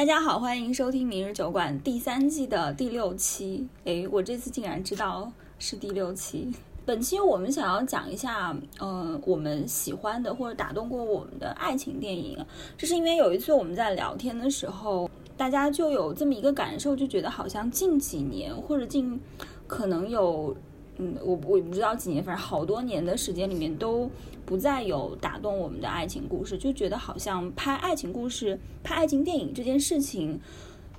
[0.00, 3.68] 大家好，欢迎收听《明日酒馆》第三季的第六期。
[3.84, 6.50] 诶，我这次竟然知道是第六期。
[6.86, 12.38] 本期我们想要讲一下，呃，我们喜欢的或者打动过我们的爱情电影。
[12.78, 19.20] 这是因为有一次我们在聊天的时候，大家就有这么一个感受，就觉得好像近几年或者近
[19.66, 20.56] 可能有，
[21.00, 24.10] 嗯，我我也不知道几年，反正好多年的时间里面都
[24.44, 30.38] 不再有打动我们的爱情故事，就觉得好像拍爱情故事、拍爱情电影这件事情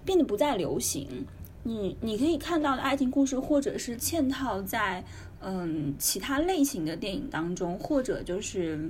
[0.04, 1.26] 变得不再流行。
[1.64, 5.04] 你你可以看到的爱情故事，或者是嵌套在。
[5.44, 8.88] 嗯，其他类型的电影当中，或者就是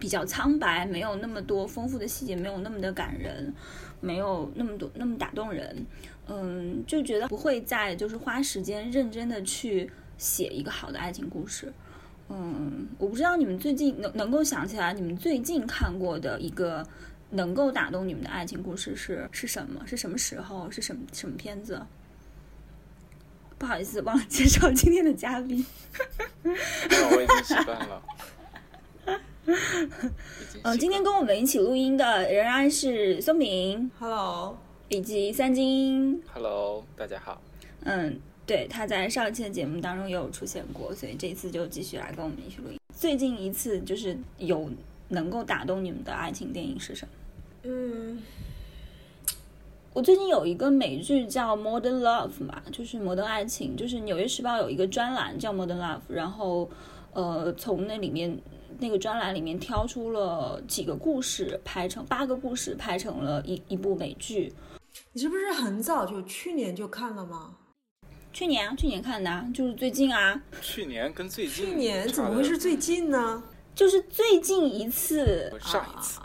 [0.00, 3.54] 比较苍白，没有那么多丰富的细节，没有那么的感人，
[4.00, 5.86] 没有那么多那么打动人。
[6.26, 9.88] 嗯，就觉得不会再就是花时间认真的去
[10.18, 11.72] 写一个好的爱情故事。
[12.28, 16.84] 嗯，我不知道你们最近能能够想起来，你们最近看过的一个
[17.30, 19.86] 能够打动你们的爱情故事是是什么？
[19.86, 20.70] 是什么时候？
[20.70, 21.80] 是什么什么片子？
[23.58, 25.64] 不好意思，忘了介绍今天的嘉宾。
[26.42, 28.02] 我已经习惯了。
[30.64, 37.40] 嗯，今天跟我们一起录音的仍然是松饼，Hello，以及三金，Hello，大家好。
[37.84, 42.78] 嗯，对，他在上一期的节目当中也有出现过，所以这次就继续来跟我们一起录音。
[42.94, 44.70] 最近一次就是有
[45.08, 47.12] 能够打动你们的爱情电影是什么？
[47.64, 48.22] 嗯。
[49.92, 56.68] 我最近有一个美剧叫《Modern Love》嘛，就是《摩登爱情》，就是《纽约时报》有一个专栏叫《Modern Love》，然后，
[57.14, 58.38] 呃，从那里面
[58.78, 64.52] 那个专栏里面挑出了几个故事，拍成八个故事，拍成了一一部美剧。
[65.14, 67.55] 你是不是很早就去年就看了吗？
[68.36, 70.38] 去年啊，去年看的，就是最近啊。
[70.60, 71.64] 去年跟最近？
[71.70, 73.42] 去年怎么会是最近呢？
[73.74, 75.50] 就是最近一次。
[75.58, 76.20] 上一次。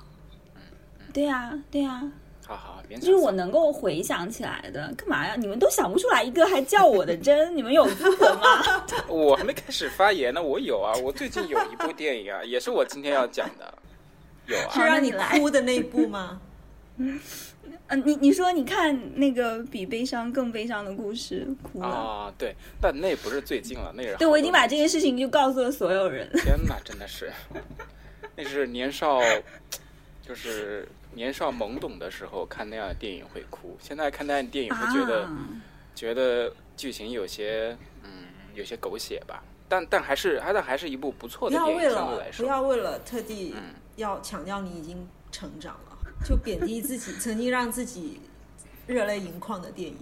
[1.14, 2.04] 对呀，对呀。
[2.46, 5.38] 好好，就是我能够回想起来的，干嘛呀？
[5.38, 7.48] 你们都想不出来一个，还叫我的真？
[7.56, 8.86] 你们有资格吗？
[9.08, 13.74] 我还没开始发言呢，我有啊，我最近有一部电影啊，也是我今天要讲的，
[14.48, 14.70] 有啊。
[14.74, 16.42] 是让你哭的那部吗？
[17.92, 22.34] 嗯，你你说你看那个比悲伤更悲伤的故事，哭了啊？
[22.38, 26.30] 对，但那不是最近了，那是对我已经把这件事情就告诉了所有人。
[26.34, 27.32] 天哪，真的是，
[28.36, 29.20] 那是年少，
[30.26, 30.88] 就是。
[31.14, 35.28] 年少懵懂的时候看那样的电影会哭，现在看那样的电影会觉得，
[35.94, 38.10] 觉得剧情有些嗯
[38.56, 41.74] 有些狗血吧，但但还是还但还是一部不错的电影。
[41.76, 43.54] 不要为了不要为了特地
[43.98, 45.91] 要强调你已经成长了，
[46.24, 48.20] 就贬低自己曾经让自己
[48.88, 49.98] 热泪盈眶的电影。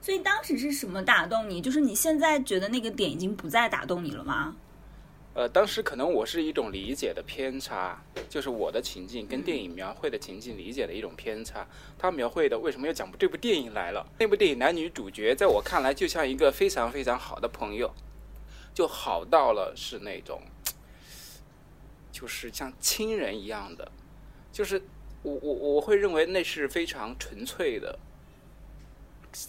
[0.00, 1.62] 所以当时是什么打动你？
[1.62, 4.54] 就是你现在觉得那个点已经不再打动你了吗？
[5.32, 11.66] 呃，当时可能我是一种理解的偏差，就是我的情境跟电影描绘的情境理解的一种偏差。
[11.98, 14.06] 他描绘的为什么要讲这部电影来了？
[14.18, 17.92] 那部电影男女主角在我看来就像一个非常非常好的朋友，
[18.72, 20.40] 就好到了是那种，
[22.12, 23.90] 就是像亲人一样的，
[24.54, 24.80] 就是
[25.22, 27.98] 我我我会认为那是非常纯粹的，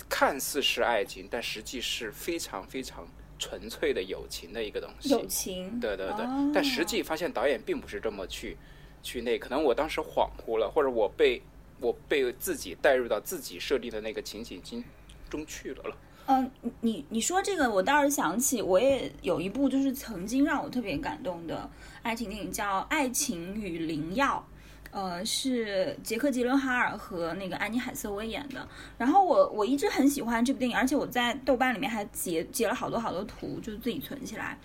[0.09, 3.07] 看似是爱情，但实际是非常非常。
[3.37, 8.55] 纯粹的友情的一个东西，友情，对对对，但实际发现导演并不是这么去
[9.03, 11.41] 去那，可能我当时恍惚了，或者我被
[11.81, 14.81] 我被自己带入到自己设定的那个情景经
[15.29, 15.97] 中去了了。
[16.27, 16.49] 嗯，
[16.79, 21.69] 你你说这个，我倒是想起，我也有一部就是曾经让我特别感动的
[22.03, 24.47] 爱情电影，叫《爱情与灵药》。
[24.95, 28.65] 呃，是杰克·吉伦哈尔和那个安妮·海瑟薇演的。
[28.97, 34.57] 然后我我一直很喜欢这部电影，而且我在豆瓣里面还截截了好多好多图，就自己存起来。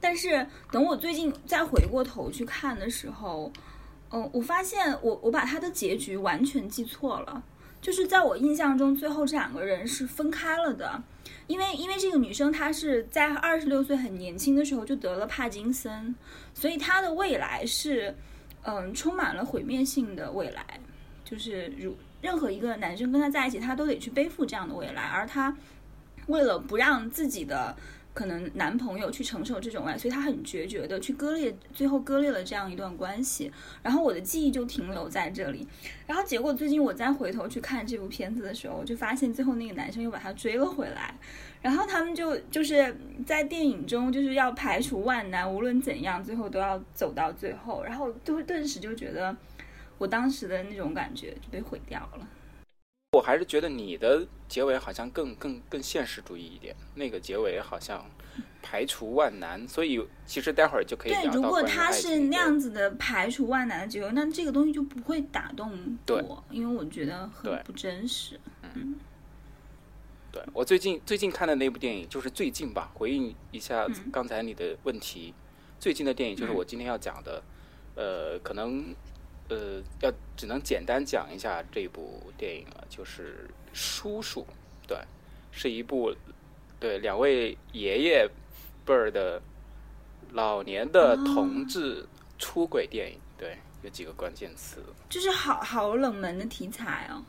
[0.00, 3.52] 但是等我最近再回过头去看的时候，
[4.10, 7.40] 嗯，我发现我我把它的结局完全记错了。
[7.80, 11.00] 就是在我印象中，最后这两个人是分开了的，
[11.46, 16.12] 因为因为这个女生她是在二十六岁很年轻的时候就得了帕金森，
[16.52, 18.12] 所以她的未来是。
[18.64, 20.64] 嗯，充满了毁灭性的未来，
[21.24, 25.56] 就是如任何一个男生跟他在一起，他都得去背负这样的未来，而他
[26.28, 27.74] 为了不让自己的
[28.14, 33.50] 可能男朋友去承受这种爱，所以他很决绝的去割裂，最后割裂了这样一段关系。
[33.82, 35.66] 然后我的记忆就停留在这里，
[36.06, 41.14] 然后结果最近我再回头去看这部片子的时候，我就发现最后那个男生又把他追了回来。
[41.62, 42.94] 然后他们就就是
[43.24, 47.84] 在电影中就是要排除万难，无论怎样，最后都要走到最后。
[47.84, 49.34] 然后就顿时就觉得，
[49.96, 52.28] 我当时的那种感觉就被毁掉了。
[53.12, 58.02] 我还是觉得你的结尾好像更更更现实主义一点，那个结尾好像
[58.62, 68.40] 排除万难，所以其实待会儿就可以对，如果他是那样子的排除万难的结尾，那这个东西就不会打动我，因为我觉得很不真实。
[68.62, 68.96] 嗯
[70.32, 74.10] 对我最近最近看的那部电影，就是最近吧，回应一下嗯。
[74.10, 75.34] 刚才你的问题，
[75.78, 77.42] 最近的电影就是我今天要讲的，
[77.94, 78.94] 呃，可能
[79.48, 84.40] 呃要只能简单讲一下这部电影了，就是《叔叔》，
[84.86, 84.98] 对，
[85.50, 86.14] 是一部
[86.80, 88.28] 对两位爷爷
[88.84, 89.40] 辈儿的
[90.32, 92.06] 老年的同志
[92.38, 97.22] 出轨电影，对，有几个关键词，就是好好冷门的题材哦。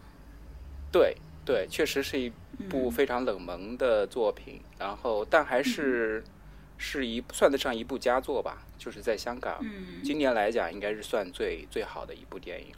[0.92, 2.30] 对对，确实是一
[2.70, 2.92] 部嗯。
[2.92, 6.24] 非常冷门的作品，然后但还是、
[6.86, 12.76] 是一算得上一部佳作吧，就是在香港、嗯，今年来讲应该是算最最好的一部电影，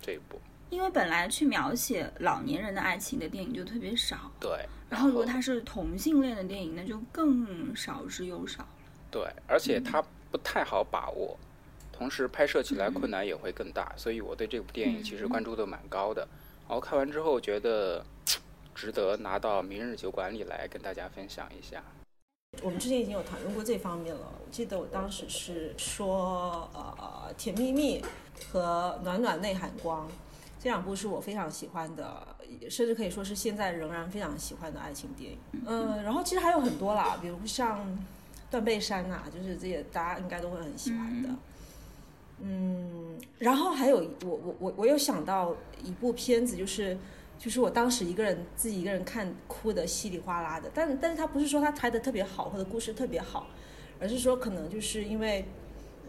[0.00, 0.40] 这一部
[0.70, 8.68] 因为本来去描写老年人的爱情的电影就特别少，对，然后如果它是同性恋的电影，那就更少之又少了。
[9.10, 11.38] 对，而且它不太好把握，
[11.92, 16.26] 同时拍摄起来困难也会更大，所以我对这部电影其实关注度蛮高的。
[16.66, 18.02] 然后看完之后觉得
[18.74, 21.84] 值得拿到明日酒馆里来跟大家分享一下。
[22.60, 24.20] 我们之前已经有谈论过这方面了。
[24.38, 27.98] 我记得我当时是说，呃，《甜蜜蜜》
[28.52, 30.06] 和《暖暖内含光》
[30.62, 32.36] 这两部是我非常喜欢的，
[32.68, 35.38] 甚至可以说是现在仍然非常喜欢的爱情电影。
[35.66, 37.80] 嗯、然后其实还有很多啦，比如像
[38.50, 41.30] 《断背山》啊，就是这些大家应该都会很喜欢的。
[42.40, 46.98] 嗯，然后还有我我我我有想到一部片子，就是
[47.42, 53.48] 就是我当时一个人自己一个人看哭的稀里哗啦的，但但是他不是说他拍的特别好或者故事特别好，
[53.98, 55.44] 而是说可能就是因为，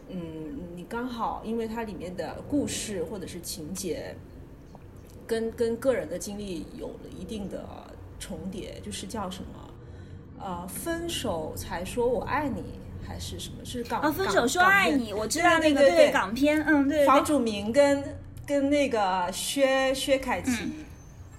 [0.10, 4.16] 嗯，你刚好因为它里面的故事或者是情节，
[5.26, 7.66] 跟跟个人的经历有了一定的
[8.20, 9.70] 重叠，就是叫什么，
[10.40, 12.64] 呃，分手才说我爱你。
[13.06, 13.66] 还是什么？
[13.66, 18.02] 是港啊，分手说爱你，我知道那个对港片，嗯，对房祖名跟
[18.48, 20.86] 跟那个薛薛凯琪、嗯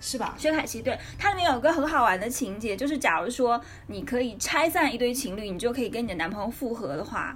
[0.06, 0.34] 是吧？
[0.38, 7.34] 薛凯琪，对，它里面有个很好玩的情节，就是假如说你可以拆散一对情侣，你就可以跟你的男朋友复合的话，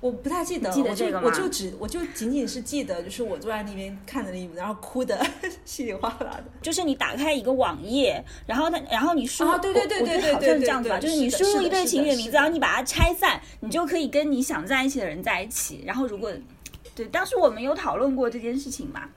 [0.00, 5.20] 我不太记得，记得这个吗我就只我就仅仅是记得，就是我坐在那边看着那一幕，然后哭的
[5.66, 6.44] 稀里哗啦的。
[6.62, 15.82] 就是你打开一个网页，然后它，然后你输入，啊对对对对对对像是这样子吧，就是你输入一对情侣的名字，然后你把它拆散，你就可以跟你想在一起的人在一起。
[15.84, 16.32] 然后如果，
[16.94, 19.10] 对，当时我们有讨论过这件事情吧，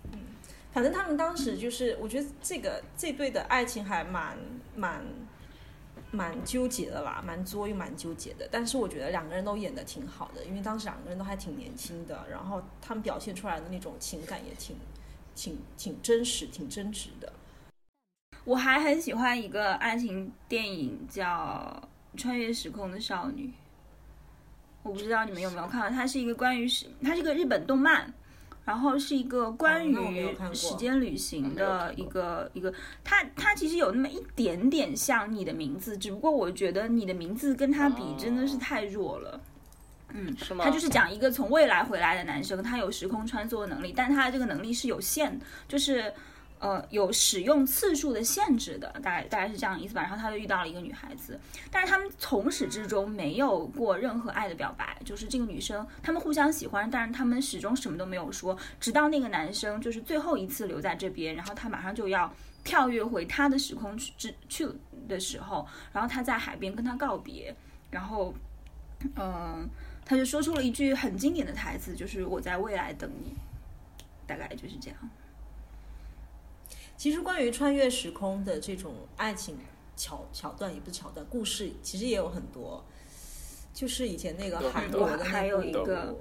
[0.72, 4.38] 反正他们当时就是，我觉得这个这对的爱情还蛮
[4.76, 5.04] 蛮
[6.12, 8.48] 蛮纠结的啦，蛮作又蛮纠结的。
[8.50, 14.78] 但是我觉得两个人都演的挺好的，因为当时两个人都还挺年轻的，然后他们表现出来的那种情感也挺
[15.36, 17.32] 挺挺真实、挺真挚的。
[18.44, 21.82] 我还很喜欢一个爱情电影叫
[22.20, 23.48] 《穿越时空的少女》，
[24.84, 28.12] 我不知道你们有没有看到，它是一个关于是，它是个日本动漫，
[28.66, 32.74] 然后是一个关于时间旅行的一个一个，
[33.04, 39.42] 它它其实有那么一点点像你的名字，只不过我觉得你的名字跟它比真的是哦太弱了。
[40.14, 40.66] 嗯，是吗？
[40.66, 46.14] 他就是讲一个从未来回来的男生，他有时空穿梭的能力，但他的这个能力是有限，就是
[46.62, 50.02] 呃有使用次数的限制的，大概大概是这样的意思吧。
[50.02, 51.38] 然后他就遇到了一个女孩子，
[51.70, 62.34] 但是他们从始至终没有过任何爱的表白，就是这个女生他们互相喜欢，但是他们始终什么都没有说，直到那个男生就是最后一次留在这边，然后他马上就要
[62.64, 64.70] 跳跃回他的时空去之去
[65.10, 67.54] 的时候，然后他在海边跟他告别，
[67.90, 68.34] 然后
[69.16, 69.68] 嗯。
[70.04, 73.34] 他就说出了一句很经典的台词，就是“我在未来等你”，
[74.28, 74.98] 大概就是这样。
[77.02, 79.58] 其实关于穿越时空的这种爱情
[79.98, 82.86] 桥桥段，也不是桥段，故事其实也有很多。
[83.74, 86.16] 就是以前那个韩国的那部，还有一个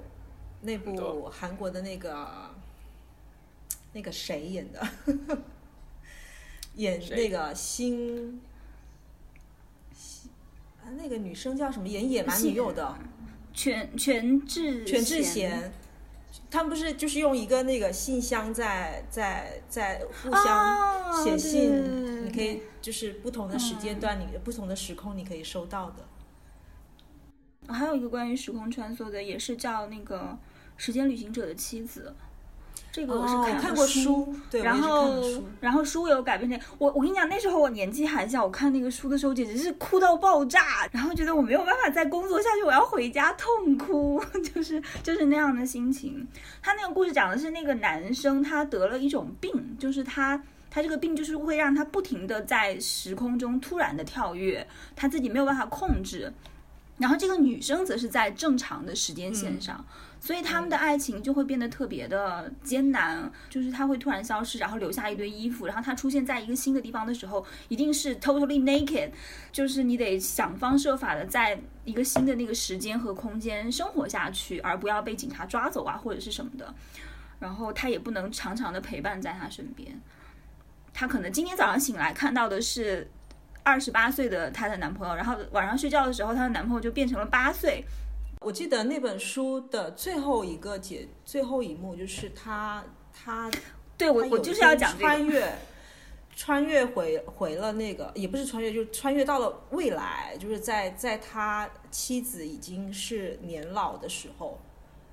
[0.61, 2.49] 那部韩国的那个
[3.93, 4.87] 那个谁演的，
[6.73, 8.41] 演那个新。
[10.83, 11.87] 啊，那个女生叫什么？
[11.87, 12.97] 演野蛮女友的，
[13.53, 15.71] 全全智全智，贤，
[16.49, 27.73] 他们不是就是用一个那个信箱在在在互相哦写信，你可以就是不同的时间段，你不同的时空你可以收到的。
[27.73, 30.19] 还有一个关于时空穿梭的，也是叫那个
[30.77, 32.13] 《时间旅行者的妻子》，
[32.91, 34.35] 这个我是哦看看过书。
[34.51, 44.21] 然后书，然后书有改编成我，我跟你讲，那时候我年纪还小，我看那个书的时候简直是哭到爆炸，然后觉得我没有办法再工作下去，我要回家痛哭，
[44.53, 46.27] 就是就是那样的心情。
[46.61, 56.31] 他那个故事讲的是那个男生他得了一种病，就是他他这个病就是会让他不停的在时空中突然的跳跃，他自己没有办法控制。
[56.97, 59.83] 然后这个女生则是在正常的时间线上，
[60.21, 69.09] 所以他们的爱情就会变得特别的艰难，就是他会突然消失，然后留下一堆衣服，然后他出现在一个新的地方的时候，一定是 totally naked，
[69.51, 76.71] 就是你得想方设法的在一个新的那个时间和空间生活下去，而不要被警察抓走啊或者是什么的。
[77.39, 79.99] 然后他也不能常常的陪伴在他身边，
[80.93, 83.09] 他可能今天早上醒来看到的是。
[83.63, 87.85] 二十八岁的她的男朋友，然后晚上睡觉的时候，她的男朋友就变成了八岁。
[88.41, 92.83] 我记得那本书的最后一个解，最后一幕就是他
[93.13, 93.49] 他
[93.97, 95.55] 对我我就是要讲穿越，
[96.35, 104.59] 穿越回回了那个也不是穿越，就穿越到了未来，就是在在他妻子已经是年老的时候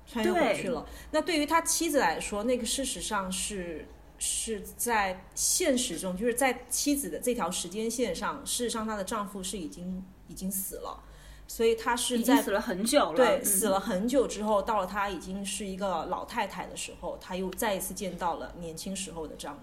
[0.05, 0.85] 穿越回去了。
[1.11, 3.87] 那对于他妻子来说，那个事实上是。
[4.21, 11.01] 是在现实中，就是在妻子的这条时间线上，事实上她的丈夫是已经已经死了，
[11.49, 13.15] 所以她是在死了很久了。
[13.17, 19.61] 对，死了很久之后，到了她已经是一个老太太的时候，她又再一次见到了年轻时候的丈夫，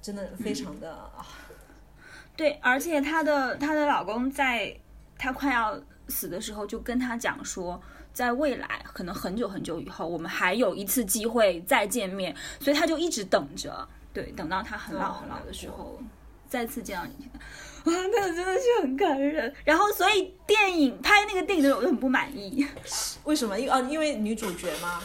[0.00, 1.26] 真的非常的啊。
[2.36, 4.78] 对，而且她的她的老公在
[5.18, 7.82] 她快要死的时候就跟她讲说。
[8.12, 15.98] 在未来，可能很久很久以后，我们还有一次机会再见面，所以他就一直等着，对，等到他很老很老的时候，
[16.48, 17.28] 再次见到你。
[17.84, 19.52] 啊，那个真的是很感人。
[19.64, 22.66] 然后，所以电影拍那个电影的时候，我就很不满意。
[23.24, 23.58] 为什么？
[23.58, 25.02] 因啊，因为女主角吗？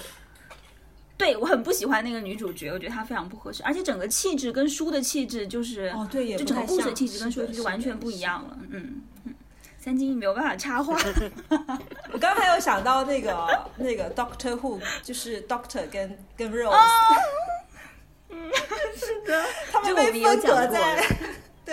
[1.17, 8.57] 对我很不喜欢那个女主角，我觉得她非常不合适，而且整个气质跟书的气质就是哦，对，就整个故事气质跟书的气质完全不一样了。
[8.69, 9.35] 嗯嗯。
[9.77, 10.93] 三金没有办法插话。
[12.11, 16.71] 我刚刚还有想到那个那个 Doctor Who，就是 Doctor 跟跟 Rose。
[18.29, 18.51] 嗯，
[18.95, 21.03] 是的，他们被分隔在。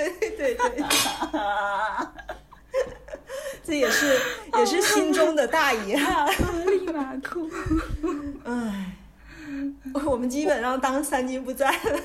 [0.05, 0.85] 对对对。
[3.65, 4.21] 这也是
[4.57, 6.27] 也是心中的大遗憾。
[6.67, 7.51] 立马哭。
[8.45, 8.97] 唉，
[10.05, 12.01] 我们基本上当三金不在了。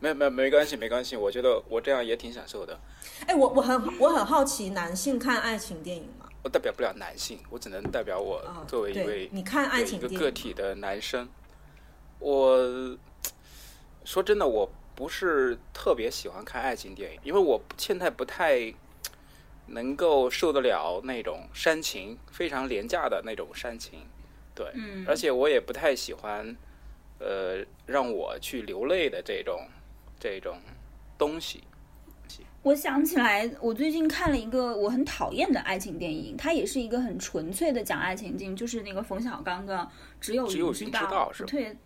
[0.00, 2.78] 没没没关系没关系，我觉得我这样也挺享受的。
[3.26, 6.26] 哎，我我很我很好奇，男性看爱情电影吗？
[6.42, 11.28] 我代表不了男性，我只能代表我作为一位你看爱情一个个体的男生。
[12.20, 12.96] 我
[14.04, 18.74] 说真的，我不是特别喜欢看爱情电影，因为我现在不太
[19.66, 24.00] 能够受得了那种煽情，非常廉价的那种煽情。
[24.56, 24.66] 对，
[25.06, 26.56] 而且我也不太喜欢，
[27.20, 29.68] 呃，让我去流泪的这种。
[30.20, 30.58] 这种
[31.16, 31.62] 东西，
[32.64, 39.76] 我想起来，我最近看了一个我很讨厌的爱情电影，它也是一个很纯粹的讲爱情电影，就是那个冯小刚的
[40.20, 41.76] 《只有云知道》，是特别。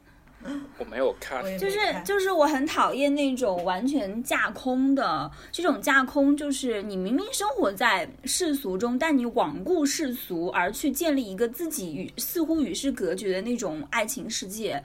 [0.78, 14.82] 我没有看，就是就是我很讨厌那种完全架空的，这种架空就是你明明生活在世俗中，但你罔顾世俗而去建立一个自己与似乎与世隔绝的那种爱情世界，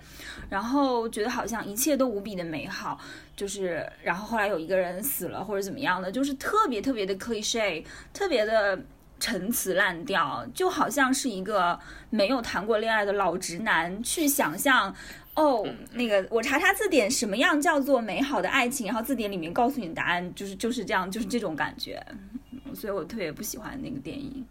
[0.50, 3.00] 然后觉得好像一切都无比的美好，
[3.36, 7.84] 就是然后后来有一个人死了或者怎么样的，就是特别特别的 cliche，
[8.14, 8.80] 特别的
[9.20, 11.80] 陈词滥调，就好像是一个
[12.12, 14.94] 没有谈过恋爱的老直男去想象。
[15.38, 15.64] 哦，
[15.94, 18.88] 那个我查查字典，什么样叫做美好的爱情？
[18.88, 22.04] 然后字典里面告诉你答案，就是就是这样，就是这种感觉。
[22.74, 24.44] 所以我特别不喜欢那个电影。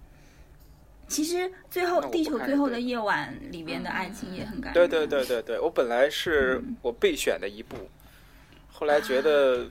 [1.09, 4.75] 其实最后《地球最后的夜晚》里面的爱情也很感人。
[4.75, 7.77] 对对对对对，我本来是我备选的一部，
[8.73, 9.69] 后来觉得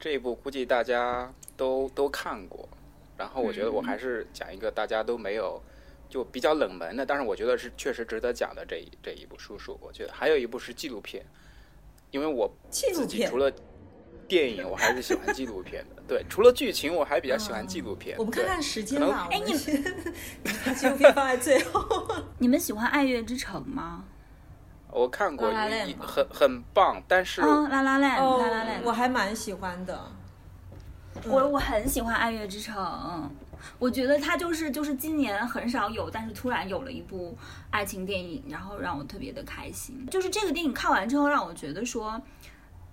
[0.00, 2.66] 这一部估计大家都都看过，
[3.18, 5.62] 然后我觉得我还是讲一个大家都没有。
[6.14, 11.26] 就比较冷门的，但是我觉得是确实值得讲的这一这一部叔叔，我觉得还有一部是纪录片，
[12.12, 13.52] 因为我自己除了
[14.28, 16.00] 电影，我还是喜欢纪录片的。
[16.06, 18.16] 对，除了剧情，我还比较喜欢纪录片。
[18.16, 19.26] 我们看看时间吧。
[19.28, 19.52] 哎，你
[20.64, 22.06] 把纪录片放在最后。
[22.38, 24.04] 你们喜欢《爱乐之城》吗？
[24.92, 25.50] 我看过，
[25.98, 30.00] 很很棒，但是拉拉链，拉拉链，我还蛮喜欢的。
[31.26, 32.76] 我我很喜欢《爱乐之城》。
[33.78, 37.36] 我觉得他就是就是今年很少有，但是突然有了一部
[37.70, 40.06] 爱情电影，然后让我特别的开心。
[40.10, 42.20] 就是这个电影看完之后，让我觉得说，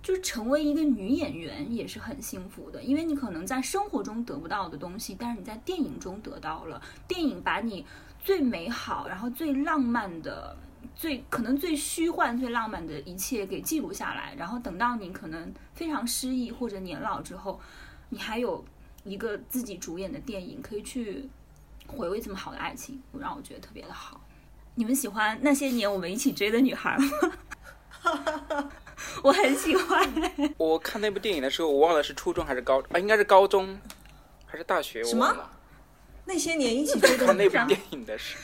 [0.02, 6.80] 就是成为一个女演员也是很幸福的，因为你可能在生活中得不到的东西，但是你在电影中得到了。
[7.06, 7.86] 电影把你
[8.22, 10.56] 最美好、然后最浪漫的、
[10.94, 17.60] 最可能最虚幻、最浪漫的一切给记录下来，然后等到你可能非常失意或者年老之后，
[18.08, 18.64] 你还有。
[19.04, 21.28] 一个自己主演的电影，可以去
[21.86, 24.20] 回味这么好的爱情，让我觉得特别的好。
[24.74, 27.10] 你们喜欢那些年我们一起追的女孩吗？
[29.22, 30.08] 我很喜欢。
[30.56, 33.78] 我看那部电影的时候，我忘了是初中还是高啊，应该是高中
[34.46, 35.50] 还是大学，我忘了。
[36.24, 38.36] 那些年一起追的看那部，电影的时，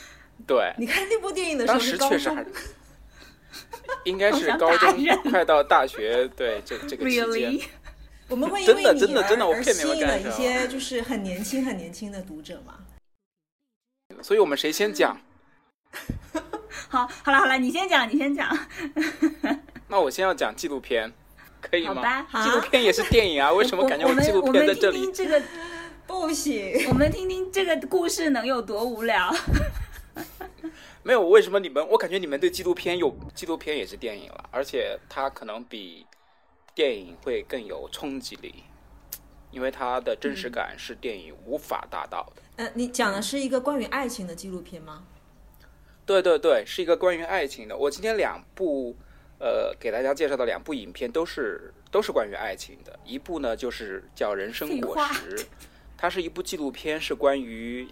[0.45, 2.45] 对，你看那部电影的时候当时确实还，
[4.03, 4.93] 应该是高中
[5.31, 7.63] 快到大学，对这这个期间 Really？
[8.29, 12.75] 我们会因真的为你真的真的我而而骗你们吸引了一些就是很年轻很年轻的读者嘛。
[14.21, 15.19] 所以我们谁先讲？
[16.89, 18.55] 好，好了好了，你先讲，你先讲，
[19.87, 21.11] 那我先要讲纪录片，
[21.61, 21.95] 可以吗？
[21.95, 22.25] 好吧？
[22.29, 25.01] 好纪录片也是电影啊， 为什么我我们感觉纪录我们听片在这里？
[25.01, 25.41] 听这个，
[26.05, 29.33] 不行，我们听听这个故事能有多无聊？
[31.01, 31.87] 没有，为什么你们？
[31.89, 36.05] 我感觉你们对纪录片有纪录片也是电影了，而且它可能比
[36.79, 38.63] 电影会更有冲击力，
[39.51, 42.41] 因为它的真实感是电影无法达到的。
[42.55, 45.03] 呃，你讲的是一个关于爱情的纪录片吗？
[46.05, 47.75] 对对对，是一个关于爱情的。
[47.75, 48.95] 我今天两部，
[49.39, 52.97] 呃，给大家介绍的两部影片都是都是关于爱情的。
[53.03, 55.37] 一部呢就是叫《人生果实》，
[55.97, 57.85] 它是一部纪录片，是关于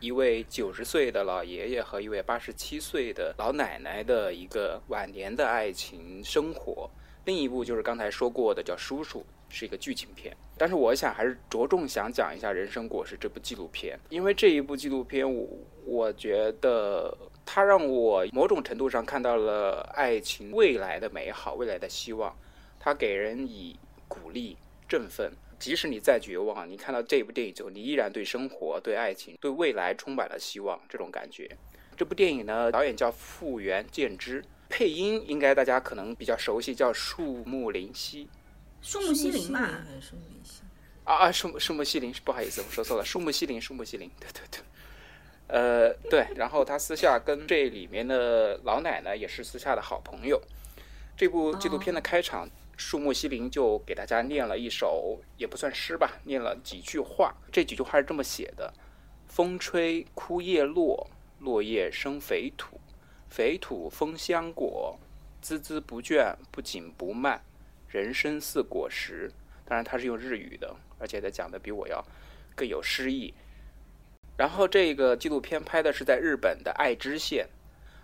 [0.00, 6.90] 一位九十岁的老爷爷和一位八十七岁的老奶奶的一个晚年的爱情生活。
[7.24, 10.36] 另一部就是刚才说过的叫《叔叔》，是一个剧情片。
[10.56, 15.48] 但是我想还是着重想讲一下《人生果实》这部纪录片，因为这一部纪录片我
[15.84, 22.36] 我觉得它让我某种程度上看到了爱情未来的美好，未来的希望。
[22.78, 24.56] 它给人以鼓励、
[24.88, 25.32] 振奋。
[25.58, 30.80] 即使你再绝望，你看到这部电影之后，你依然对生活、对爱情、对未来充满了希望。
[30.88, 31.48] 这种感觉。
[31.96, 38.26] 这部电影呢，导演叫复原健之，配音应该大家可能比较熟悉，叫树木灵熙。
[38.80, 40.70] 树木西林嘛，还是树木希林？
[41.04, 44.60] 啊啊，树木树木希林，不好意思，我说错了，树木西林，树木西林， 对对对，
[45.48, 50.40] 呃，对，然后他私下跟这里面的老奶奶也是私下的好朋友。
[51.18, 52.48] 这部纪录片的开场，
[52.78, 57.34] 树木西林就给大家念了一首，也不算诗吧，念了几句话。
[57.52, 58.72] 这几句话是这么写的：
[59.26, 61.10] 风吹枯叶落，
[61.40, 62.80] 落叶生肥土，
[63.32, 64.94] 肥土丰香果，
[65.42, 67.42] 孜孜不倦，不紧不慢。
[67.88, 69.32] 人生似果实，
[69.64, 72.04] 当然它是用日语的，而且它讲的比我要
[72.54, 73.32] 更有诗意。
[74.36, 77.48] 然后这个纪录片拍的是在日本的爱知县，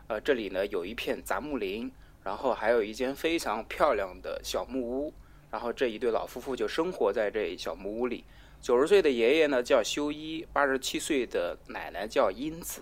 [0.07, 1.93] 呃，这里呢有一片杂木林，
[2.25, 5.13] 然后还有一间非常漂亮的小木屋，
[5.51, 8.25] 然后这一对老夫妇就生活在这小木屋里。
[8.63, 12.81] 九十岁的爷爷呢叫修一，八十七岁的奶奶叫英子。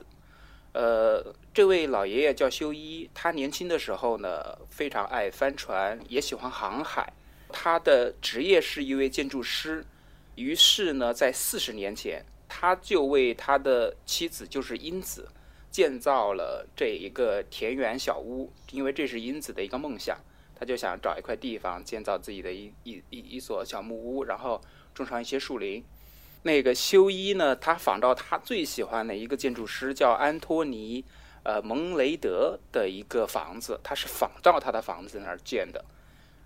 [0.77, 7.11] 呃，这位老爷爷叫修一，他年轻的时候呢，非常爱帆船，也喜欢航海。
[7.49, 9.87] 他的职业是一位建筑师，
[10.35, 15.27] 于是呢，在四十年前，他就为他的妻子，就是英子，
[15.71, 20.19] 建造了这一个田园小屋，因为这是英子的一个梦想。
[20.55, 24.61] 他就想找一块地方建造自己的一一一一所小木屋，然后
[24.95, 25.83] 种上一些树林。
[26.47, 31.05] 那个修一呢，他仿照他最喜欢的一个建筑师叫安托尼，
[31.43, 35.85] 呃蒙雷德的一个房子，他是仿照他的房子那儿建的，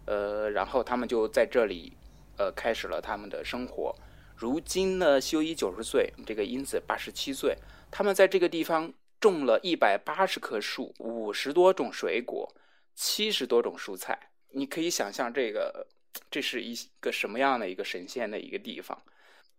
[0.07, 1.93] 呃，然后他们就在这里，
[2.39, 3.95] 呃，开始了他们的生活。
[4.35, 7.55] 如今呢，修一九十岁，这个英子八十七岁，
[7.91, 12.51] 他们在这个地方种了一百八十棵树，五十多种水果，
[12.95, 14.19] 七十多种蔬菜。
[14.53, 15.87] 你可以想象这个，
[16.31, 18.99] 这是一个什么样的一个神仙的一个地方。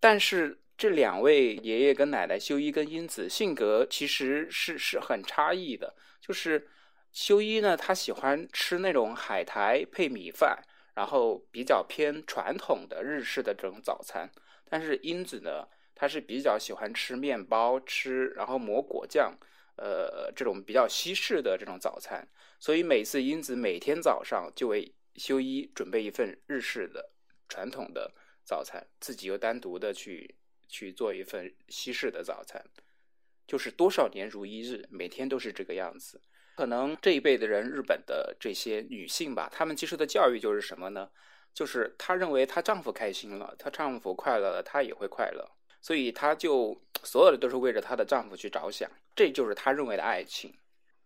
[0.01, 5.95] 但是这两位爷爷跟奶奶修一跟英子性格其实是是很差异的。
[6.19, 6.67] 就是
[7.11, 10.57] 修一呢，他喜欢吃那种海苔配米饭，
[10.95, 14.27] 然后比较偏传统的日式的这种早餐。
[14.67, 19.37] 但是英子呢，她是比较喜欢吃面包，吃然后抹果酱，
[19.75, 22.27] 呃，这种比较西式的这种早餐。
[22.59, 27.11] 所以每次英子每天早上就为修一准备一份日式的
[27.47, 28.11] 传统的。
[28.51, 30.35] 早餐自己又单独的去
[30.67, 32.61] 去做一份西式的早餐，
[33.47, 36.19] 就是多少年如一日，每天都是这个样子。
[36.57, 41.09] 可能这一辈的人，日本的这些女性吧，她们接受的教育就是什么呢？
[41.53, 45.49] 就是她认为她丈夫开心了，她丈夫快乐了，她也会快乐，
[45.81, 50.53] 所以她就所有的都是为着她的丈夫去着想，这就是她认为的爱情。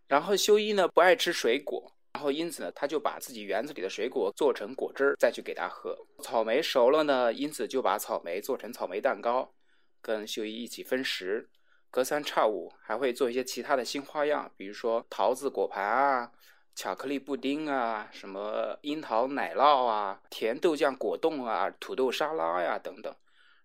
[0.08, 1.92] 然后修一呢不爱吃水果。
[2.16, 5.94] 然后英子呢，他就把自己园子里的水果做成果汁儿，再去给他喝。
[6.22, 9.52] 草莓熟了呢，英子就把草莓做成草莓蛋糕，
[10.00, 11.50] 跟秀一一起分食。
[11.90, 16.32] 隔三差五还会做一些其他的新花样，比如说桃子果盘啊、
[16.74, 23.14] 巧克力布丁啊、什么樱桃奶酪啊、甜豆酱果冻啊、土豆沙拉呀等等。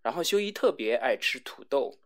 [0.02, 1.98] 然后秀一特别爱吃土豆，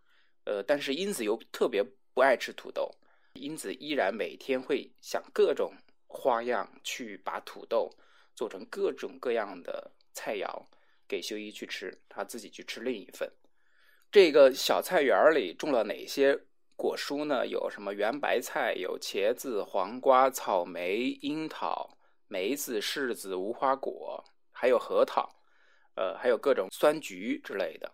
[0.43, 2.91] 呃，但是英子又特别不爱吃土豆。
[3.33, 5.73] 英子依然每天会想各种。
[6.07, 7.91] 花样去把土豆
[8.35, 10.65] 做成各种各样的菜肴
[11.07, 13.31] 给修一去吃，他自己去吃另一份。
[14.11, 16.39] 这个小菜园里种了哪些
[16.75, 17.45] 果蔬呢？
[17.45, 25.41] 有什么圆白菜，有茄子、黄瓜、草莓、樱桃、梅子、柿子、无花果，还有核桃，
[25.95, 27.91] 呃，还有各种酸橘之类的。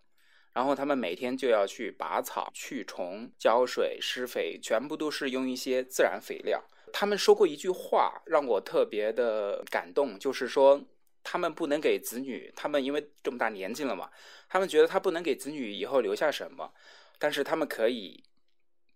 [0.53, 6.61] 然后他们每天就要去拔草、去虫、浇水、施肥，全部都是用一些自然肥料。
[6.93, 10.81] 他们说过一句话，让我特别的感动，就是说
[11.23, 14.09] 他们不能给子女，他们因为这么大年纪了嘛，
[14.49, 16.73] 他们觉得他不能给子女以后留下什么，
[17.17, 18.23] 但是他们可以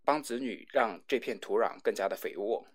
[0.03, 2.65] 帮子女让这片土壤更加的肥沃。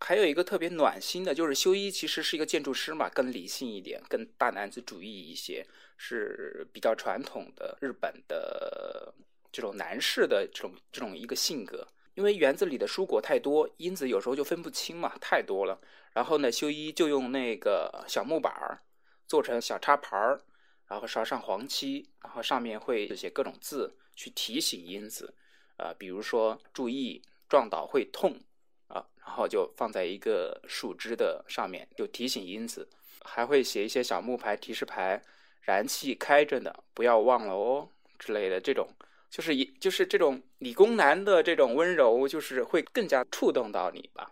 [0.00, 9.14] 还有一个特别暖心的，就是修一其实是一个建筑师嘛，更理性一点，更大男子主义一些，是比较传统的日本的
[9.50, 11.86] 这种男士的这种这种一个性格。
[12.14, 15.80] 因为园子里的蔬果太多，因子有时候就分不清嘛，太多了。
[16.12, 18.80] 然后呢，修一就用那个小木板儿
[19.26, 20.40] 做成小插盘儿，
[20.86, 25.34] 然后刷上黄漆，然后上面会写各种字去提醒因子，
[25.76, 28.38] 呃，比如说注意撞倒会痛
[28.86, 32.88] 啊，然后就放在一个树枝的上面，就提醒因子。
[33.26, 35.22] 还会写一些小木牌提示牌，
[35.62, 38.86] 燃气开着呢，不要忘了哦之类的这种。
[39.34, 44.30] 就是一就是这种理工男的这种温柔，就是会更加触动到你吧。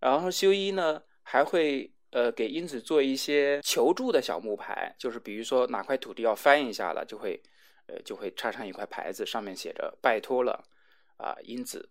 [0.00, 7.38] 然后修一呢还会呃给英子做一些求助的小木牌，就是比如说哪块土地要翻一下了，就会
[7.88, 10.64] 呃就会插上一块牌子，上面写着拜托了
[11.18, 11.90] 啊英子，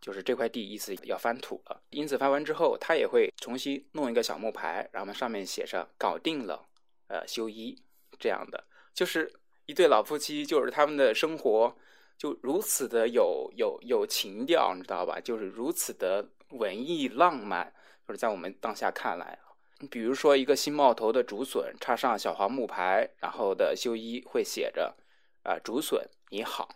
[0.00, 1.82] 就是这块地意思要翻土了。
[1.90, 6.64] 英子翻完之后，他也会重新弄一个小木牌，然后上面写着搞定了
[7.08, 7.76] 呃修一
[8.20, 9.40] 这样的，就是。
[9.66, 11.76] 一对老夫妻，就是他们的生活
[12.16, 15.20] 就如此的有有有情调，你知道吧？
[15.20, 17.74] 就是如此的文艺浪漫，
[18.06, 19.52] 就是在我们当下看来啊。
[19.90, 24.96] 比如说一个新冒头的竹笋，插上小黄木牌，然后的修一会写着
[25.44, 26.68] “啊，竹笋你好”，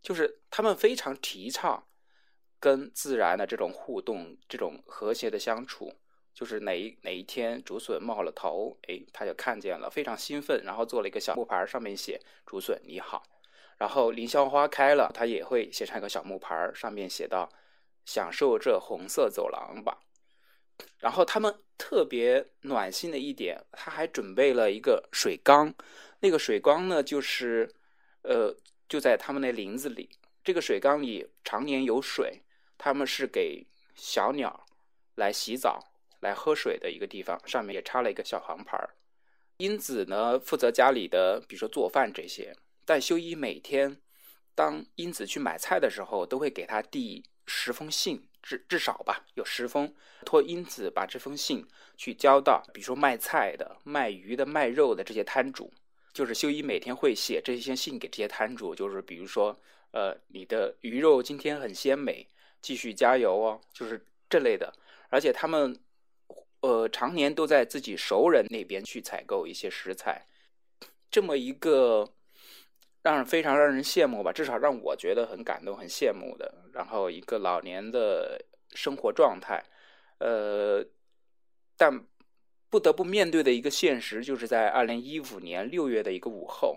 [0.00, 1.84] 就是他们非常提倡
[2.60, 5.94] 跟自然的这种互动，这种和谐的相处。
[6.36, 13.22] 就是哪一哪一天竹笋冒了头，哎，他就看见了，非常兴奋，然后做了一个小木牌，上面写“竹笋你好”。
[13.78, 17.48] 然后凌霄花开了，他也会写上一个小木牌，上面写到
[18.04, 19.98] “享受这红色走廊吧”。
[21.00, 25.74] 然后他们特别暖心的一点，他还准备了一个水缸，
[26.20, 27.74] 那个水缸呢，就是
[28.24, 28.54] 呃，
[28.86, 30.10] 就在他们那林子里，
[30.44, 32.42] 这个水缸里常年有水，
[32.76, 34.66] 他们是给小鸟
[35.14, 35.82] 来洗澡。
[36.20, 38.90] 来喝水的一个地方，上面也插了一个小黄牌儿。
[39.58, 42.54] 英子呢负责家里的，比如说做饭这些。
[42.84, 43.96] 但修一每天
[44.54, 49.94] 当英子去买菜的时候，都会给他递十封信，至至少吧有十封，
[50.26, 55.72] 托英子把这封信去交到，比如说卖菜的、卖鱼的、卖肉的这些摊主。
[56.12, 59.58] 就是修一每天会写这些信给这些摊主，就是比如说，
[59.92, 62.28] 呃，你的鱼肉今天很鲜美，
[62.60, 64.70] 继续加油哦，就是这类的。
[65.08, 65.74] 而且他们。
[66.60, 70.26] 呃，常年都在自己熟人那边去采购一些食材，
[71.10, 72.12] 这么一个
[73.02, 76.52] 让人非常让人羡慕吧，至少让我觉得很感动、很羡慕的。
[76.72, 79.62] 然后一个老年的生活状态，
[80.18, 80.84] 呃，
[81.76, 82.04] 但
[82.68, 86.76] 不得不面对的一个现实，就是在二零一五年六月的一个午后，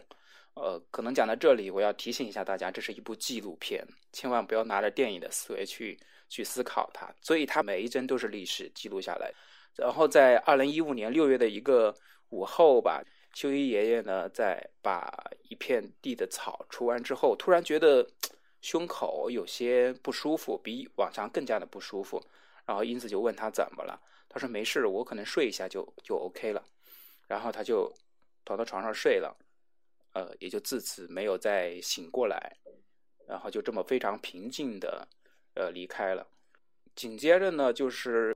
[0.54, 9.34] 呃，可能讲到这里，我要提醒一下大家，这是一部纪录片，千万不要拿着电影的思维去去思考它，所以它每一帧都是历史记录下来。
[9.80, 11.96] 然后在二零一五年六月的一个
[12.30, 13.02] 午后吧，
[13.34, 15.10] 修一爷爷呢在把
[15.44, 18.06] 一片地的草除完之后，突然觉得
[18.62, 22.22] 胸口有些不舒服，比往常更加的不舒服。
[22.66, 26.64] 然后英子就问他怎么了，他说没事，我可能睡一下就就 OK 了。
[27.28, 27.92] 然后他就
[28.44, 29.36] 躺到床上睡了，
[30.14, 32.58] 呃，也就自此没有再醒过来。
[33.28, 35.08] 然后就这么非常平静的
[35.56, 36.28] 呃离开了。
[36.96, 38.36] 紧接着呢就是。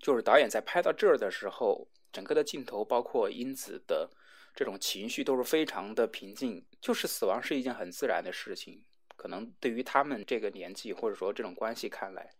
[0.00, 4.08] 就是导演在拍到这儿的时候，整个的镜头包括英子的
[4.54, 6.64] 这种情绪都是非常的平静。
[6.80, 8.84] 就是死亡是一件很自然的事情，
[9.16, 12.30] 可能对于他们这个年纪或者说这种关系看来，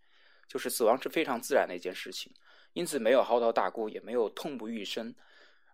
[0.46, 2.32] 就是死亡是非常自然的一件事情。
[2.74, 5.12] 英子没有嚎啕大哭，也没有痛不欲生，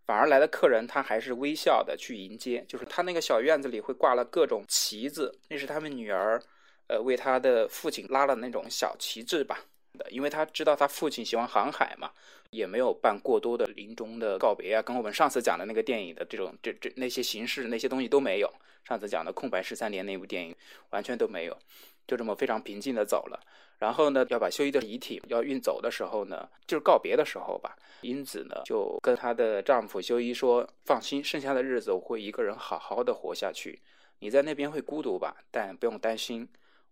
[0.07, 2.65] 反而来的客人他还是微笑的去迎接。
[2.67, 6.43] 就是他那个小院子里会挂了各种旗子，那是他们女儿，
[6.87, 9.67] 呃，为他的父亲拉了那种小旗帜吧。
[9.99, 12.11] 的，因为他知道他父亲喜欢航海嘛，
[12.51, 18.53] 也没有办过多的临终的告别啊，跟我们上次讲的那个电影的这种这这那些形式那些东西都没有。
[18.85, 20.55] 上次讲的《空白十三年》那部电影
[20.91, 21.59] 完全都没有，
[22.07, 23.41] 就这么非常平静的走了。
[23.79, 33.81] 然后呢，要把修一的遗体要运走的时候呢，就是告别的时候吧，英子呢就跟她的丈夫修一说：“放心，剩下的日子我会一个人好好的活下去，
[34.19, 35.35] 你在那边会孤独吧？
[35.51, 36.47] 但不用担心，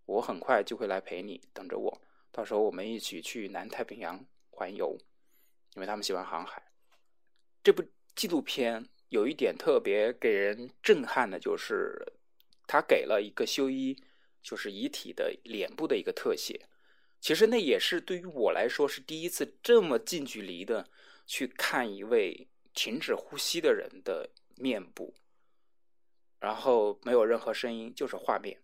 [0.06, 2.00] 我很快就会来陪你，等着我。
[2.32, 4.98] 到时候我们一起去南太平洋环游，
[5.74, 6.72] 因为他们喜欢航海。
[7.62, 7.84] 这部
[8.16, 12.14] 纪录片有一点特别给人震撼的，就是
[12.66, 14.02] 他给了一个修一，
[14.42, 16.68] 就是遗体的脸部的一个特写。
[17.20, 20.90] 其实那也是对于我来说是第一次这么近距离的
[21.26, 25.14] 去看一位停止呼吸的人的面部。
[26.40, 28.60] 然后没有任何声音，就是画面，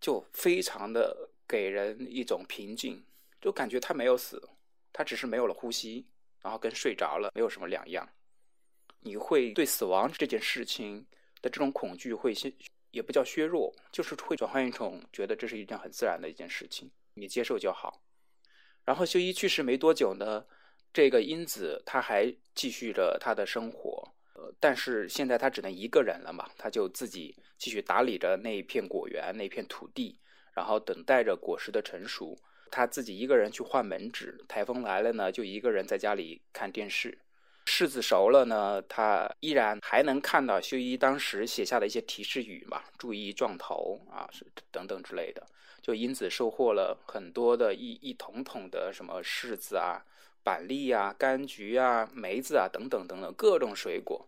[0.00, 3.02] 就非常的给人一种平静，
[3.40, 4.48] 就感觉他没有死，
[4.92, 6.06] 他只是没有了呼吸，
[6.42, 8.06] 然后跟睡着了没有什么两样。
[9.00, 11.06] 你会对死亡这件事情
[11.40, 12.52] 的这种恐惧会先
[12.90, 18.02] 也不叫削弱，就是会转换一种觉得这是一件很自然的一件事情，你接受就好。
[18.84, 20.44] 然后修一去世没多久呢，
[20.92, 24.14] 这个英子他还继续着他的生活。
[24.34, 30.18] 呃但是现在他只能一个人了嘛，他就自己继续打理着那一片果园、那片土地，
[30.58, 32.36] 然后等待着果实的成熟。
[32.68, 37.16] 他自己一个人去换门纸，台风来了呢，就一个人在家里看电视。
[37.66, 45.46] 柿子熟了呢，他依然还能看到修一当时写下的一些提示语嘛，注意撞头啊，是等等之类的。
[45.80, 50.04] 就因此收获了很多的一一桶桶的什么柿子啊。
[50.42, 54.26] 板栗啊、柑橘啊、梅子啊等等等等各种水果，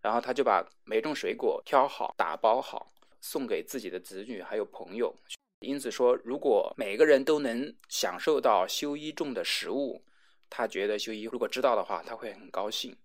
[0.00, 5.14] 然后他就把每种水果挑好、打包好，送给自己的子女还有朋友。
[5.60, 10.04] 因此说，如果每个人都能享受到修一种的食物，
[10.48, 12.96] 他觉得修一如果知道的话，他会很高兴。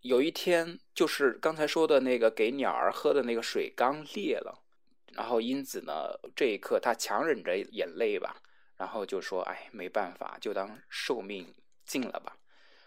[0.00, 4.62] 有一天，就是刚才说的那个给鸟儿喝的那个水缸裂了，
[5.12, 8.42] 然后英子呢，这一刻他强忍着眼泪吧，
[8.76, 11.54] 然后就说：“哎，没办法，就当寿命。”
[11.84, 12.36] 尽了吧，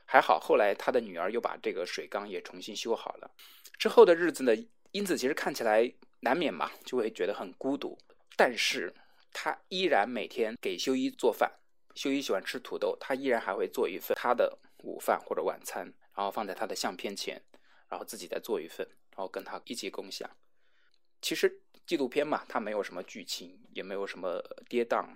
[0.05, 3.29] 还好，后来他的女儿又把这个水缸也重新修好了。
[3.77, 4.55] 之后的日子呢，
[4.91, 7.97] 英子其实看起来难免嘛，就会觉得很孤独。
[8.35, 8.93] 但是
[9.31, 11.51] 他依然每天给修一做饭，
[11.95, 17.41] 修一喜欢吃土豆，他依然还会做一份他的午饭或者晚餐，然后放在他的相片前，
[17.87, 20.29] 然后自己再做一份，然后跟他一起共享。
[21.21, 25.07] 其实纪录片嘛，它没有什么剧情，也没有什么跌宕，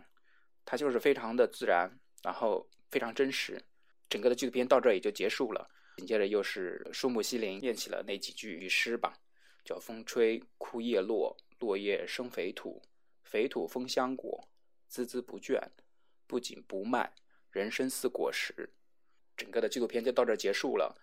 [0.65, 3.61] 它就是非常的自然，然后非常真实。
[4.09, 5.69] 整个的纪录片到这也就结束了。
[5.97, 9.13] 紧接着又是树木西林念起了那几句诗吧，
[9.63, 12.81] 叫“风吹枯叶落，落叶生肥土，
[13.29, 14.47] 肥土丰香果，
[14.91, 15.61] 孜孜不倦，
[16.25, 17.13] 不紧不慢，
[17.51, 18.71] 人生似果实。”
[19.37, 20.95] 整个的纪录片就到这儿结束了。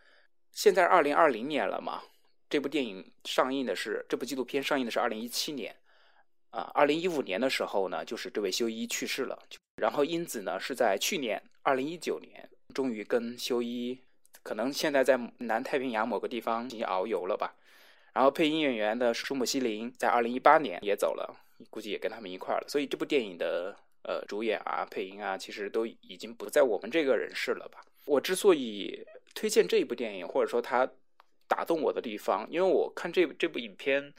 [0.51, 2.03] 现在二零二零年了嘛，
[2.51, 5.77] 这部电影上映的是这部纪录片上映的是二零一七年
[6.51, 9.47] 啊，二零一五年的时候呢，就是这位修一去世了。
[9.77, 12.51] 然后英子呢是在去年二零一九年。
[12.75, 14.03] 终于跟修一，
[14.43, 17.57] 可能现在在南太平洋某个地方进行遨游了吧。
[18.13, 22.69] 然后配音演员的舒姆希林在二零一八年也走了，估计也跟他们一块儿了。
[22.69, 27.85] 所以这部电影的呃主演啊、配音啊，其实都已经不在我们这个人世了吧。
[28.05, 30.89] 我之所以推荐这一部电影，或者说它
[31.49, 34.13] 打动我的地方，因为我看这这部影片，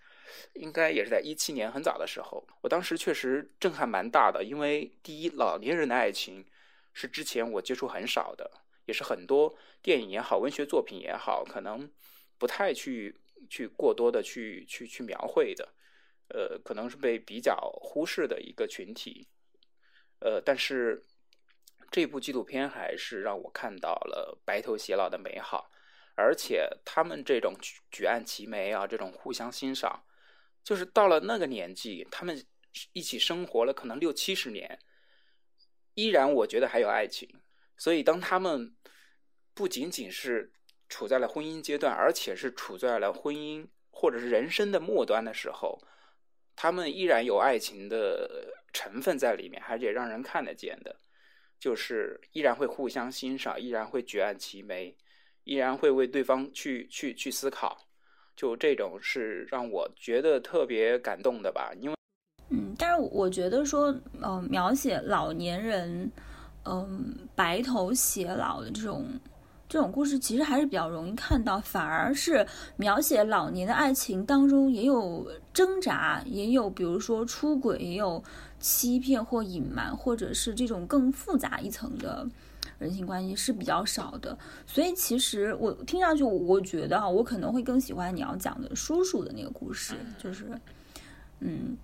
[0.53, 4.43] 应该也是在一七年很早的时候，我当时确实震撼蛮大的。
[4.43, 6.45] 因为第一，老年人的爱情。
[6.99, 8.49] 是之前我接触很少的，
[8.85, 11.87] 也是很多电影也好，文学作品也好，可能
[12.39, 13.15] 不太去
[13.47, 15.69] 去过多的去去去描绘的，
[16.29, 19.27] 呃，可能是被比较忽视的一个群体，
[20.19, 21.03] 呃，但是
[21.89, 25.71] 这部纪录片还是让我看到了白头偕老的美好，
[26.15, 30.03] 而且他们这种举举案齐眉啊，这种互相欣赏，
[30.63, 32.45] 就是到了那个年纪，他们
[32.93, 34.79] 一起生活了可能六七十年。
[35.93, 37.27] 依然，我觉得还有爱情，
[37.75, 38.75] 所以当他们
[39.55, 40.51] 不仅仅是
[40.87, 45.81] 处在了婚姻阶段，而且是处在了婚姻或者是人生的末端的时候，
[46.57, 50.93] 他们依然有爱情的成分在里面，而且让人看得见的，
[51.59, 54.97] 就是依然会互相欣赏，依然会举案齐眉，
[55.43, 57.77] 依然会为对方去去去思考，
[58.35, 61.95] 就这种是让我觉得特别感动的吧，因为。
[62.49, 66.11] 嗯，但是我觉得说，呃，描写老年人，
[66.65, 69.05] 嗯，白头偕老的这种
[69.69, 71.59] 这种故事，其实还是比较容易看到。
[71.59, 72.45] 反而是
[72.77, 78.23] 描写老年的爱情当中，也有挣扎，也有比如说出轨，也有
[78.59, 82.25] 欺骗或隐瞒，或者是这种更复杂一层的
[82.79, 84.37] 人性关系是比较少的。
[84.65, 90.45] 所以其实我听上去，我觉得啊，我可能会更喜欢你要讲的叔叔的那个故事，就是，
[91.39, 91.77] 嗯。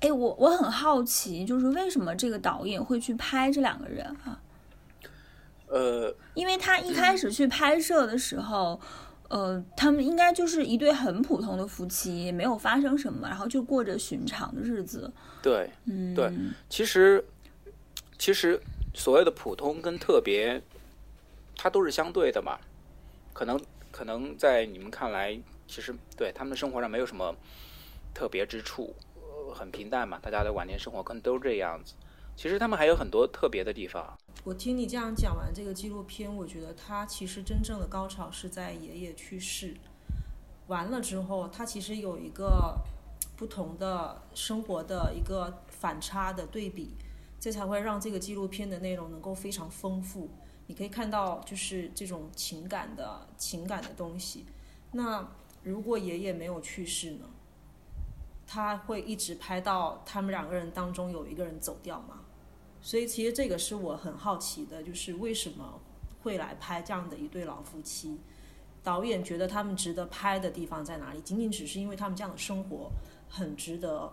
[0.00, 4.36] 哎，我我很好奇，就是为什么这个导演会去拍这两个人啊？
[5.72, 8.78] 呃，因为他一开始去拍摄的时候，
[9.28, 15.10] 呃，他们应该就是一对很普通的夫妻，没有发生什么，然后就过着寻常的日子。
[15.42, 16.30] 对，嗯，对
[16.68, 17.24] 其实
[18.18, 18.60] 其实
[18.92, 20.60] 所谓的普通跟特别，
[21.56, 22.58] 它都是相对的嘛。
[23.32, 23.58] 可能
[23.90, 27.34] 可能在你们看来，其实对他们的生活上没有什么
[28.12, 31.94] 特别之处，呃很平淡嘛，大家的晚年生活可能都是这样子。
[32.42, 34.18] 其实他们还有很多特别的地方。
[34.42, 39.76] 我听你这样讲完这个纪录片，我觉得他其实真正的高潮是在爷爷去世
[40.66, 42.80] 完了之后，他其实有一个
[43.36, 46.96] 不同的生活的一个反差的对比，
[47.38, 50.28] 这才会让这个纪录片的内容能够非常丰富。
[50.66, 54.46] 你可以看到就是这种情感的情感的东西。
[54.90, 55.28] 那
[55.62, 57.26] 如果爷爷没有去世呢？
[58.44, 62.21] 他会一直拍到他们两个人当中有一个人走掉吗？
[62.82, 65.80] 所以其实这个是我很好奇的，就是为什么
[66.22, 68.18] 会来拍这样的一对老夫妻？
[68.82, 71.20] 导演觉得他们值得拍的地方在哪里？
[71.20, 72.90] 仅仅只是因为他们这样的生活
[73.28, 74.12] 很值得，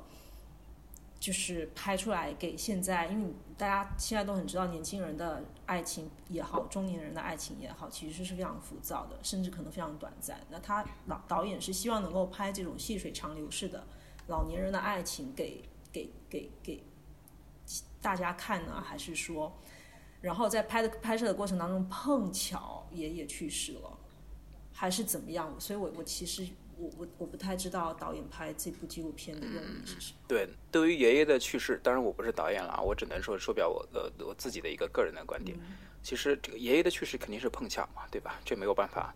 [1.19, 10.39] 就是拍出来给现在，因为大家现在都很知道，年轻人的爱情也好，中年人的爱情也好，其实是非常浮躁的，甚至可能非常短暂。
[10.51, 13.83] 那他老导演是希望能够拍这种细水长流式的
[14.27, 16.83] 老年人的爱情给给给给
[18.01, 19.51] 大家看呢，还是说，
[20.21, 23.97] 然后在拍的拍摄的过程当中碰巧爷爷去世了，
[24.73, 25.53] 还是怎么样？
[25.59, 30.19] 所以我我其实我我我不太知道导演拍这部纪录片的用意是什么。
[30.27, 35.57] 对，对于爷爷的去世，当然我不是导演了啊，我只能说说表我的我自己的一个个人的观点。
[36.01, 38.39] 其实这个爷爷的去世肯定是碰巧嘛，对吧？
[38.45, 39.13] 这没有办法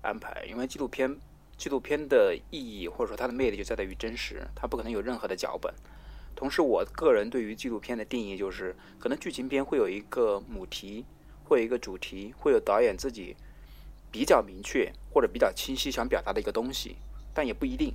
[0.00, 1.14] 安排，因为纪录片
[1.58, 5.72] 纪录片的意义或者说它的魅力就在于真实，它不可能有任何的脚本。
[6.34, 11.04] 同时，我个人对于纪录片的定义就是，可能剧情片会有一个母题，
[11.44, 13.36] 会有一个主题，会有导演自己
[14.10, 16.96] 比较明确或者比较清晰想表达的一个东西，
[17.32, 17.94] 但也不一定。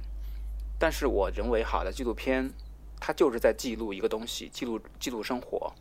[0.79, 2.51] 但是我认为好的纪录片，
[2.99, 5.73] 它就是在记录一个东西，记录记录生活，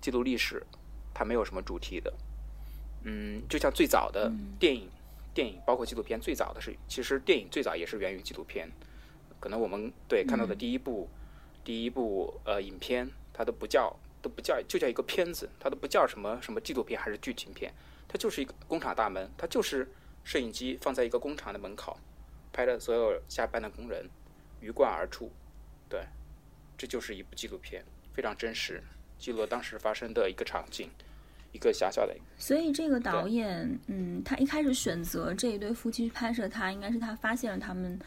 [0.00, 0.64] 记录历史，
[1.12, 2.12] 它没有什么主题的。
[3.02, 4.88] 嗯，就像最早的电影，
[5.34, 8.70] 电影包括纪录片，最早的是其实电影最早也是源于纪录片。
[9.40, 11.08] 可能我们对看到的第一部、
[11.64, 17.72] 第一部呃影片，它都不叫都不叫就叫一个片子，它都不叫什么什么纪录片还是剧情片，
[18.08, 19.88] 它就是一个工厂大门，它就是
[20.24, 21.98] 摄影机放在一个工厂的门口，
[22.52, 24.08] 拍的所有下班的工人
[24.60, 25.30] 鱼贯而出，
[25.88, 26.04] 对，
[26.76, 28.82] 这就是一部纪录片，非常真实，
[29.18, 30.88] 记录了当时发生的一个场景，
[31.52, 32.14] 一个小小的。
[32.36, 37.98] 所以这个导演，嗯，他一开始选择这一对夫妻去拍摄他，应该是他发现了他们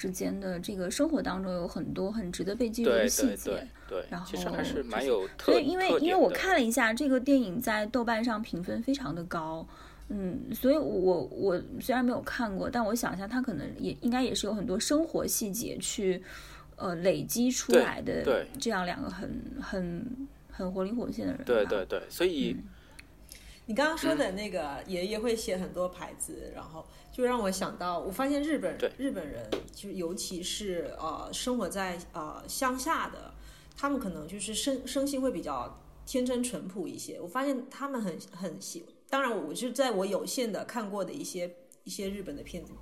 [0.00, 3.50] 之间的这个生活当中有很多很值得被记住的细节。
[3.50, 3.54] 对
[3.86, 9.66] 对对然，其实还是后蛮有特所以因为因为我看了一下这个电影在豆瓣上评分非常的高，
[10.08, 16.22] 嗯，所以我我虽然没有看过，但我想一下，它可能也应该也是有很多生活细节去
[16.76, 19.28] 呃累积出来的，对这样两个很
[19.60, 22.56] 很很活灵活现的人，对对对，所以
[23.70, 33.32] 你刚刚说的那个爷爷会写很多牌子，然后就让我想到，我发现日本日本人就尤其是呃生活在呃乡下的，
[33.76, 37.20] 他们可能就是生生性会比较天真淳朴一些。
[37.20, 41.54] 我发现他们很很喜，当然我我是在我有限的看过的一些
[41.84, 42.72] 一些日本的片子，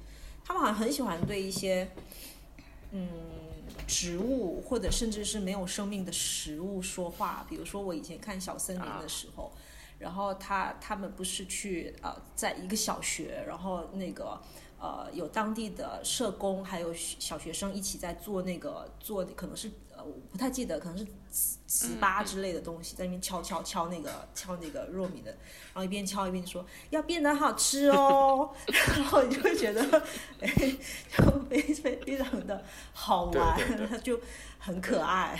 [0.42, 1.90] 他们好像很喜欢对一些
[2.92, 3.06] 嗯
[3.86, 7.44] 植物或者甚至是没有生命的食物说话。
[7.46, 9.52] 比如说我以前看小森林的时候。
[9.98, 14.40] 然后他他们不是去呃，在一个小学，然后那个
[14.80, 21.08] 呃有当地的社工还有小学生一起在做那个做可能是呃我不太记得，可能是糍
[21.68, 28.54] 糍粑之类的东西，在那边敲敲敲那个敲那个糯米的，然后一边敲一边说要变得好吃哦，
[28.96, 29.82] 然后你就会觉得
[30.40, 30.48] 哎，
[31.16, 33.98] 就非非非常的好玩对对，对。
[34.00, 34.20] 就
[34.60, 35.38] 很可爱。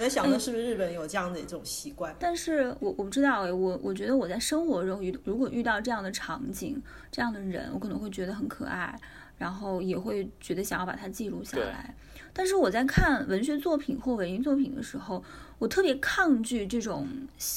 [0.00, 2.16] 我在想，的是不是日本有这样的一种习惯？
[2.18, 6.82] 但是我我不知道哎，我我觉得我在生活中遇如果遇到这样的场景、
[7.12, 8.98] 这样的人，我可能会觉得很可爱，
[9.36, 11.94] 然后也会觉得想要把它记录下来。
[12.32, 15.22] 但是我在看文学作品或文艺作品的时候，
[15.58, 17.06] 我特别抗拒这种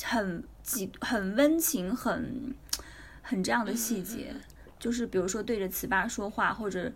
[0.03, 2.53] 很极很温情、很
[3.21, 4.35] 很这样的细节，
[4.77, 6.91] 就是比如说对着糍粑说话，或者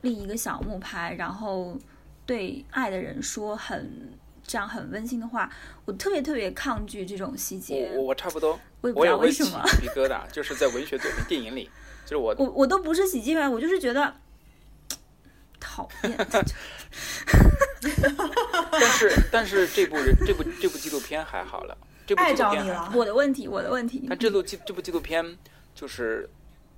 [0.00, 1.78] 立一个小木牌，然后
[2.26, 4.18] 对爱的人说很。
[4.44, 5.50] 这样很温馨的话，
[5.84, 8.00] 我特别特别抗拒这种细节我。
[8.00, 11.70] 我我差不多，我也不知道为什么，鸡皮疙瘩，就是在文学作品、电影里，
[12.04, 14.14] 就是我我我都不是喜剧片，我就是觉得
[15.58, 16.16] 讨厌。
[18.70, 21.76] 但是但是这部人这部这部纪录片还好了，
[22.06, 22.92] 这部爱纪录片还着你了。
[22.94, 24.06] 我的问题，我的问题。
[24.08, 25.36] 但这部纪这部纪录片
[25.74, 26.28] 就是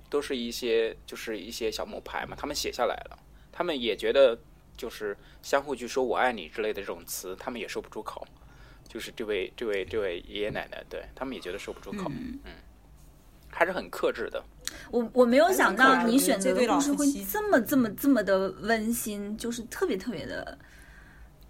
[0.09, 3.19] 都是一些就是一些小木牌嘛，他们写下来了，
[3.51, 4.39] 他们也觉得
[4.77, 8.27] 就是相互去说我爱你之类的这种词，他们也说不出口。
[8.87, 12.09] 就是这位这位这位爷爷奶奶，对他们也觉得说不出口，
[12.45, 12.53] 嗯，
[13.49, 14.41] 还是很克制的。
[14.91, 20.57] 我我没有想到你选择的故事会这么这么这么的温馨，就是特别特别的，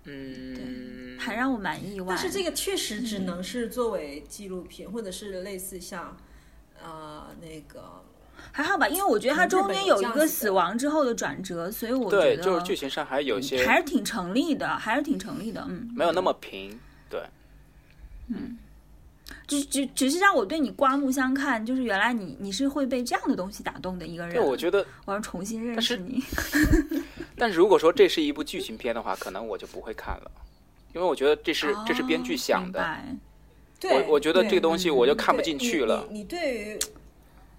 [0.05, 2.07] 嗯，还让我蛮意外。
[2.09, 6.17] 但是这个确实只能是作为纪录片，或者是类似像
[6.81, 8.03] 呃那个
[8.55, 15.91] 还好吧，因为我觉得它中间有一个死亡之后的转折，所以我觉对，得就是剧情上还有一些还是挺成立的，还是挺成立的，嗯。
[15.93, 16.79] 没有那么平，
[17.09, 17.21] 对，
[18.29, 18.57] 嗯
[19.45, 24.33] 只只只是让我对你刮目相看，就是原来你你是会被这样的东西打动的一个人。
[24.33, 26.23] 对，我觉得，我要重新认识你。
[27.37, 30.31] 但是如果说这是一部剧情片的话，可能我就不会看了，
[30.93, 32.97] 因为我觉得这是、这是编剧想的，
[33.81, 36.79] 对，我我觉得这个东西我就看不进去了，你对于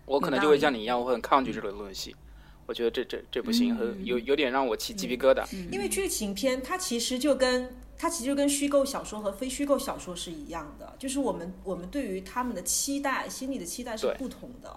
[0.07, 2.17] 我可能就会像你一样，我很抗拒这种东西。
[2.65, 5.45] 我觉得这这这不行，和嗯有有点让我起鸡皮疙瘩。
[5.71, 14.75] 因为剧情片它其实就跟它其实就跟虚构小说和非虚构小说是一样的，就是我们我们对于他们的期待，心里的期待是不同的。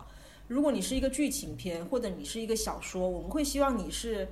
[0.48, 4.28] 如果你是一个剧情片，或者你是一个小说，我们会希望你是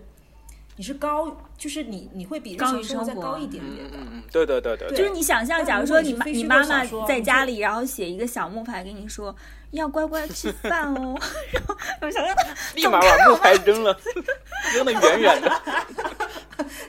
[0.78, 3.98] 你是高，就是你你会比日高常生活再于生活高一点点的。
[3.98, 9.36] 嗯嗯，对对对对对就是你想象，假如说你妈你妈妈在家里， 然后写一个小木牌给你说
[9.72, 11.20] 要乖乖吃饭哦，
[11.52, 12.36] 然后我想象
[12.76, 14.00] 立马把木牌扔了，
[14.76, 15.62] 扔得远远的。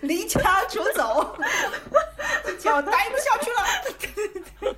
[0.03, 1.35] 离家出走，
[2.59, 4.75] 脚待不下去了。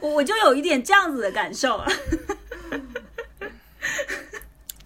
[0.00, 1.90] 我我就有一点这样子的感受啊。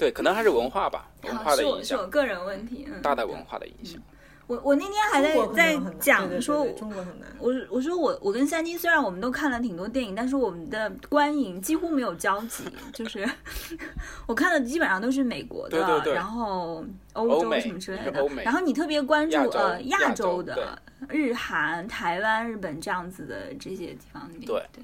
[0.01, 4.01] 对，可能还是文化吧，文化的影响，是我个人问题，嗯，大的文化的影响。
[4.47, 7.29] 我我那天还在在讲对对说，中国很难。
[7.39, 13.29] 我我说我我跟三金虽然我们都看了挺多电影，但是我们的观影几乎没有交集， 就是
[14.27, 18.27] 我看的基本上都是美国的，对对对然后欧洲什么之类的。
[18.43, 20.77] 然后你特别关注亚呃亚亚洲的
[21.09, 24.47] 日韩、台湾、日本这样子的这些地方里面。
[24.47, 24.83] 对对。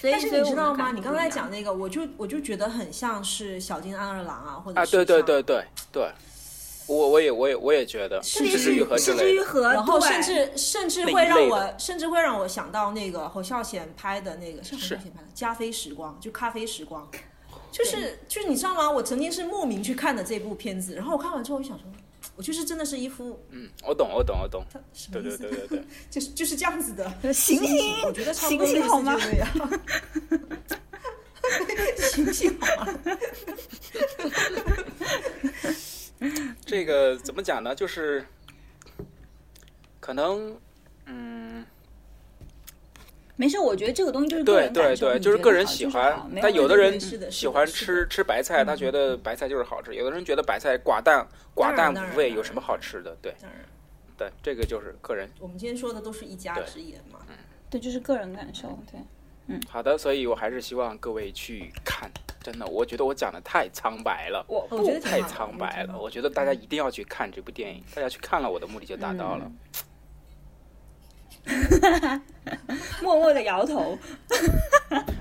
[0.00, 0.92] 所以但是你知道吗？
[0.92, 6.08] 你刚才讲那个，我就我就觉得很像是小津安二郎啊，或者啊，是对对对对对，
[6.86, 9.30] 我我也我也我也觉得，是失之愈合之是之类的。
[9.32, 17.08] 愈合，然后甚至甚至会让我甚至会让我想到那个侯孝贤拍的那个是侯孝贤拍的《加菲时光》，就咖啡时光，
[17.72, 18.88] 就是就是你知道吗？
[18.90, 21.84] 我曾经是慕名去看的这部片子，然后我看完之后，我想说，
[22.38, 25.42] 我就是真的是一副嗯，我懂我懂我懂，他什么对对意思？
[25.42, 27.32] 对对对， 就是就是这样子的。
[27.32, 29.50] 醒醒我觉得差不多醒醒好吗类似就这样。
[31.98, 32.94] 醒醒好吗？
[36.64, 37.74] 这个怎么讲呢？
[37.74, 38.24] 就是
[39.98, 40.56] 可能，
[41.06, 41.47] 嗯，
[43.38, 51.24] 没事，我觉得这个东西就是个对对对，就是个人喜欢但有的人喜欢吃吃白菜，他觉得白菜就是好吃；有的人觉得白菜寡淡
[51.54, 53.16] 寡淡无味有什么好吃的？
[53.22, 53.32] 对，
[54.16, 55.30] 对，这个就是个人。
[55.38, 57.20] 我们今天说的都是一家之言嘛。
[57.70, 59.00] 对，就是个人感受，对。
[59.50, 62.10] 嗯好的，所以我还是希望各位去看。
[62.42, 65.88] 真的，我觉得我讲的太苍白了，我我觉得太苍白了。
[65.88, 69.50] 我觉得挺好我觉得大家一定要去看这部电影，大家去看了，我的目的就达到了。
[73.02, 73.98] 默默的摇头。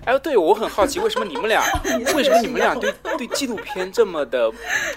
[0.05, 1.61] 哎，对我很好奇，为什么你们俩，
[2.15, 4.51] 为什么你们俩对对纪录片这么的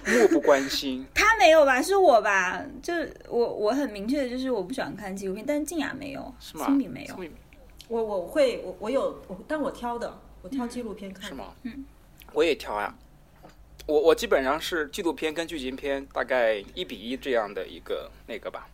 [0.06, 1.04] 漠不关心？
[1.14, 1.82] 他没有吧？
[1.82, 2.62] 是我吧？
[2.82, 6.66] 就是我，我很明确的就是我不喜欢看纪录片，但是静雅没有，是吗？
[6.66, 7.14] 心里没有。
[7.88, 11.28] 我我会我我有我，但我挑的，我挑纪录片看。
[11.28, 11.34] 是？
[11.34, 11.46] 吗？
[11.64, 11.84] 嗯，
[12.32, 12.94] 我也挑呀。
[13.86, 18.68] 我我基本上是纪录片跟剧情片大概一比一这样的一个那个吧。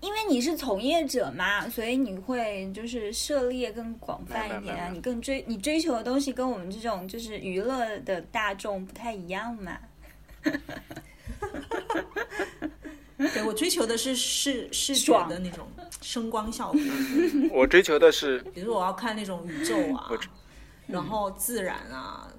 [0.00, 9.78] 因为你是从业者嘛，所以你会就是涉猎更广泛一点啊，你更追你追求的东西跟我们这种就是娱乐的大众不太一样嘛。
[13.34, 15.68] 对我追求的是视视觉爽的那种
[16.00, 16.80] 声光效果，
[17.52, 20.10] 我追求的是，比如说我要看那种宇宙啊
[20.86, 22.32] 然后自然啊，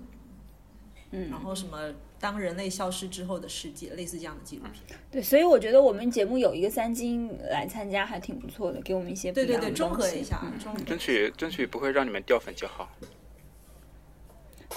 [1.12, 1.30] 嗯。
[1.30, 1.78] 然后什么
[2.22, 4.98] 当人类消失之后的世界，类似这样的纪录片。
[5.12, 10.80] 对，所以我觉得我们节目有一个三金来参加还挺不错的，给我们一些不对对对，综合一下嗯，综合。
[10.84, 12.90] 争取争取不会让你们掉粉就好，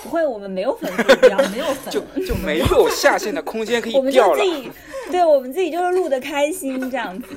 [0.02, 4.34] 不会，我们没有粉丝这样，没有粉，就就没有下线的空间可以我们就。
[4.34, 4.70] 自己，
[5.10, 7.28] 对我们自己就是录的开心这样子，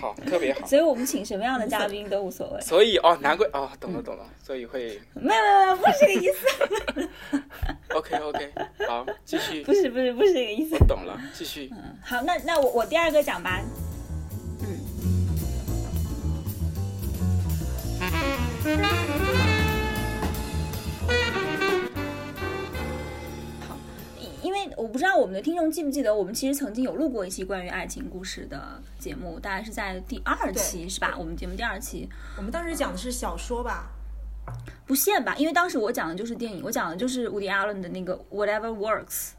[0.00, 0.66] 好，特别好。
[0.66, 2.60] 所以我们请什么样的嘉宾都无所谓。
[2.60, 6.46] 所以哦，难怪哦，懂了懂了，所以会没有没有没有，不是这个意思，
[7.94, 8.52] OK OK，
[8.88, 10.76] 好，继续不，是不是不是这个意思。
[10.86, 11.70] 懂了，继续。
[12.02, 13.60] 好，那那我我第二个讲吧。
[18.64, 19.41] 嗯。
[24.54, 31.14] 因为我不知道我们的听众记不记得，我们其实曾经有录过一期关于爱情故事的节目，大概是在第二期是吧？
[31.18, 33.90] 我们节目第二期我们当时讲的是小说吧？
[34.86, 39.30] 不限吧，因为当时我讲的就是电影，我讲的就是 Woody Allen 的那个 Whatever Works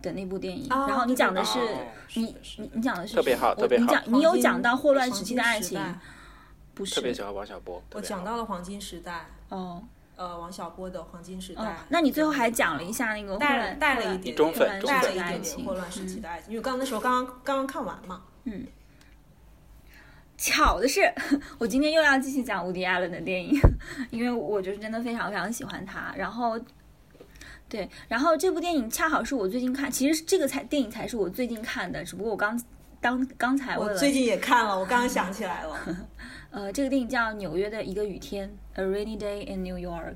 [0.00, 1.58] 的那部电影，哦然后你讲的是
[2.14, 5.80] 你是是你你讲的是特别好我特别好你讲你有讲到霍乱时期的爱情，
[6.72, 7.82] 不是特别喜欢王小波。
[7.94, 9.82] 我讲到了黄金时代，哦
[10.16, 11.62] 呃，王小波的黄金时代。
[11.62, 18.22] 哦，那你最后还讲了一下那个带了带了一点中粉霍带了一点霍乱时期嗯的爱情，因为刚那时候刚刚刚刚看完嘛。
[18.44, 18.66] 嗯
[20.36, 21.00] 巧的是，
[21.58, 23.58] 我今天又要继续讲伍迪·艾伦的电影，
[24.10, 26.12] 因为我就是真的非常非常喜欢他。
[26.16, 26.58] 然后，
[27.68, 32.60] 对，然后这部电影恰好是我最近看，其实这个才电影才是我最近看的，只不过我刚
[33.04, 35.78] 当刚才我最近也看了，我刚刚想起来了。
[36.50, 38.48] 呃，这个电影叫《纽约的一个雨天》
[38.80, 40.14] （A Rainy Day in New York）。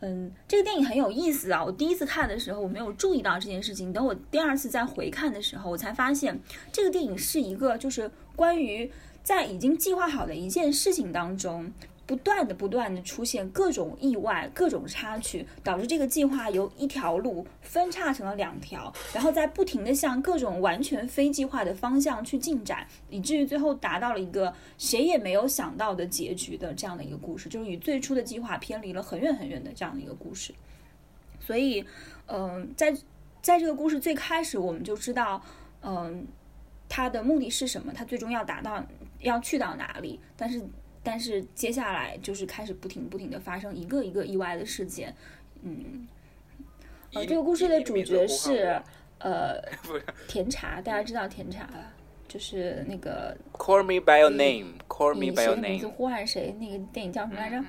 [0.00, 1.62] 嗯，这个电影很有意思啊！
[1.62, 3.92] 我第一次看的时候，我没有注意到这件事情。
[3.92, 6.40] 等我第二次再回看的时候，我才发现
[6.72, 8.90] 这个电影是一个就是关于
[9.22, 11.70] 在已经计划好的一件事情当中，
[12.06, 30.52] 不断的不断的出现各种意外、各种插曲，导致这个计划由一条路分叉成了两条，然后在不停的向各种完全非计划的方向去进展，以至于最后达到了一个谁也没有想到的结局的这样的一个故事，就是与最初的计划偏离了很远很远的这样的一个故事。
[31.40, 31.82] 所以，
[32.26, 32.94] 嗯、在
[33.40, 35.42] 在这个故事最开始，我们就知道，
[35.80, 36.26] 嗯、
[36.86, 38.84] 他的目的是什么，他最终要达到
[39.20, 40.60] 要去到哪里，但是。
[41.04, 45.14] 但是接下来就是开始不停不停的发生一个一个意外的事件，
[45.62, 46.08] 嗯，
[47.12, 48.82] 呃，这个故事的主角是
[49.18, 49.60] 呃
[50.26, 51.92] 甜茶，大家知道甜茶吧？
[52.26, 55.92] 就是那个 Call me by your name, call me by 谁 your 的名字 name。
[55.94, 56.52] 呼唤谁？
[56.58, 57.62] 那个电影叫什么来着？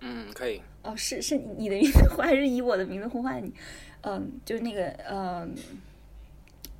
[0.00, 0.60] 嗯，可以。
[0.82, 3.52] 哦，是是你的名字呼，还是以我的名字呼唤你？
[4.02, 5.54] 嗯，就是那个嗯，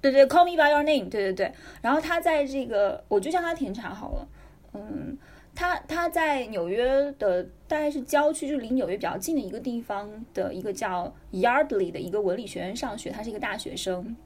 [0.01, 1.53] 对对，Call me by your name，对对对。
[1.83, 4.29] 然后他在这个，我就叫他甜茶好了。
[4.75, 5.17] 嗯，
[5.55, 6.85] 他他在纽约
[7.19, 14.17] 的大概是郊区，就离纽约比较近的一个地方的一个叫 Yardley 的一个文理学院上学，他是一个大学生。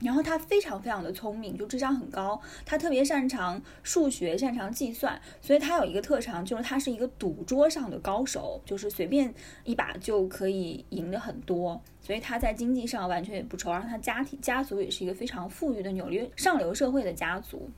[0.00, 2.40] 然后他非常非常的聪明，就智商很高。
[2.64, 9.34] 他特别擅长数学，擅长计算，所以他有一个特长，就是他是一个赌桌上的高手，就是随便
[9.64, 11.80] 一把就可以赢得很多。
[12.00, 17.68] 所以他在经济上完全也不愁，然后他家庭家族也是一个非常富裕的纽约上流社会的家族。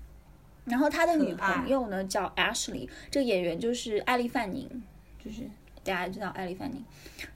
[0.67, 4.69] 然后他的女朋友呢叫 Ashley，这个演员就是艾丽范宁，
[5.19, 5.43] 就是
[5.83, 6.85] 大家知道艾丽范宁，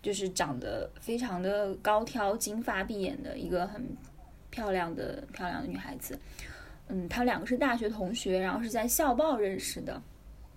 [0.03, 3.85] 就是长得非常的高挑、金发碧眼的一个很
[4.55, 6.17] 漂亮的漂亮的女孩子。
[6.87, 10.01] 嗯，他们两个是大学同学，然后是在校报认识的。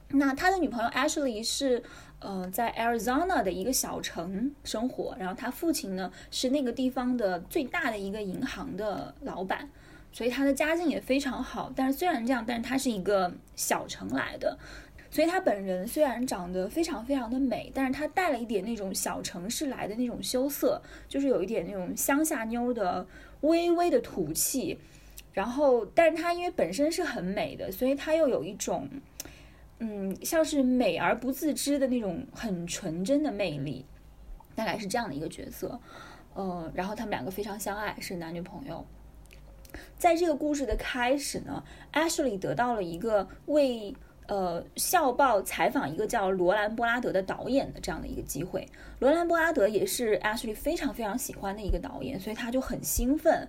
[0.09, 1.81] 那他的女朋友 Ashley 是
[2.19, 9.67] 呃在 Arizona 的一个小城生活，然后他父亲呢是那个地方的最大的一个银行的老板，
[10.11, 11.73] 所以他的家境也非常好。
[11.75, 14.57] 但是虽然这样，但是他是一个小城来的，
[15.09, 23.05] 所以他本人虽然长得非常非常的美，但是他带了一点那种小城市来的那种羞涩，就是有一点那种乡下妞的
[23.41, 24.79] 微微的土气。
[25.33, 28.89] 然后，但是她因为本身是很美的，所以她又有一种，
[29.79, 33.85] 嗯，像是美而不自知的那种很纯真的魅力，
[34.55, 35.79] 大概是这样的一个角色。
[36.33, 38.85] 呃，然后他们两个非常相爱，是男女朋友。
[39.97, 41.63] 在这个故事的开始呢
[41.93, 43.95] ，Ashley 得到了一个为
[44.27, 48.67] 呃校报采访一个叫罗兰波拉德的导演的这样的一个机会。
[48.99, 53.47] 罗兰波拉德也是 Ashley 非常非常喜欢的一个导演，所以他就很兴奋。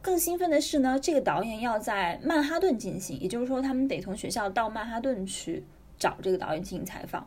[0.00, 5.64] 更兴奋的是呢，这个导演要在曼哈顿进行，也就是说，他们得从学校到曼哈顿去
[5.96, 7.26] 找这个导演进行采访。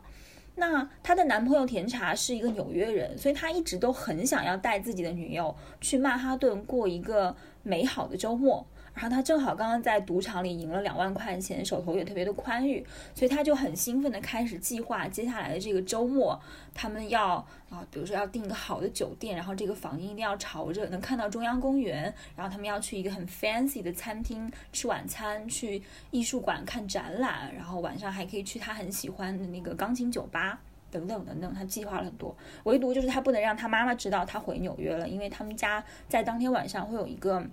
[0.56, 8.66] 那她的男朋友甜茶是一个纽约人，所以他一直都很想要带自己的女友去曼哈顿过一个美好的周末。
[8.96, 12.82] 然后他正好刚刚在赌场里赢了两万块钱，手头也特别的宽裕，
[13.14, 16.40] 所以他就很兴奋的开始计划接下来的这个周末，
[16.72, 17.34] 他们要
[17.68, 30.58] 啊，比如说要订一个好的酒店，然后这个房间一定要朝着能看到中央公园，然后他们要去一个很 fancy 的餐厅吃晚餐，去艺术馆看展览，然后晚上还可以去他很喜欢的那个钢琴酒吧。
[30.88, 37.44] 等等等等，他计划了很多，唯独就是他不能让他妈妈知道他回纽约了，因为他们家在当天晚上会有一个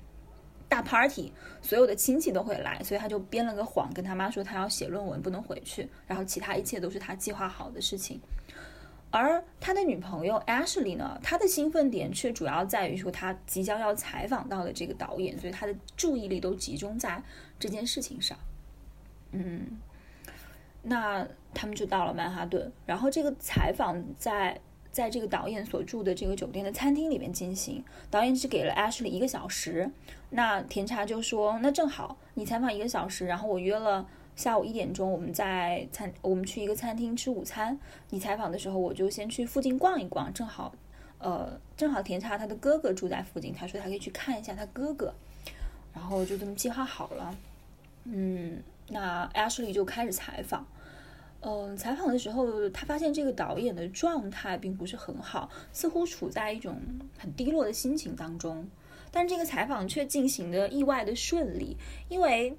[0.74, 8.20] 大 party，所有的亲戚都会来，所以他就编了个谎，跟他妈说他要写论文，不能回去，然后其他一切都是他计划好的事情。
[9.12, 17.22] 而他的女朋友 Ashley 呢，他的兴奋点却主要在于说他即将要采访到的这个导演，所以他的注意力都集中在
[17.60, 18.36] 这件事情上。
[19.32, 19.80] 嗯，
[20.82, 24.60] 那他们就到了曼哈顿，然后这个采访在
[24.94, 27.84] 在这个导演所住的这个酒店的餐厅里面进行。
[28.12, 29.90] 导演只给了 Ashley 一个小时，
[30.30, 37.78] 那甜茶就说：“那正好，你采访一个小时，然后我约了下午一点钟，我们在餐，我们去一个餐厅吃午餐。
[38.12, 40.72] 你采访的时候，我就先去附近逛一逛，正好，
[41.18, 45.12] 呃，正好甜茶他的哥哥住在附近，他说他可以去看一下他哥哥，
[45.92, 47.36] 然后就这么计划好了。
[48.04, 50.64] 嗯，那 Ashley 就开始采访。”
[51.46, 56.82] 嗯，采访的时候，他发现这个导演的状态并不是很好，似乎处在一种
[57.18, 58.66] 很低落的心情当中。
[59.12, 61.76] 但这个采访却进行的意外的顺利，
[62.08, 62.58] 因为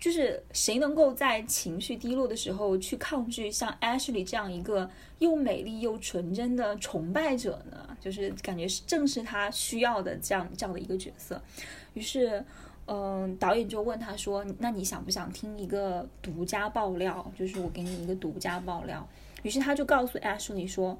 [0.00, 7.94] 就是谁能够在情绪低落的时候去抗拒像 Ashley 这样一个又美丽又纯真的崇拜者呢？
[8.00, 11.38] 就是感觉是正是他需要的这样这样的一个角色。
[11.92, 12.42] 于是。
[12.86, 17.32] 嗯，导演就问他说：“那你想不想听一个独家爆料？
[17.34, 19.08] 就是我给你一个独家爆料。”
[19.42, 20.98] 于是他就告诉 Ashley 说：“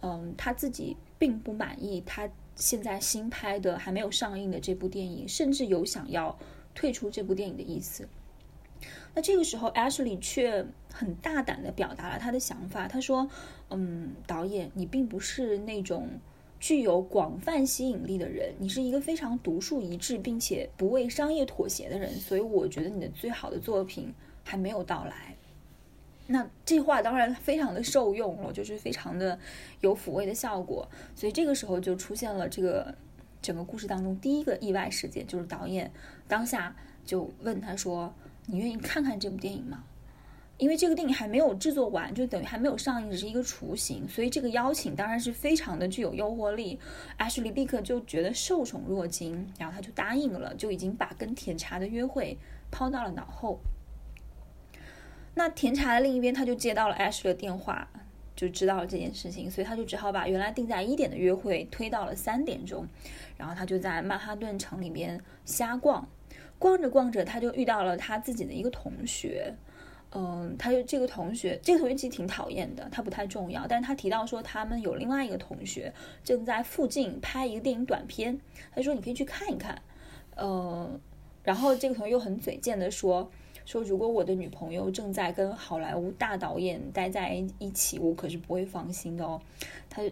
[0.00, 6.38] 嗯，他自己并不满意他现在新拍的还没有上映的这部电影，甚至有想要
[6.72, 8.08] 退出这部电影的意思。”
[9.16, 12.86] 那这个时候，Ashley 却很大胆的表达了他的想法。
[12.86, 13.28] 他说
[13.70, 16.08] ：“嗯，导演，你并不是那种……”
[16.64, 25.36] 具有广泛吸引力的人，你是一个非常独树一帜并且不为商业妥协的人，所以我觉得你的最好的作品还没有到来。
[26.26, 29.38] 那这话当然非常的受用了，就是非常的
[29.82, 30.88] 有抚慰的效果。
[31.14, 32.94] 所以这个时候就出现了这个
[33.42, 35.92] 整个故事当中第一个意外事件，就是导演
[36.26, 38.10] 当下就问他说
[38.48, 39.84] ：“你愿意看看这部电影吗？”
[40.64, 46.80] 因为这个电影还没有制作完，就等于还没有上映，只是一个雏形，所以这个邀请当然是非常的具有诱惑力。
[47.18, 52.38] Ashley 立刻就觉得受宠若惊，然后他就答应了，就已经把跟甜茶的约会
[52.70, 53.58] 抛到了脑后。
[55.34, 57.86] 那甜茶的另一边，他就接到了 Ashley 的电话，
[58.34, 62.88] 就知道了这件事情，所以他就只好把原来定在一点的约会推到了三点钟，
[63.36, 66.08] 然后他就在曼哈顿城里边瞎逛，
[66.58, 69.54] 逛着逛着，他就遇到了他自己的一个同学。
[70.16, 73.66] 嗯，他就这个同学，这个同学其实挺讨厌的，他不太重要。
[73.66, 75.92] 但是他提到说，他们有另外一个同学
[76.22, 78.38] 正在附近拍一个电影短片，
[78.72, 79.76] 他说你可以去看一看。
[80.36, 81.00] 嗯，
[81.42, 83.28] 然后这个同学又很嘴贱的说，
[83.64, 89.40] 说如果我的女朋友正在跟好莱坞大导演待在一起，我可是不会放心的哦。
[89.90, 90.02] 他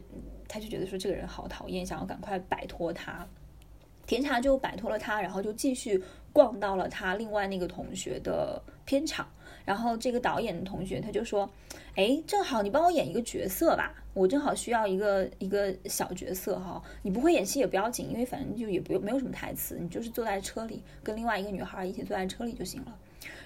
[0.48, 3.24] 他就觉得说这个人好讨厌，想要赶快摆脱他。
[4.04, 9.24] 甜茶就摆脱了他，然后就继续逛到了他另外那个同学的片场。
[9.64, 11.48] 然后这个导演的同学他就说
[11.94, 16.82] ：“哎，正好你帮我演一个角色吧，我正好需要一个一个小角色哈。
[17.02, 22.98] 你不会演戏也不要紧，因为反正就也不没有什么台词，你就是坐在车里跟另外一个女孩一起坐在车里就行了。”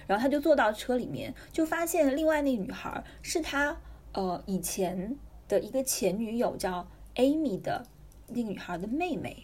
[0.07, 3.77] 然后他就坐到车里面，就发现另外那个女孩是他
[4.13, 5.15] 呃以前
[5.47, 7.85] 的一个前女友叫 Amy 的
[8.27, 9.43] 那个女孩的妹妹。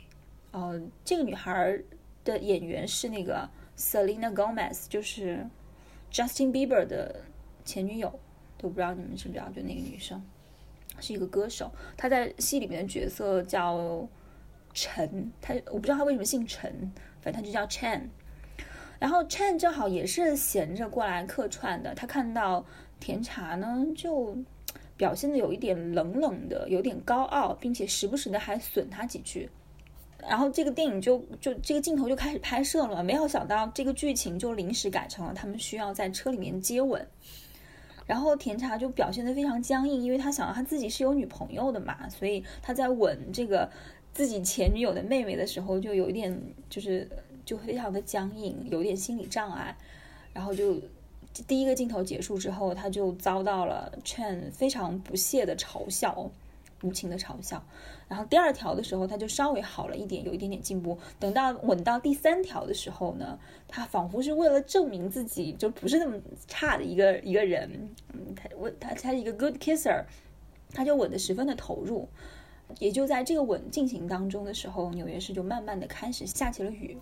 [0.52, 1.80] 呃，这个女孩
[2.24, 5.48] 的演员是那个 Selena Gomez，就是。
[6.14, 7.22] Justin Bieber 的
[7.66, 8.20] 前女友，
[8.58, 10.24] 都不知道你们知不知道，就那个女生
[11.00, 14.08] 是一个歌手，她在戏里面的角色叫
[14.76, 16.72] 陈，她我不知道她为什么姓陈，
[17.20, 18.04] 反正她就叫 Chan。
[19.00, 22.64] 然后 Chan 正好也是闲着过来客串的，他看到
[23.00, 24.38] 甜茶呢，就
[24.96, 29.50] 表现的有一点冷冷的，有点高傲，并且时不时的还损他几句。
[30.28, 37.06] 然后这个电影就就这个镜头就开始拍摄了，没有想到这个剧情就临时改成了他们需要在车里面接吻，
[38.06, 43.70] 然后甜茶就表现的非常僵硬，因为他想到他自己是有女朋友的嘛，所以他在吻这个
[44.14, 47.10] 自己前女友的妹妹的时候就有一点就是
[47.46, 49.76] 就非常的僵硬，有点心理障碍，
[50.34, 50.80] 然后就
[51.48, 56.32] 第一个镜头结束之后，他就遭到了 Chen 非常不屑的嘲笑。
[56.84, 57.64] 无情的嘲笑，
[58.08, 60.96] 然后第二条的时候，他就稍微好了一点，有一点点进步。
[61.18, 67.90] 等到吻到第三条的时候呢，他仿佛是为了证明自己就不是那么差的一个一个人。
[68.14, 70.04] 嗯，他吻他他是一个 good kisser，
[70.72, 72.08] 他就吻得十分的投入。
[72.80, 76.98] 也就在这个吻进行当中的时候，纽约市就慢慢的开始下起了雨。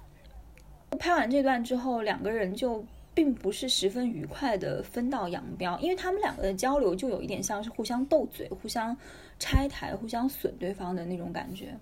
[1.00, 2.86] 拍完这段之后，两个人就。
[3.14, 8.96] 并不是十分愉快的分道扬镳，因为他们两个的交流就有一点像是互相斗嘴、互相
[9.42, 11.76] 拆台、互相损对方的那种感觉。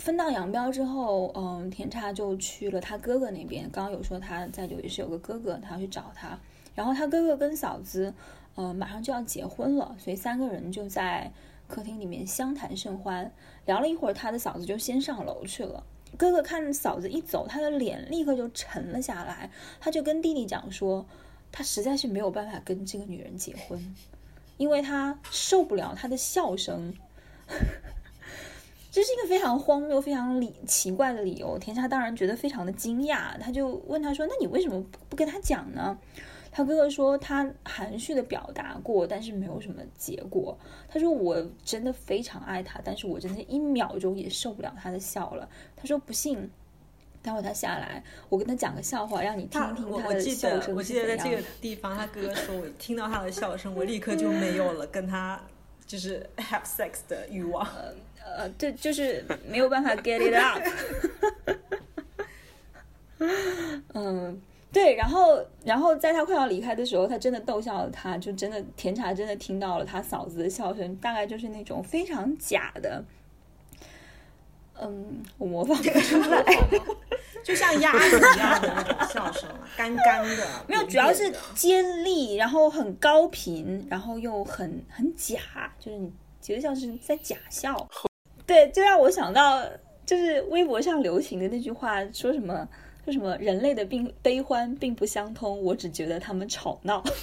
[0.00, 3.70] 分道扬镳之后，嗯，甜茶就去了他哥哥那边。
[3.70, 6.36] 刚刚有说他在纽约是有个哥哥，他要去找他。
[6.74, 8.12] 然后他哥哥跟嫂子，
[8.56, 11.30] 呃，马上就要结婚了，所以三个人就在
[11.68, 13.30] 客厅里面相谈甚欢。
[13.66, 15.84] 聊了一会儿，他的嫂子就先上楼去了。
[16.18, 19.48] 哥哥看嫂子一走，他的脸立刻就沉了下来。
[19.78, 21.06] 他就跟弟弟讲说，
[21.52, 23.94] 他实在是没有办法跟这个女人结婚，
[24.56, 26.94] 因为他受不了他的笑声，
[28.90, 31.58] 这是一个非常荒谬、非常理奇怪的理由。
[31.58, 35.98] 田茶当然觉得非常的惊讶，他就问他说：“那你为什么不跟他讲呢？”
[36.56, 40.56] 他哥哥说他含蓄的表达过，但是没有什么结果。
[40.88, 46.48] 他说：“我真的非常爱他，但是我真的一秒钟也受不了他的笑了。”他说：“不信，
[47.24, 55.40] 待会他下来，我跟他讲个笑话，让你听听他的笑声我记得在这个地方，他哥哥说我听到他的笑声，我立刻就没有了跟他
[55.86, 57.66] 就是 have sex 的欲望。
[58.22, 60.62] 呃，对，就是没有办法 get it up。
[63.94, 64.40] 嗯，
[64.72, 73.02] 对，然后，然后在他快要离开的时候，他真的逗笑了他，就真的甜茶真的听到了他嫂子的笑声，大概就是那种非常假的。
[74.80, 76.44] 嗯，我模仿不出来，
[77.44, 80.46] 就像鸭子一样的那种笑声，干干的。
[80.66, 85.38] 没有，主要是尖利，然后很高频，然后又很很假，
[85.78, 87.88] 就是你觉得像是在假笑。
[88.46, 89.64] 对，就让我想到，
[90.04, 92.68] 就是微博上流行的那句话，说什么
[93.04, 97.02] 说什么人类的并悲欢并不相通，我只觉得他们吵闹。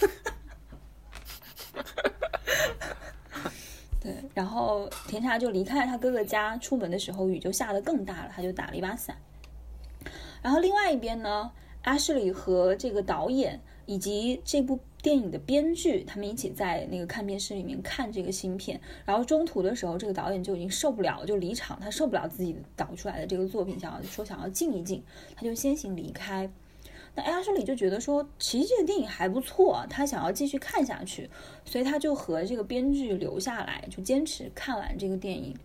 [4.01, 9.15] 对，然后甜茶就离开了他哥哥家，出门的时候雨就下得更大了，他就打了一把伞。
[10.41, 11.51] 然后另外一边呢，
[11.83, 14.79] 阿什里和这个导演以及这部。
[15.03, 25.03] 电影的编剧，他们一起在那个看片室里面看这个新片，然后中途的时候，这个导演就已经受不了，就离场，他受不了自己导出来的这个作品，想要说想要静一静，
[25.35, 26.47] 他就先行离开。
[27.15, 31.29] 那艾拉什里就觉得说，其实这个电影还不错，他想要继续看下去，
[31.65, 35.55] 所以他就和这个编剧留下来，就坚持看完这个电影。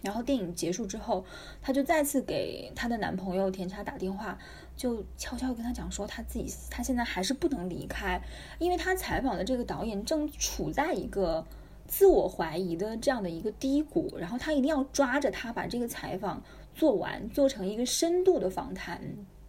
[0.00, 1.24] 然后电影结束之后，
[1.60, 4.38] 他就再次给他的男朋友甜茶打电话。
[4.76, 8.22] 就悄悄跟他讲说，他自己他现在还是不能离开，
[8.60, 11.44] 因为他采访的这个导演正处在一个
[11.88, 16.40] 自我怀疑的这样的一个低谷，然后他一定要抓着他把这个采访
[16.76, 19.02] 做完，做成一个深度的访谈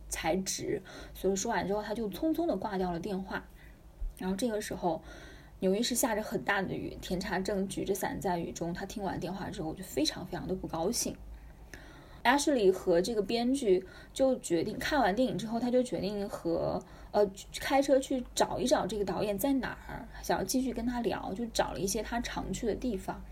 [0.09, 0.81] 才值。
[1.13, 3.45] 所以说完之后，他就匆匆的挂掉了电话。
[4.17, 5.01] 然后这个时候，
[5.59, 8.73] 纽约是下着很大的雨，甜茶正举着伞在雨中。
[8.73, 11.15] 他听完电话之后，就非常非常的不高兴。
[12.21, 17.25] Ashley 和这个编剧就决定看完电影之后，他就决定和呃
[17.61, 23.23] 开车去找一找这个导演在哪儿，想要继续跟他聊，就找了一些他常去的地方。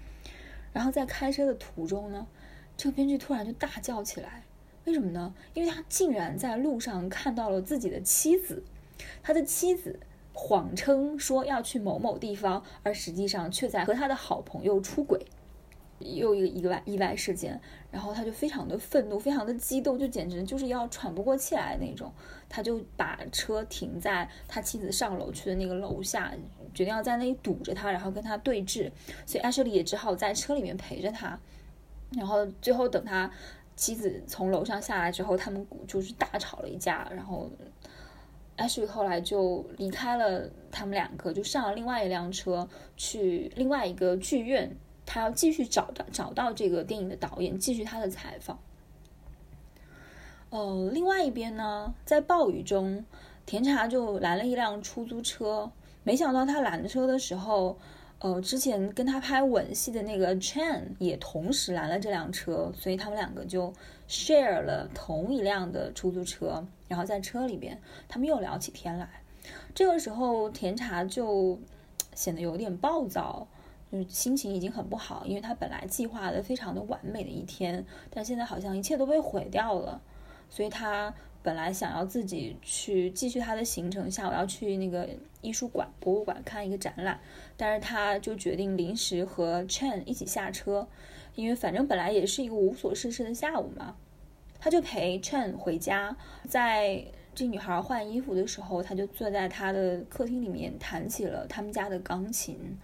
[0.71, 2.25] 然后在开车的途中呢，
[2.77, 4.43] 这个编剧突然就大叫起来，
[4.87, 5.33] 为什么呢？
[5.53, 8.63] 因为他竟然在路上看到了自己的妻子，
[9.21, 9.99] 他的妻子
[10.33, 15.25] 谎称说要去某某地方，而实际上却在和他的好朋友出轨。
[15.99, 17.59] 又一个意外意外事件，
[17.91, 22.13] 然后他就非常的愤怒，非常的激动，就简直就是要喘不过气来那种。
[22.47, 26.31] 他就把车停在他妻子上楼去的那个楼下，
[26.73, 28.91] 决定要在那里堵着他，然后跟他对峙。
[29.25, 31.37] 所以艾舍里也只好在车里面陪着他。
[32.11, 33.29] 然后最后等他
[33.77, 37.07] 妻子从楼上下来之后，他们就是大吵了一架。
[37.15, 37.49] 然后
[38.57, 42.67] 艾舍里后来就离开了他们两个，就上了另外一辆车
[42.97, 44.75] 去另外一个剧院。
[45.09, 48.59] 他要继续找到找到这个电影的导演，继续他的采访。
[50.49, 53.05] 呃，另外一边呢，在暴雨中，
[53.45, 55.71] 甜茶就拦了一辆出租车。
[56.03, 57.77] 没想到他拦车的时候，
[58.19, 63.71] 呃，之前跟他拍吻戏的那个 Chan 也同时拦了这辆车，所以他们两个就
[64.09, 66.65] share 了同一辆的出租车。
[66.87, 69.07] 然后在车里边，他们又聊起天来。
[69.75, 71.59] 这个时候，甜茶就
[72.15, 73.47] 显得有点暴躁。
[73.89, 80.01] 就是心情已经很不好，因为他本来计划的非常的完美的一天，但现在好像一切都被毁掉了。
[80.49, 81.13] 所以他
[81.47, 85.07] 本来想要自己去继续他的行程，下午要去那个
[85.39, 87.17] 艺术馆、博物馆看一个展览，
[87.55, 90.85] 但是他就决定临时和 Chen 一起下车，
[91.35, 93.95] 因为反正本来也是一个无所事事的下午嘛，
[94.59, 96.17] 他就陪 Chen 回家。
[96.49, 102.77] 在这女孩换衣服的时候，他就坐在他的客厅里面弹起了他们家的钢琴。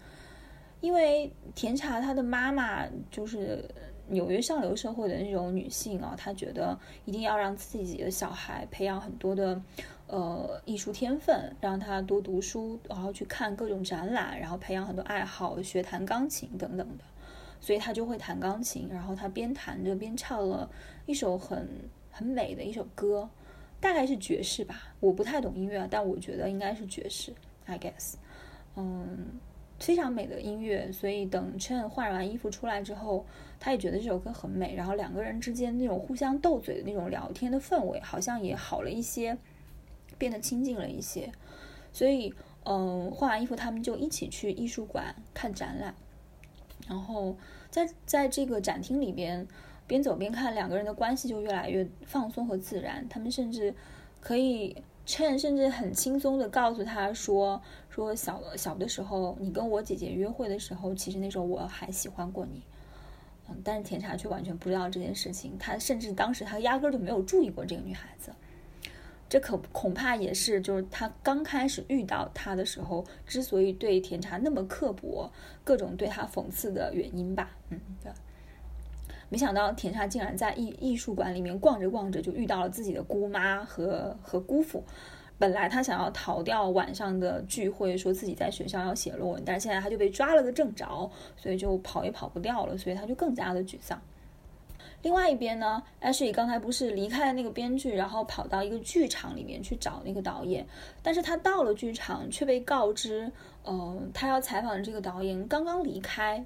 [0.80, 3.70] 因为甜茶她的妈妈就是
[4.08, 9.62] 纽约上流社会的那种女性啊，她觉得一定要让自己的小孩培养很多的
[10.08, 17.04] 呃艺术天分，让他多读书，然后去看各种展览，然后培养很多爱好，学弹钢琴等等的。
[17.62, 20.70] 所以她就会弹钢琴，然后她边弹着边唱了
[21.06, 21.68] 一首很
[22.12, 23.30] 很美的一首歌，
[23.80, 27.34] 大概是爵士吧，我不太懂音乐，但我觉得应该是爵士
[27.66, 28.16] ，I guess，
[28.76, 29.40] 嗯。
[29.80, 33.26] 非常美的音乐，所以等 Chen 换完衣服出来之后，
[33.64, 34.76] 他也觉得这首歌很美。
[34.76, 39.38] 然后两个人之间那种互相斗嘴的那种聊天的氛围，好像也好了一些，
[40.18, 41.32] 变得亲近了一些。
[41.94, 42.34] 所以，
[42.66, 45.96] 嗯，换完衣服，他们就一起去艺术馆看展览。
[46.90, 47.38] 然后
[47.70, 49.48] 在在这个展厅里边，
[49.88, 53.08] 边走边看，两个人的关系就越来越放松和自然。
[53.08, 53.74] 他们甚至
[54.20, 62.62] 可以趁甚至很轻松的告诉他说说小小的时候，你跟我姐姐约会的时候，其实那时候我还喜欢过你。
[63.50, 68.32] 嗯，但是甜茶却完全不知道这件事情，他甚至当时他压根儿就没有注意过这个女孩子。
[69.30, 75.32] 这可恐怕也是，就是他刚开始遇到他的时候，之所以对甜茶那么刻薄，
[75.64, 77.50] 各种对他讽刺的原因吧。
[77.70, 78.12] 嗯，对。
[79.30, 84.84] 没想到甜茶竟然在艺艺术馆里面逛着逛着，就遇到了自己的姑妈和和姑父。
[85.44, 94.02] 本来他想要逃掉晚上的聚会，说自己在学校要写论文，但是现在他就被抓了个正着，所以就跑也跑不掉了，所以他就更加的沮丧。
[95.02, 100.66] 另外一边呢，Ashley 刚才不是离开了那个编剧，然后跑到一个剧场里面去找那个导演，
[101.02, 103.30] 但是他到了剧场却被告知，
[103.66, 106.46] 呃，他要采访的这个导演刚刚离开。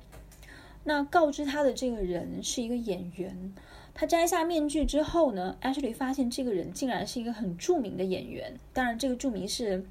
[0.83, 3.53] 那告知他的这个人是一个演员，
[3.99, 9.83] 他摘下面具之后呢，Ashley 发现这个人竟然是一个很著名的演员，当然这个著名是，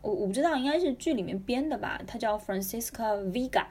[0.00, 3.66] 我我不知道应该是剧里面编的吧，他叫 Francisca Vega，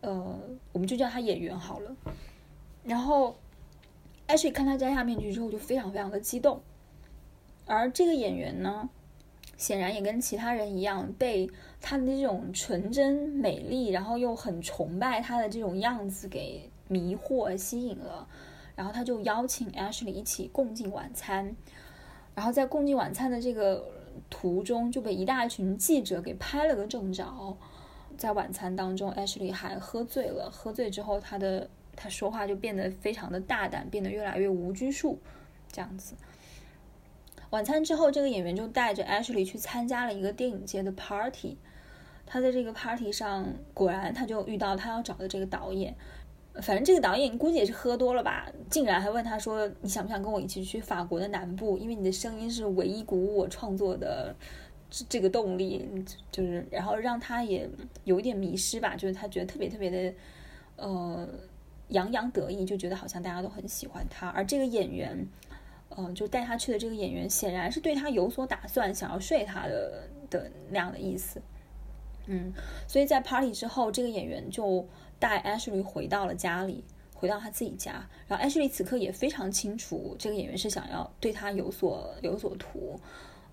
[0.00, 0.36] 呃，
[0.72, 1.94] 我们就叫他演员好了。
[2.82, 3.36] 然后
[4.26, 6.60] ，Ashley 看他摘下面具之后就非常非常的激动，
[7.66, 8.90] 而这个演员呢，
[9.56, 11.48] 显然也跟其他人一样被
[11.80, 18.26] 他的这种纯真美丽，然后又很崇拜他的这种样子给迷惑吸引了。
[18.74, 21.54] 然后他就邀请 Ashley 一起共进晚餐，
[22.34, 23.84] 然后在共进晚餐的这个
[24.28, 27.56] 途中就被一大群记者给拍了个正着。
[28.16, 31.68] 在晚餐当中，Ashley 还喝醉了，喝醉之后他的。
[31.96, 35.16] 他说话就变得非常的大胆，变得越来越无拘束，
[35.70, 36.16] 这样子。
[37.50, 41.56] 晚餐之后，这个演员就带着 Ashley 去参加了一个电影节的 party。
[42.26, 45.94] 他在这个 party 上，果然他就遇到他要找的这个导演。
[46.62, 51.76] 反正这个导演估计也是喝多了吧，竟然还问他说：“你想不想跟我一起去法国的南部？
[51.78, 54.34] 因为你的声音是唯一鼓舞我创作的
[55.08, 55.88] 这个动力。”
[56.30, 57.68] 就是，然后让他也
[58.04, 60.14] 有一点迷失吧，就是他觉得特别特别的，
[60.76, 61.28] 呃。
[61.88, 65.28] 洋洋得意，就觉得好像大家都很喜欢他，而这个演员，
[65.90, 71.42] 嗯，就带他去的这个演员，显然是对他有所打算，想要睡他的的那样的意思，
[72.26, 72.50] 嗯，
[72.88, 74.84] 所以在 party 之后，这个演员就
[75.18, 76.84] 带 Ashley 回到了家里，
[77.14, 82.98] 回到他自己家，然后 Ashley 此刻也非常清楚，这个演员是想要对他有所有所图，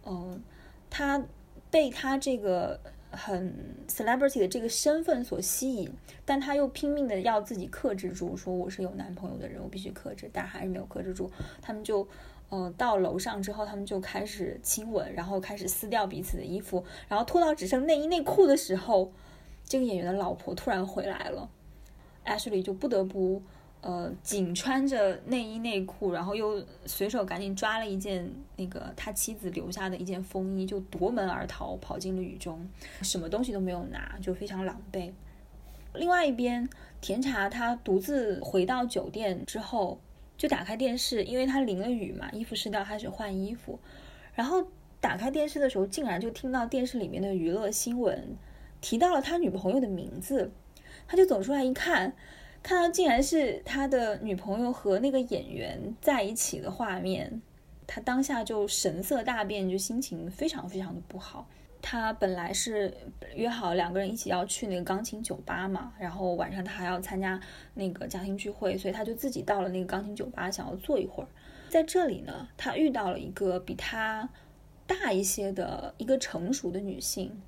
[0.05, 0.41] 嗯，
[0.89, 1.23] 他
[1.69, 2.79] 被他这个。
[3.13, 3.53] 很
[3.89, 5.91] celebrity 的这个身份所吸引，
[6.23, 11.29] 但他又拼命的要自己克制住，说我是有男朋友的人，我必须克制，但还是没有克制住。
[11.61, 12.07] 他们就，
[12.47, 19.11] 呃，到楼上之后，他们就开始亲吻，然后开始撕掉彼此的衣服，然后脱到只剩内衣内裤的时候，
[19.71, 21.49] 这个演员的老婆突然回来了
[22.25, 23.41] ，Ashley 就不得不。
[23.79, 32.69] 呃，仅穿着内衣内裤，然后又随手赶紧抓了一件那个他妻子留下的一件风衣，就夺门而逃，跑进了雨中，
[33.01, 35.09] 什么东西都没有拿，就非常狼狈。
[35.95, 36.69] 另外一边，
[36.99, 39.97] 甜茶他独自回到酒店之后，
[40.37, 43.79] 就打开电视，因为他淋了雨嘛，衣服湿掉，开始换衣服。
[44.35, 44.63] 然后
[44.99, 48.37] 打开电视的时候，竟然就听到电视里面的娱乐新闻
[48.81, 50.51] 提到了他女朋友的名字，
[51.07, 52.13] 他就走出来一看。
[52.63, 57.41] 看到竟然是他的女朋友和那个演员在一起的画面，
[57.87, 61.47] 他当下就神色大变，就心情非常非常的不好。
[61.81, 62.93] 他本来是
[63.33, 67.41] 约好两个人一起要去那个钢琴酒吧嘛，然后晚上他还要参加
[67.73, 71.27] 那个家庭聚会，所以他就自己到了那个钢琴酒吧，想要坐一会儿。
[71.67, 74.29] 在这里呢，他遇到了一个比他
[74.85, 77.41] 大一些的一个成熟的女性。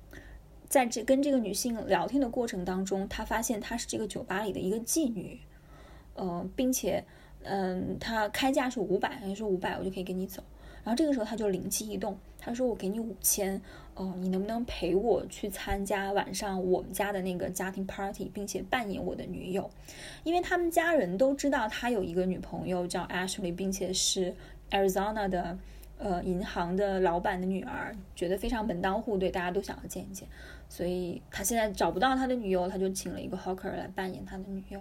[0.74, 5.38] 在这跟这个女性聊天的过程当中，他发现她是这个酒吧里的一个妓女，
[6.16, 7.04] 呃，并且，
[7.44, 10.42] 嗯，她开价是五百，他说五百我就可以给你走。
[10.82, 13.62] 然后这个时候他就灵机一动，他说我给你五千，
[13.94, 19.70] 哦，你能不能陪我去参加晚上我们家的那个家庭 party，并且扮演我的女友？
[20.24, 24.34] 因为他们家人都知道他有一个女朋友叫 Ashley，并且是
[24.72, 25.56] Arizona 的
[25.98, 30.26] 呃银行的老板的女儿，觉得非常门当户对，大家都想要见一见。
[30.74, 34.80] 所以他现在找不到他的女友，他就请了一个 hawker 来扮演他的女友。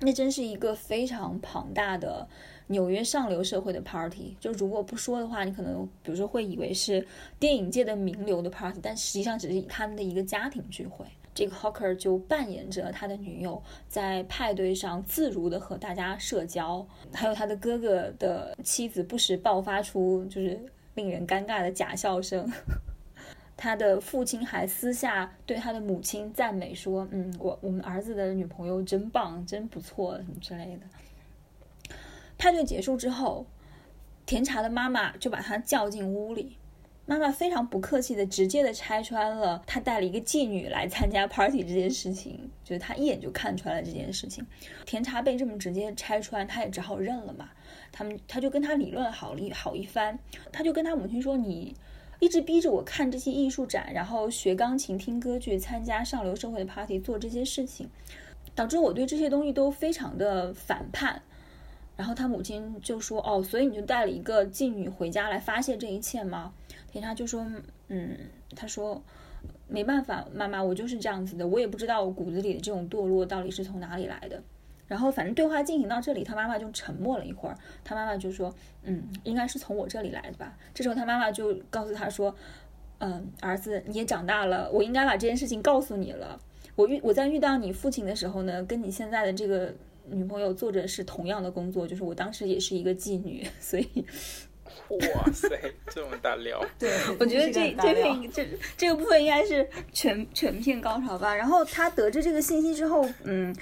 [0.00, 2.26] 那真是一个非常庞大的
[2.66, 4.36] 纽约上流社会的 party。
[4.40, 7.06] 就如果不说的话，你可能比如说会以为是
[7.38, 11.06] 电影界的名流的 party，但实际上只是他们的一个家庭聚会。
[11.32, 20.60] 这个 hawker 就扮演着他的女友，在派对上自如的和大家社交，还有他的哥哥的妻子不时爆发出就是
[20.96, 22.50] 令人尴尬的假笑声。
[23.56, 31.96] 他的父亲还私下对他的母亲赞美说：“嗯，我我们儿子的女朋友真棒，真不错，什么之类的。”
[32.36, 33.46] 派对结束之后，
[34.26, 36.56] 甜茶的妈妈就把他叫进屋里。
[37.06, 44.44] 妈妈非常不客气的、直接的拆穿了他带了一个妓女来参加 party 这件事情，就是他一眼就看出来了这件事情。
[44.86, 47.50] 甜茶被这么直接拆穿，他也只好认了嘛。
[47.92, 50.18] 他们他就跟他理论好一好一番，
[50.50, 51.76] 他就跟他母亲说：“你。
[52.20, 57.88] ”一直逼着我看这些艺术展，然后学钢琴、听歌剧、参加上流社会的 party，做这些事情，
[58.54, 61.22] 导致我对这些东西都非常的反叛。
[61.96, 66.52] 然后他母亲就说：“哦，所以你就带了一个妓女回家来发泄这一切吗？”
[66.90, 67.46] 甜茶就说
[67.88, 68.16] ：“嗯，
[68.56, 69.02] 他说
[69.68, 74.42] 没办法，妈妈，我就是这样子的，我也不知道我骨子里的这种堕落到底是从哪里来的。”
[74.86, 77.56] 然后反正对话进行到这里，他妈妈就沉默了一会儿。
[77.82, 78.54] 他妈妈就说
[78.84, 82.34] ：“嗯，应该是从我这里来的吧。”这时候他妈妈就告诉他说
[83.00, 86.38] ：“嗯，儿子，你也长大了，我应该把这件事情告诉你了。
[86.76, 89.74] 我遇我在遇到你父亲的时候呢，跟你现在的这个
[90.06, 94.04] 女朋友做着是同样的工作，就是我当时也是一个妓女， 所以，
[94.90, 95.48] 哇塞，
[95.88, 96.62] 这么大料！
[96.78, 101.34] 对，我觉得这这片这这个部分应该是全全片高潮吧。
[101.34, 103.54] 然后他得知这个信息之后，嗯。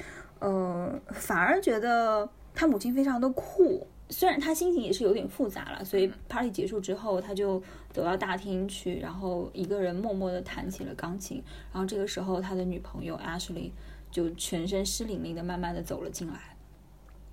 [0.43, 7.62] 呃，反而觉得他母亲非常的酷，虽然他心情也是有点复杂了，所以 party 结束之后，他就
[7.93, 11.40] 走到大厅去，然后一个人默默的弹起了钢琴。
[11.72, 13.70] 然后这个时候，他的女朋友 Ashley
[14.11, 16.57] 就全身湿淋淋的，慢慢的走了进来。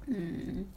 [0.06, 0.68] 嗯。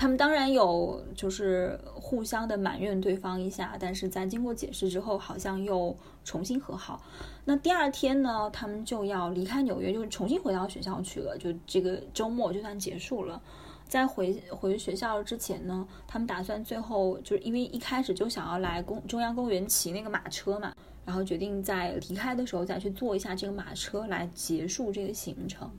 [0.00, 5.94] 他们当然有，就是互相的埋怨对方一下，但是在经过解释之后，好像又
[6.24, 7.02] 重新和好。
[7.44, 11.36] 那第二天呢，他们就要离开纽约，就是重新回到学校去了。
[11.36, 13.42] 就这个周末就算结束了。
[13.86, 20.72] 在回回学校之前呢，他们打算最后就是因为一开始就想要来公中央公园骑那个马车嘛，
[21.04, 25.70] 然后决定在离开的时候再去坐一下这个马车来结束这个行程。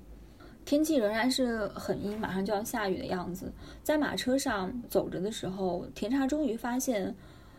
[0.65, 3.51] 天气仍然是很阴，马上就要下雨的样子。
[3.83, 7.15] 在马车上走着的时候，甜茶终于发现，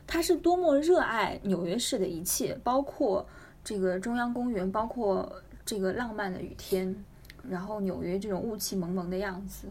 [0.06, 3.26] 他是多么热爱纽约市的一切，包括
[3.62, 5.30] 这个中央公园，包括
[5.64, 7.04] 这个浪漫的雨天，
[7.48, 9.68] 然后纽约这种雾气蒙蒙的样子。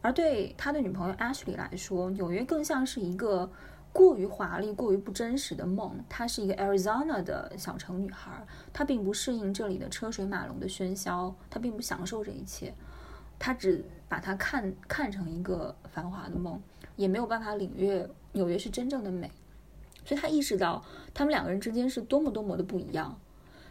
[0.00, 3.50] 而对他的女朋友 Ashley 来说，纽约更像是一个。
[3.92, 5.98] 过于华丽、过于不真实的梦。
[6.08, 12.72] 她是一个 Arizona 的小城女孩，她并不适应这里的车水马龙的喧嚣，她并不享受这一切，
[13.38, 16.60] 她只把它看看成一个繁华的梦，
[16.96, 19.30] 也没有办法领略纽约是真正的美。
[20.04, 23.18] 所以她意识到他们两个人之间是多么多么的不一样。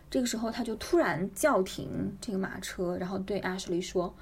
[0.10, 4.14] 这个时候，他就突然叫停这个马车，然后对 Ashley 说。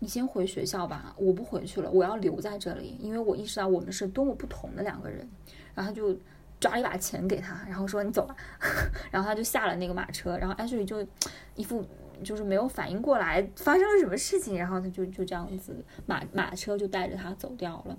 [0.00, 5.28] 你先回学校吧，我不回去了，我要留在这里，因为我意识到我们是多么不同的两个人。
[5.74, 6.16] 然后他就
[6.58, 8.34] 抓了一把钱给他，然后说你走吧。
[9.10, 11.06] 然后他就下了那个马车，然后 Ashley 就
[11.54, 11.84] 一副
[12.22, 17.96] 就是没有反应过来发生了什么事情，然后他就就这样子马马车就带着他走掉了。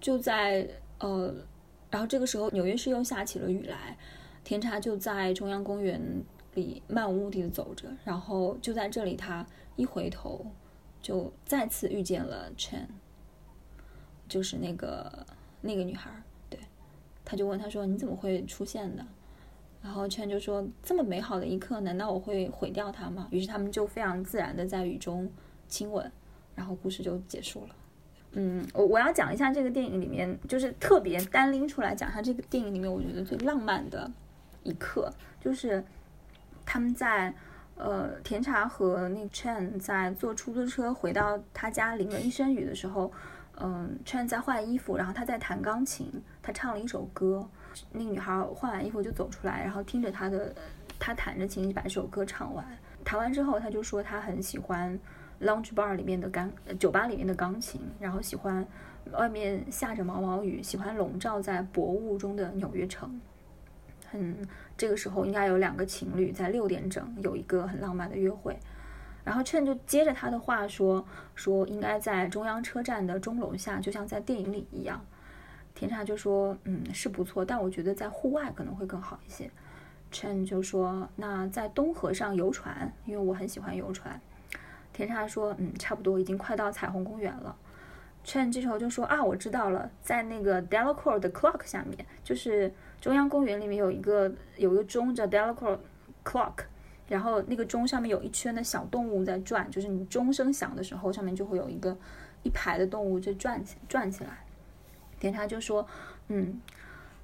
[0.00, 0.68] 就在
[0.98, 1.34] 呃，
[1.90, 3.96] 然后这个时候纽约市又下起了雨来，
[4.44, 6.00] 田茶就在中央公园
[6.54, 10.44] 里漫无目的的走着，然后就在这里他一回头。
[11.06, 12.84] 就再次遇见了 Chen，
[14.28, 15.24] 就是那个
[15.60, 16.10] 那个女孩，
[16.50, 16.58] 对，
[17.24, 19.06] 他就问他说：“你怎么会出现的？”
[19.80, 25.30] 然后 Chen 就说：“这么美好的一刻，难道我会毁掉它吗？”于是他们就非常自然的在雨中
[25.68, 26.10] 亲吻，
[26.56, 27.76] 然后故事就结束了。
[28.32, 34.10] 嗯，我我要讲一下这个电影里面，就是特别单拎出来讲一下这个电影里面我觉得最浪漫的
[34.64, 35.08] 一刻，
[35.40, 35.84] 就是
[36.64, 37.32] 他们在。
[37.76, 43.12] 呃，甜茶和那个 Chen 在坐出租车回到他家淋了一身雨的时候，
[43.58, 46.10] 嗯，Chen 在换衣服，然后他在弹钢琴，
[46.42, 47.46] 他唱了一首歌。
[47.92, 50.54] 那个女孩换完衣服就走出来，然后听着他的，
[50.98, 52.64] 他弹着琴把这首歌唱完。
[53.04, 54.98] 弹完之后，他就说他很喜欢
[55.42, 58.66] Lounge Bar 里面的钢，酒吧里面的钢琴，然后喜欢
[59.12, 63.20] 外面下着毛毛雨，喜欢笼罩在薄雾中的纽约城。
[64.10, 64.34] 很，
[64.78, 68.58] 这个时候应该有两个情侣在六点整有一个很浪漫的约会，
[69.24, 71.02] 然后 Chen 就接着他的话说
[71.34, 75.02] 说应该在中央车站的钟楼下，就像在电影里一样。
[75.74, 79.50] 甜茶就说嗯是不错，但我觉得在户外可能会更好一些。
[80.12, 84.20] Chen 就说那在东河上游船，因为我很喜欢游船。
[84.92, 87.56] 甜茶说嗯差不多已经快到彩虹公园了。
[88.24, 92.70] Chen 这时候就说啊我知道了，在那个 Delacour 的 clock 下面就是。
[93.00, 95.78] 中央公园里面有一个有一个钟叫 Delacorte
[96.24, 96.64] Clock，
[97.08, 101.96] 然后那个钟上面有一圈的小动物在转，就是你钟声响的时候，上面就会有一个
[102.42, 104.44] 一排的动物就转起转起来。
[105.18, 105.86] 点他就说，
[106.28, 106.60] 嗯，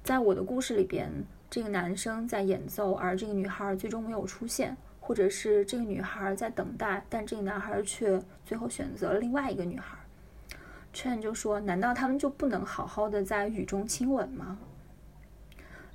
[0.03, 1.11] 在我的故事里边，
[1.49, 9.97] 这个男生在演奏，而这个女孩最终没有出现，或者是这个女孩在等待，但这个男孩却最后选择了另外一个女孩。
[10.93, 14.57] Chen 就说：“难道他们就不能好好的在雨中亲吻吗？”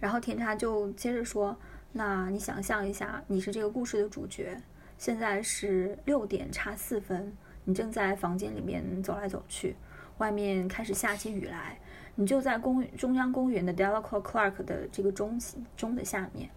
[0.00, 1.56] 然后甜茶就接着说
[1.92, 4.56] ：“那你想象一下，你是这个故事的主角，
[4.96, 9.76] 现在是六点差四分，你正在房间里面走来走去，
[10.18, 11.78] 外面开始下起雨来。”
[12.20, 15.40] 你就在公中央公园的 Delacroix Clark 的这个钟
[15.76, 16.50] 钟的下面，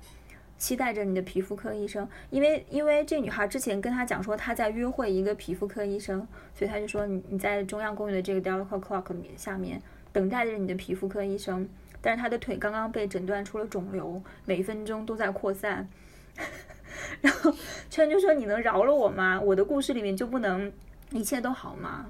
[0.58, 9.80] 期待着你的皮肤科医生，因为因为这女孩之前跟他讲说她在约会一个皮肤科医生，所以他就说你你在中央公园的这个 Delacroix Clark 下面
[10.12, 11.70] 等待着你的皮肤科医生，
[12.02, 15.88] 但是他的腿刚刚被诊断出了肿瘤，每分钟都在扩散，
[17.22, 17.54] 然后
[17.90, 19.40] 圈就说你能饶了我吗？
[19.40, 20.72] 我的故事里面就不能
[21.12, 22.08] 一切都好吗？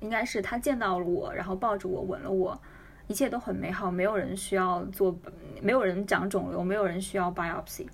[0.00, 2.60] 应该是他见到了我，然后抱着我吻了我。
[3.08, 5.14] 一切都很美好，没有人需要做，
[5.60, 7.86] 没有人长肿瘤，没有人需要 biopsy。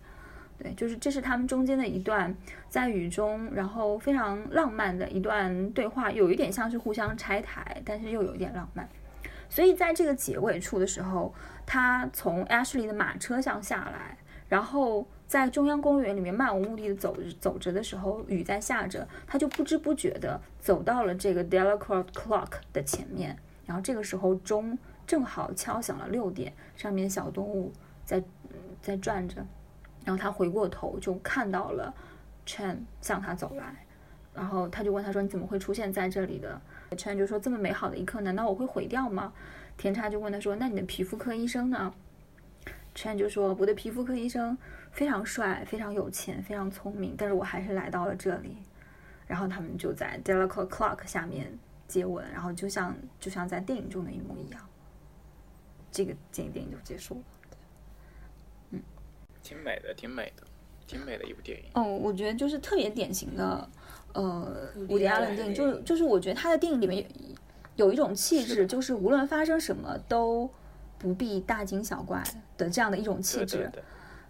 [0.59, 2.33] 对，就是这是他们中间的一段
[2.69, 8.89] 在雨中，然后非常浪漫的一段对话，有一点像是互相拆台，但是又有一点浪漫。
[9.49, 11.35] 所以在这个结尾处的时候，
[11.67, 14.17] 他从 Ashley 的马车上下来，
[14.49, 23.37] 然后在中央公园里面漫无目的的走走着的时候，雨在下着，他就不知不觉的走到了这个 Delacroix Clock 的前面，
[23.67, 24.79] 然后这个时候钟。
[25.09, 27.73] 正好敲响了六点，上面小动物
[28.05, 28.23] 在
[28.83, 29.37] 在转着，
[30.05, 31.95] 然后他回过头就看到了
[32.45, 33.87] Chen 向他走来，
[34.39, 36.61] 然后他就问他说：“你怎么会出现在这里的
[36.93, 39.33] ？”Chen 就说：“这么美好的一刻，难道我会毁掉吗？”
[39.77, 41.93] 田叉就问他说：“那你的皮肤科医生呢
[42.95, 44.57] ？”Chen 就说：“我的皮肤科医生
[44.93, 48.57] 非常帅，非常有钱，非常聪明，但是我还是来到了这里。”
[49.27, 54.61] 然后他们就在 Delacroix Clock 下面接吻，然后就像就像在电影中的一模一样。
[55.91, 57.21] 这个电影就结束了，
[58.71, 58.83] 嗯，
[59.43, 60.43] 挺美的，挺美的，
[60.87, 61.65] 挺美的一部电影。
[61.75, 63.69] 哦，我觉得就是特别典型的，
[64.13, 67.05] 呃，伍迪·艾伦电影，就是就是我觉得他的电影里面
[67.77, 70.49] 有有一种气质，就是无论发生什么都
[70.99, 72.23] 不必大惊小怪
[72.57, 73.71] 的这样的一种气质。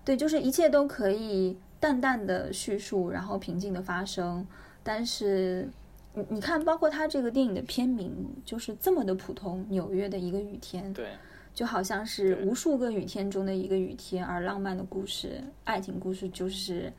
[0.05, 4.47] 对，就是一切都可以淡淡的叙述，然后平静的发生。
[4.83, 5.69] 但是
[6.15, 8.13] 你你看，包括他这个电影的片名
[8.45, 10.93] 就是这么的普通，纽约的一个雨天。
[10.93, 11.07] 对。
[11.55, 16.93] 就好像是无数个雨天中的一个雨天，而浪漫的故事、爱情故事就是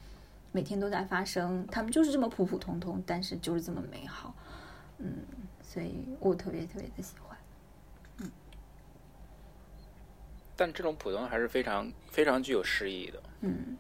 [0.52, 1.66] 每天都在发生。
[1.72, 4.34] 他们就是这么普普通通，但是就是这么美好。
[4.98, 5.14] 嗯，
[5.62, 7.38] 所以我特别特别的喜欢。
[8.18, 8.30] 嗯，
[10.56, 13.24] 但这种普通还是非常非常具有诗意的。
[13.42, 13.78] 嗯，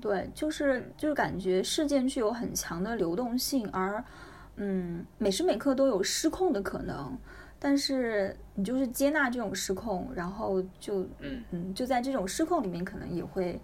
[0.00, 4.04] 对，就是就是感觉事件具有很强的流动性，而
[4.56, 7.16] 嗯，每时每刻都有失控的可能。
[7.58, 13.58] 但是你就是接纳这种失控，然后就嗯嗯，就在这种失控里面，可能也会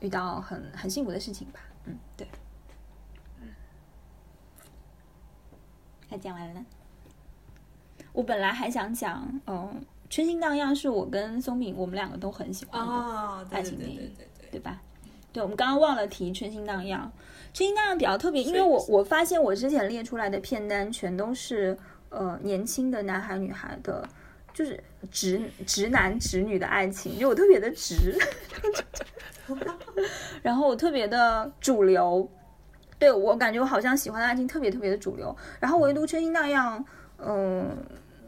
[0.00, 1.60] 遇到很很幸福的事情吧。
[1.84, 2.26] 嗯，对。
[3.40, 3.48] 嗯，
[6.08, 6.64] 还讲完了。
[8.12, 14.80] 我本来还想讲，嗯，《春心荡漾》是我跟松饼我们两个都很喜欢的爱情电影，对对对，对吧？
[15.32, 17.02] 对，我们刚刚忘了提《春心荡漾》，
[17.56, 21.78] 《春心荡漾》比较特别，因为我我发现我之前列出来的片单全都是。
[22.12, 24.04] 呃，年轻的男孩女孩的，
[24.52, 28.16] 就是直直男直女的爱情，因为我特别的直，
[30.42, 32.28] 然后我特别的主流，
[32.98, 36.84] 对我感觉我好像喜欢的爱情特别特别的主流，然后唯独春心那样，
[37.18, 37.76] 嗯，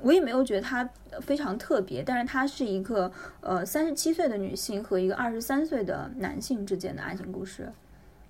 [0.01, 0.89] 我也没有觉得他
[1.21, 7.73] 非常特别，但是他是一个呃三十七岁的女性和一个二十三岁的男性之间的爱情故事，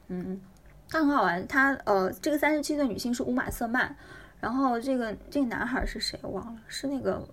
[0.09, 0.41] 嗯，
[0.89, 3.97] 他很好玩，他呃这个三十七岁女性是乌玛瑟曼。
[4.41, 6.19] 然后这个这个男孩是谁？
[6.25, 7.25] 忘了，是那个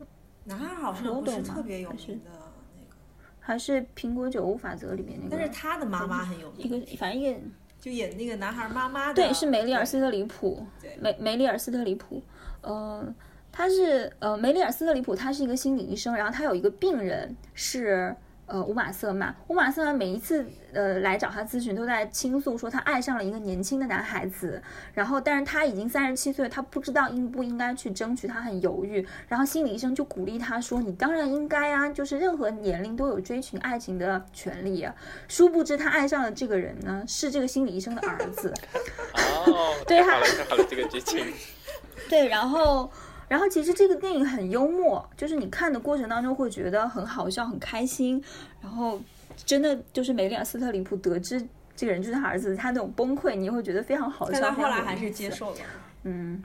[0.49, 2.95] 男孩好像不是特别有名的那个，
[3.39, 5.37] 还是《苹果酒屋法则》里面那个？
[5.37, 7.39] 但是他的妈妈很有名，一个反正一个
[7.79, 12.21] 就演那个男孩妈妈的，对，是梅丽尔·斯特里普，对，梅梅丽尔·斯特里普，
[12.61, 13.07] 呃，
[13.51, 18.15] 他是呃梅丽尔·斯特里普，他是一个心理医生，然后他有一个病人是。
[18.49, 24.61] 呃，乌马瑟曼，乌马瑟曼每一次呃来找他咨询，都在倾诉说他爱上了一个年轻的男孩子，
[24.93, 29.07] 然后但是他已经三十七岁，他不知道应不应该去争取，他很犹豫。
[29.27, 34.93] 然后心理医生就鼓励他说：“你当然应该啊，就是任何年龄都有追寻爱情的权利啊。”
[35.29, 38.51] 殊不知他爱上的这个人呢，是这个心理医生的儿子。
[39.45, 41.23] 哦，对，好了，好了，这个剧情。
[42.09, 42.91] 对，然后。
[43.29, 48.21] 然后其实这个电影很幽默，就是你看的过程当中会觉得很好笑、很开心。
[48.59, 48.99] 然后
[49.45, 51.41] 真的就是梅丽尔·斯特里普得知
[51.75, 54.39] 这个人就是他儿子，他那种崩溃，你会觉得非常好笑。
[54.41, 55.57] 但他后来还是接受了。
[56.03, 56.43] 嗯，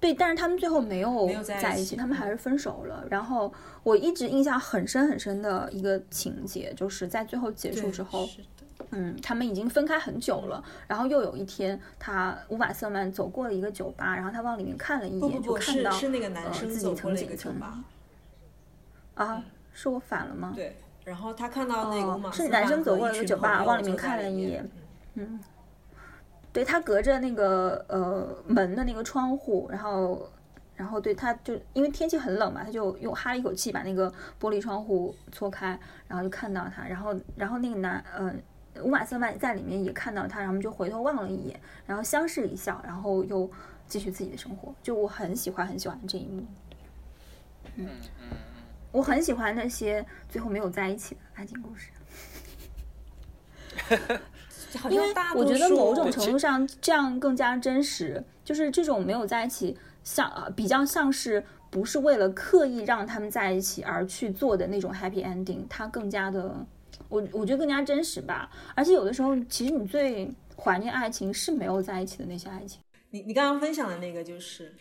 [0.00, 3.04] 对，但是他们最后没有在一起他们还是分手了。
[3.10, 3.52] 然后
[3.82, 8.28] 我一直印象很深很深的一个情节，就是在最后结束之后，
[8.90, 10.62] 嗯，他们已经分开很久了。
[10.86, 17.84] 然后又有一天，他乌玛瑟曼走过了一个酒吧，然后他往里面看了一眼，不不不，就看到是是那个男呃生走过了一个酒吧，
[19.14, 20.52] 啊，是我反了吗？
[20.54, 24.68] 对，然后他看到那个是男生走过了一个酒吧往里面看了一眼
[25.14, 25.40] 嗯
[26.52, 30.28] 对他隔着那个呃门的那个窗户，然后
[30.74, 38.34] 然后对他就因为天气很冷嘛，他就用哈了一口气把那个玻璃窗户搓开，然后就看到他，然后然后那个男呃
[38.82, 43.50] 乌玛瑟曼在里面也看到他，然后我们就回头望了一眼，然后相视一笑，然后又
[43.86, 44.74] 继续自己的生活。
[44.82, 46.44] 就我很喜欢很喜欢这一幕，
[47.76, 47.88] 嗯
[48.20, 48.36] 嗯
[48.92, 51.90] 我很喜欢那些最后没有在一起的爱情故事。
[54.78, 66.66] 好因为我觉得某种程度上这样更加真实，就是这种没有在一起，像呃比较像是不是为了刻意让他们在一起而去做的那种 happy ending，它更加的，
[67.08, 68.50] 我我觉得更加真实吧。
[68.74, 72.80] 而且有的时候，其实你最怀念爱情是没有在一起的那些爱情。
[73.10, 74.74] 你你刚刚分享的那个就是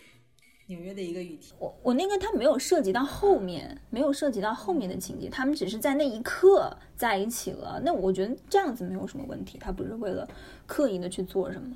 [0.68, 7.82] 纽约的一个雨天，我我那个他没有涉及到后面，没有涉及到后面的情节，他们只是在那一刻在一起了。
[7.84, 10.28] 那我觉得这样子没有什么问题，他不是为了
[10.68, 11.76] 刻意的去做什么。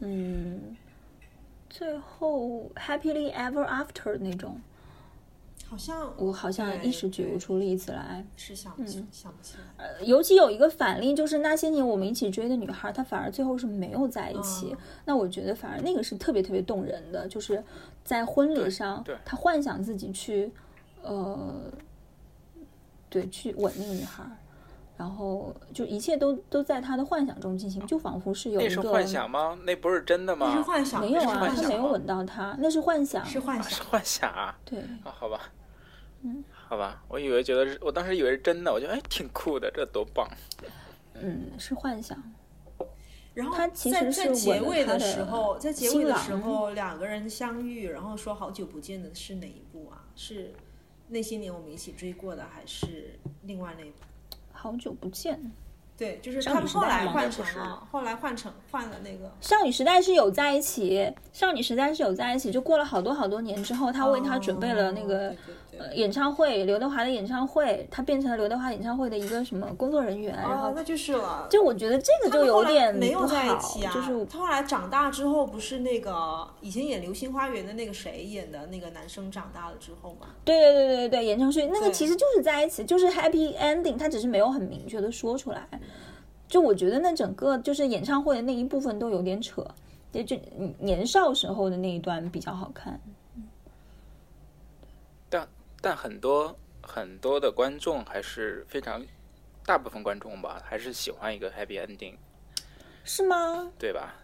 [0.00, 0.76] 嗯，
[1.70, 4.60] 最后 happily ever after 那种，
[5.70, 8.26] 好像我好像一时举不出例子来。
[8.36, 9.84] 是想不起想不起来。
[9.84, 14.72] 呃尤其有一个反例，就是那些年我们一起追的女孩，她反而最后是没有在一起。
[14.72, 17.62] 嗯那我觉得反而那个是特别特别动人的，就是
[18.02, 20.52] 在婚礼上他幻想自己去，
[21.02, 21.62] 呃，
[23.08, 24.24] 对，去吻那个女孩，
[24.96, 29.58] 然后就一切都都在他的幻想中进行，就仿佛是有一个那是幻想吗？
[29.64, 30.62] 那不是真的那是吗？
[30.62, 33.82] 幻想，没有啊，他没有吻到她，那是幻想，是幻啊是。
[33.82, 34.56] 幻想啊！
[34.64, 35.40] 对，啊，好吧，
[36.22, 40.28] 嗯，好吧，我以为觉得是，我当时以为是真的，我觉得哎挺酷的，这多棒！
[41.14, 42.22] 嗯，是幻想。
[43.32, 50.04] 然后他其在实是在结尾的时候，在结尾的时候，两个人相遇，然后说好久不见的是哪一部啊？
[50.16, 50.52] 是
[51.08, 53.96] 那些年我们一起追过的，还是另外那一部？
[54.52, 55.40] 好久不见，
[55.96, 59.32] 对，就是他们后来换成了，后来换成换了那个。
[59.40, 65.34] 少女时代是有在一起，少女时代是有在一起，就过了好多好多年之后，他为他准备了那个、
[65.94, 71.46] 演唱会，刘德华的演唱会，他变成了刘德华演唱会的一个什么工作人员，然后，哦那就是了。
[71.50, 80.28] 就我觉得这个就有点没有在一起啊，就是他后来长大之后，不是那个以前演《流星花园》的那个谁演的那个男生长大了之后嘛？
[80.44, 85.66] 对对对对对，演唱会那个其实就是在一起，就是 happy ending，他只是没有很明确的说出来。
[86.48, 89.64] 就我觉得那整个就是演唱会的那一部分都有点扯，
[90.12, 90.36] 就就
[90.78, 93.00] 年少时候的那一段比较好看。
[95.80, 99.04] 但但很多很多的观众还是非常，
[99.66, 102.14] 大部分观众吧，还是喜欢一个 happy ending，
[103.02, 103.72] 是吗？
[103.76, 104.14] 对吧？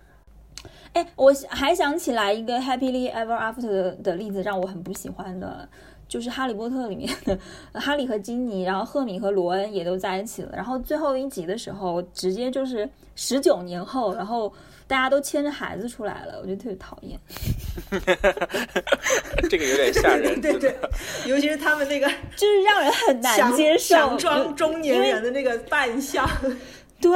[0.92, 5.68] 哎，我还想起来一个 happily ever after 的的例子，让我很不喜欢的，
[6.06, 14.52] 就是《哈利波特》里面的哈利和金妮，然后赫敏和罗恩也都在一起了，然后最后一集的时候，直接就是十九年后，然后
[14.88, 17.18] 大家都牵着孩子出来了，我觉得特别讨厌。
[19.50, 20.76] 这个有点吓人， 对对
[21.26, 26.28] 尤其是他们那个 就是让人很难接受，强装中年人的那个扮相，
[27.00, 27.10] 对，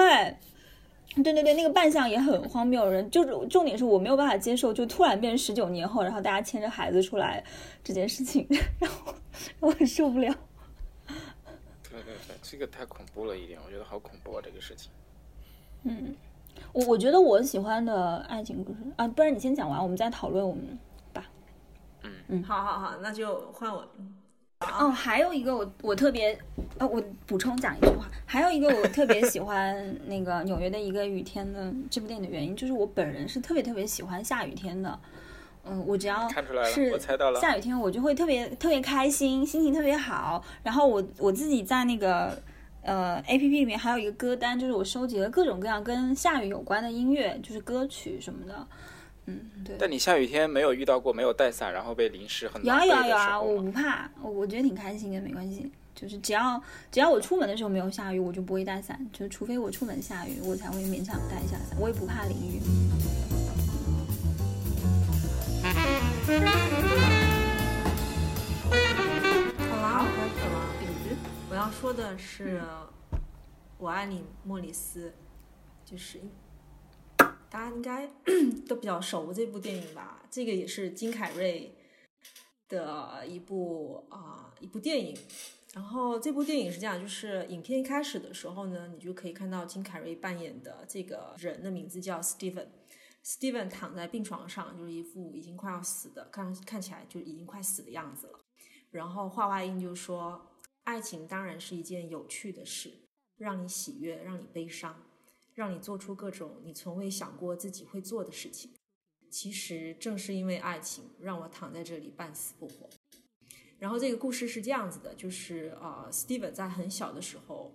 [1.23, 7.43] 对对对，那个扮相也很荒谬，人就是重点是我没有办法接受，就突然变成十九年后，然后大家牵着孩子出来
[7.85, 8.47] 这件事情，
[8.79, 9.15] 然后
[9.61, 10.35] 我很受不了。
[11.89, 14.91] 对对对，这个太恐怖了一点，我觉得好恐怖啊，这个事情。
[16.73, 20.79] 我我觉得我喜欢的爱情故事啊，不然你先讲完，我们再讨论我们
[21.13, 21.25] 吧。
[22.03, 22.43] 嗯嗯。
[22.43, 23.87] 好好好，那就换我。
[24.79, 26.39] 哦，还有一个我我特别，
[26.79, 34.99] 呃，我补充讲一句话，还有一个我特别喜欢那个纽约的一个雨天的这部电影的原因，就是我本人是特别特别喜欢下雨天的。
[35.65, 40.45] 嗯，我只要看出来了是我猜到了下雨天我就会特别特别开心，心情特别好。
[40.63, 42.39] 然后我我自己在那个
[42.83, 48.67] 呃 A P P 里面还有一个歌单，就是我收集了各种各样跟下雨有关的音乐，就是歌曲什么的。
[49.27, 49.77] 嗯，对。
[49.79, 55.71] 但你下雨天没有遇到过没有带伞然后被淋湿很有啊有啊有啊，我不怕，我我觉得挺开心的，没关系。
[55.95, 58.99] 就是只要只要我出门的时候没有下雨，我就不会带伞。
[59.13, 61.77] 就是除非我出门下雨，我才会勉强带一下伞。
[61.79, 62.61] 我也不怕淋雨。
[71.61, 72.63] 要说的是，
[73.77, 75.13] 我爱你，莫里斯，
[75.85, 76.19] 就是
[77.19, 78.11] 大家应该
[78.67, 80.23] 都比较熟这部电影吧？
[80.31, 81.77] 这个也是金凯瑞
[82.67, 85.15] 的一部啊、一部电影。
[85.75, 92.69] 然后这部电影是这样，就是影片一开始的时候呢，你就可以看到金凯瑞扮演的这个人的名字叫 Steven。
[93.23, 98.41] Steven 躺在病床上，就是一副已经快要死的，看看起来就已经快死的样子了。
[98.91, 100.50] 然后话外音就说
[100.85, 102.91] ：“爱情当然是一件有趣的事，
[103.37, 105.05] 让你喜悦，让你悲伤，
[105.55, 108.73] 让你做出各种你从未想过自己会做的事情。
[109.31, 112.89] 其实正是因为爱情，让我躺在这里半死不活。”
[113.79, 117.73] 然后这个故事是这样子的，就是呃，Steven 在很小的时候，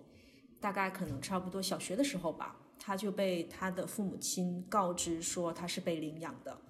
[0.60, 6.60] 大概可能差不多小学的时候吧，他就被他的父母亲告知说他是被领养的。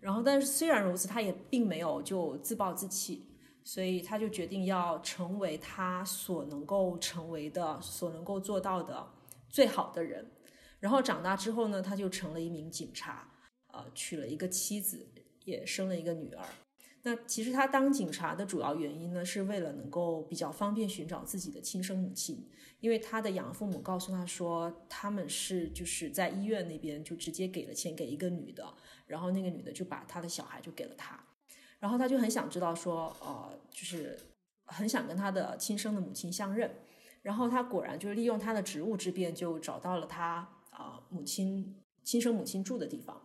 [0.00, 3.24] 然后，但是虽然如此，他也并没有就自暴自弃，
[3.64, 9.08] 所以他就决定要成为他所能够成为的、所能够做到的
[9.48, 10.30] 最好的人。
[10.80, 13.28] 然后长大之后呢，他就成了一名警察，
[13.68, 15.06] 呃，娶了一个妻子，
[15.44, 16.44] 也生了一个女儿。
[17.04, 22.48] 那其实他当警察的主要原因呢，是为了能够比较方便寻找自己的亲生母亲，
[22.78, 28.72] 因为他的养父母告诉他说，他们是就是在医院那边就直接给了钱给一个女的，
[29.06, 31.20] 然后那个女的就把他的小孩就给了他，
[31.82, 34.16] 然后他就很想知道说，呃，就是
[34.66, 36.70] 很想跟他的亲生的母亲相认，
[37.22, 43.20] 然后他果然就是利用他的职务之便，就找到了他啊、母亲亲生母亲住的地方，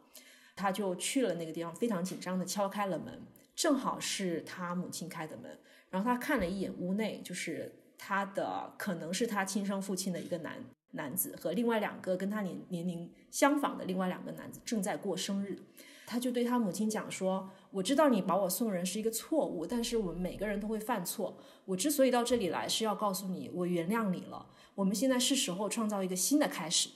[0.56, 3.22] 他就去了那个地方，非常紧张的敲开了门。
[3.56, 5.60] 正好是他母亲开的门，
[5.92, 15.60] 然后他看了一眼屋内，就是他的可能是他亲生父亲的一个男男子和另外两个跟他年年龄相仿的另外两个男子正在过生日，
[16.08, 21.38] 他就对他母亲讲说：“我知道你把我送人是一个错误，但是我们每个人都会犯错。
[21.66, 24.48] 我之所以到这里来，是要告诉你，我原谅你了。
[24.76, 26.90] 我们现在是时候创造一个新的开始。”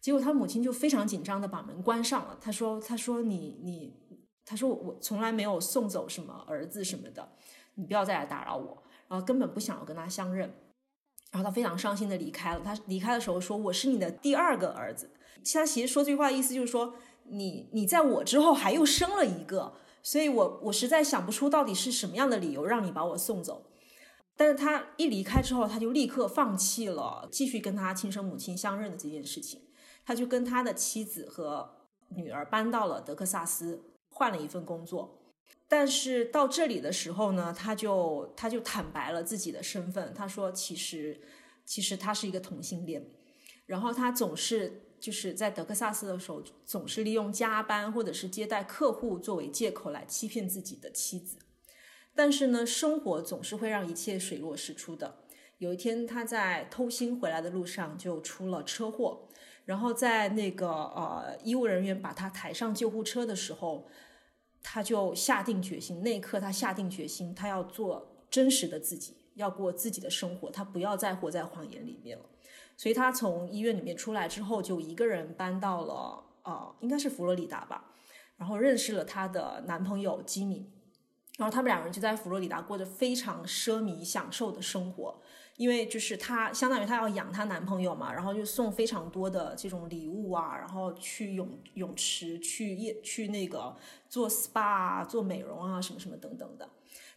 [0.00, 2.38] 结果他母亲就非常紧张的把门关上了。
[2.40, 3.94] 他说：“他说你你。”
[4.46, 7.32] 他说我：“从来没有送走什么儿子什么的，
[7.74, 10.52] 你不要再来打扰我。”然后根本不想要跟他相认，
[11.30, 12.60] 然后他非常伤心的离开了。
[12.64, 15.10] 他离开的时候说：“我是你的第二个儿子。”
[15.52, 16.94] 他其实说这句话的意思就是说，
[17.30, 23.70] 你你在我之后还又生了一个，所以我我实在想不出到底是什么样的理由让你把我送走。
[24.36, 29.60] 但是他一离开之后，他就立刻放弃了继续跟他亲生母亲相认的这件事情，
[30.04, 31.70] 他就跟他的妻子和
[32.08, 33.84] 女儿搬到了德克萨斯。
[34.12, 35.22] 换了一份工作，
[35.66, 40.12] 但是到这里的时候呢，他就他就坦白了自己的身份。
[40.12, 41.18] 他说，其实
[41.64, 43.06] 其实他是一个同性恋，
[43.64, 51.38] 然后他总是就是在德克萨斯的时候，总是利用加班或者是接待客户作为借口来欺骗自己的妻子。
[52.14, 55.24] 但是呢，生活总是会让一切水落石出的。
[55.58, 59.28] 有一天，他在偷腥回来的路上就出了车祸，
[59.64, 63.88] 然后在那个呃医务人员把他抬上救护车的时候。
[64.62, 72.24] 他就下定决心，那一刻他下定决心，他要做真实的自己，要过自己的生活，他不要再活在谎言里面了。
[72.80, 77.92] 所以他从医院里面出来之后，就一个人搬到了呃，应该是佛罗里达吧，
[78.38, 80.66] 然后认识了她的男朋友吉米，
[81.36, 85.20] 然后他们两个人就在佛罗里达过着非常奢靡享受的生活。
[85.58, 93.76] 因为就是她相当于她要养她男朋友嘛，然后就送非常多的这种礼物啊，然后去泳泳池去夜去那个
[94.08, 96.66] 做 SPA 啊、做美容啊什么什么等等的。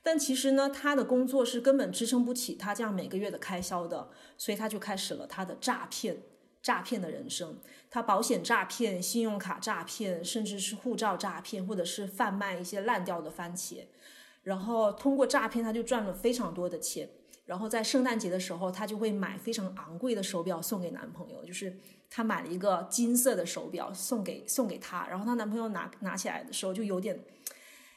[0.04, 6.18] 但其实呢，他的工作是根本支撑不起他这样每个月的开销的，所以他就开始了他的诈骗
[6.62, 7.58] 诈骗的人生。
[7.90, 13.86] 他保险诈骗、信用卡诈骗，甚至是护照诈骗，或者是贩卖一些烂掉的番茄，
[14.44, 17.10] 然后通过诈骗，他就赚了非常多的钱。
[17.46, 21.78] 然后在圣诞节的时候，她就会买非常昂贵的手表送给男朋友，就是
[22.10, 27.20] 她买了一个金色的手表送给送给他，然后她男朋友拿拿起来的时候就有点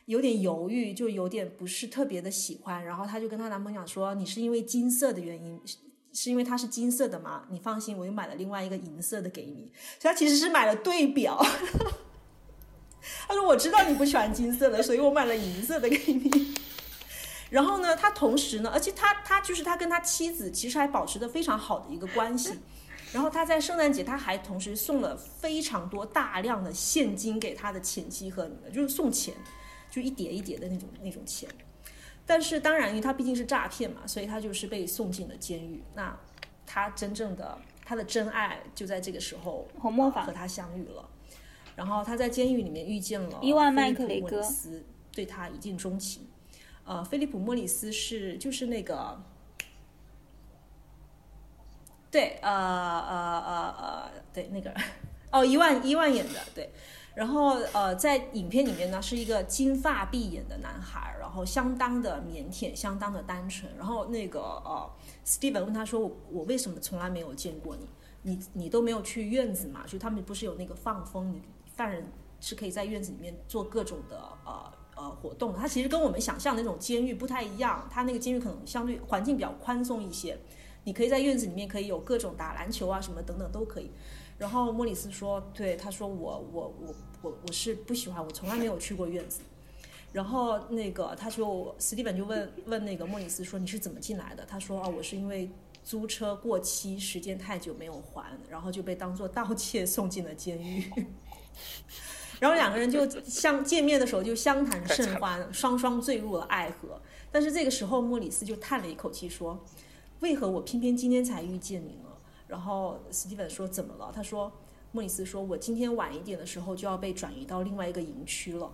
[0.06, 5.60] 有点犹豫，就有点不是特别的喜欢，然后她就跟她男朋友讲说：“你是因为金色的原因，
[6.12, 7.44] 是因为它是金色的吗？
[7.50, 9.70] 你放心，我又买了另外一个银色的给你。”
[10.00, 11.40] 所以她其实是买了对表。
[13.28, 16.54] 他说：“我知道你不喜欢金色的，所以我买了银色的给你。”
[17.50, 22.58] 然后呢，他同时呢，而且他他就是他跟他妻子其实还保持着非常好的一个关系。
[23.12, 29.32] 然后他在圣诞节他还同时送了非常多大量的现金给他的前妻和就是送钱，
[29.96, 31.48] 就一叠一叠的那种那种钱。
[32.26, 35.82] 但是当然，因为他毕竟是诈骗嘛，所以他就是被送进了监狱。
[35.94, 36.14] 那
[36.66, 41.08] 他真正的他的真爱就在这个时候红磨坊和他相遇了。
[41.74, 46.26] 然后他在监狱里面遇见了伊万麦菲利普莫克雷戈里斯，对他一见钟情。
[46.84, 49.18] 呃，菲利普莫里斯是就是那个，
[52.10, 54.74] 对，呃呃呃呃，对那个
[55.30, 56.70] 哦，一万一万演的，对。
[57.16, 63.74] 然后呃，在影片里面呢，是一个金发碧眼的男孩，然后相当的腼腆，相当的单纯。
[63.74, 64.90] 然后那个呃
[65.24, 67.88] ，Steven 问他说：“我我为什么从来没有见过你？
[68.20, 69.84] 你你都没有去院子嘛？
[69.86, 72.06] 就他们不是有那个放风，你犯人
[72.38, 75.58] 是可以在院子里面做各种的呃呃活动的。
[75.58, 80.38] 他其实跟我们想象的那种监狱不太一样，他那个监狱可能相对环境比较宽松一些，
[80.84, 83.90] 你可以在院子里面可以有各种打篮球啊什么等等都可以。”
[84.38, 86.94] 然后莫里斯说：“对，他说我我我
[87.26, 89.40] 我我是不喜欢，我从来没有去过院子。”
[90.12, 95.50] 然后那个他就史蒂文就问问那个莫里斯说：“你是怎么进来的？”他说：“哦，我是因为
[95.84, 100.90] 租车过期，时间太久没有还，然后就被当做盗窃送进了监狱。
[102.40, 107.00] ”然后两个人就相见面的时候就相谈甚欢，双双坠入了爱河。
[107.30, 109.62] 但是这个时候莫里斯就叹了一口气说
[110.20, 112.08] ：“为何我偏偏今天才遇见你呢？”
[112.46, 114.50] 然后史蒂芬说：“怎么了？”他说
[114.92, 118.70] ：“莫里斯说，我今天晚一点的时候就要被转移到另外一个营区了。”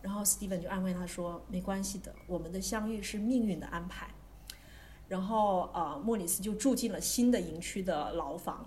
[0.00, 4.08] 然后史蒂文就安慰他说：“没关系的，我们的相遇是命运的安排。”
[5.08, 8.64] 然后呃，莫里斯就住进了新的营区的牢房。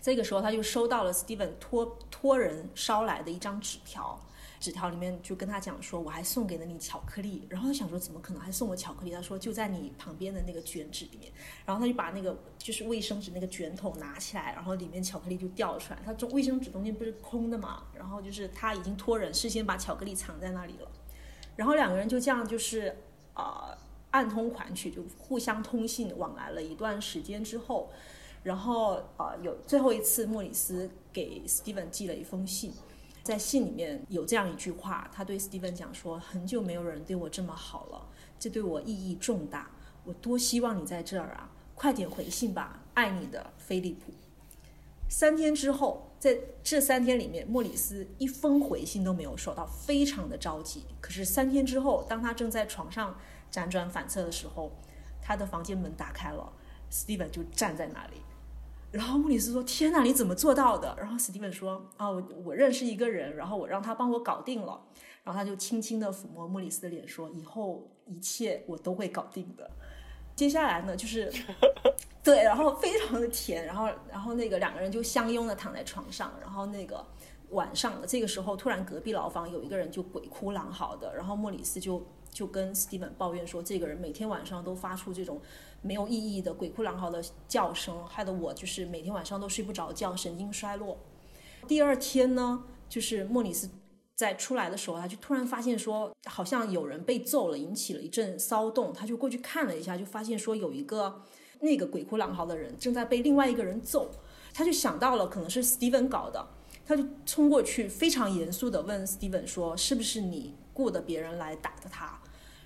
[0.00, 4.20] 这个时候，他就收到了史蒂文托托人捎来的一张纸条。
[4.64, 9.10] 纸条里面就跟他讲说，我还送给了你巧克力，然后他想说怎么可能还送我巧克力？
[9.10, 11.30] 他说就在你旁边的那个卷纸里面，
[11.66, 20.90] 然后他就把那个就是卫生纸那个卷筒拿起来，然后里面巧克力就掉出来，他中卫生纸中间不是空的嘛，然后就是他已经托人事先把巧克力藏在那里了，
[21.56, 22.96] 然后两个人就这样就是
[23.34, 23.76] 啊
[24.12, 27.90] 暗通款曲，就互相通信往来了一段时间之后，
[28.42, 32.72] 然后啊有最后一次莫里斯给 Steven 寄了一封信。
[33.24, 38.06] 在信里面有这样一句话，他对 Steven 讲说：“很久没有人对我这么好了，
[38.38, 39.70] 这对我意义重大。
[40.04, 44.12] 我多希望你在这儿啊，快点回信吧，爱你的菲利普。”
[45.08, 50.84] 三天之后，在这三天里面，莫里斯一封回信都没有收到，非常的着急。
[51.00, 53.16] 可是三天之后，当他正在床上
[53.50, 54.70] 辗转反侧的时候，
[55.22, 56.52] 他的房间门打开了
[56.92, 58.20] ，Steven 就站在那里。
[58.94, 62.08] 然后莫里斯说：“天哪，你怎么做到的？”然后史蒂文说：“啊，
[62.44, 64.80] 我认识一个人，然后我让他帮我搞定了。”
[65.24, 69.68] 然后他就轻轻的抚摸莫里斯的脸，说：“以后一切我都会搞定的。”
[70.36, 71.28] 接下来呢，就是
[72.22, 77.04] 对，然后非常的甜，然后然后那个两个人就相拥的躺在床上，然后那个
[77.50, 85.42] 晚上的这个时候，突然隔壁牢房有一个人就鬼哭狼嚎的，然后莫里斯就就跟史蒂文抱怨说：“这个人每天晚上都发出这种。”
[85.84, 90.98] 没有意义的鬼哭狼嚎的叫声，害得我就是每天晚上都睡不着觉，神经衰弱。
[91.68, 93.68] 第二天呢，就是莫里斯
[94.16, 98.92] 在出来的时候，他就突然发现说，好像有人被揍了，引起了一阵骚动。
[98.94, 101.22] 他就过去看了一下，就发现说有一个
[101.60, 104.10] 那个鬼哭狼嚎的人正在被另外一个人揍。
[104.54, 106.46] 他就想到了可能是 Steven 搞的，
[106.86, 112.18] 他就冲过去，非常严肃的问 Steven 说：“是不是你雇的别人来打的他？”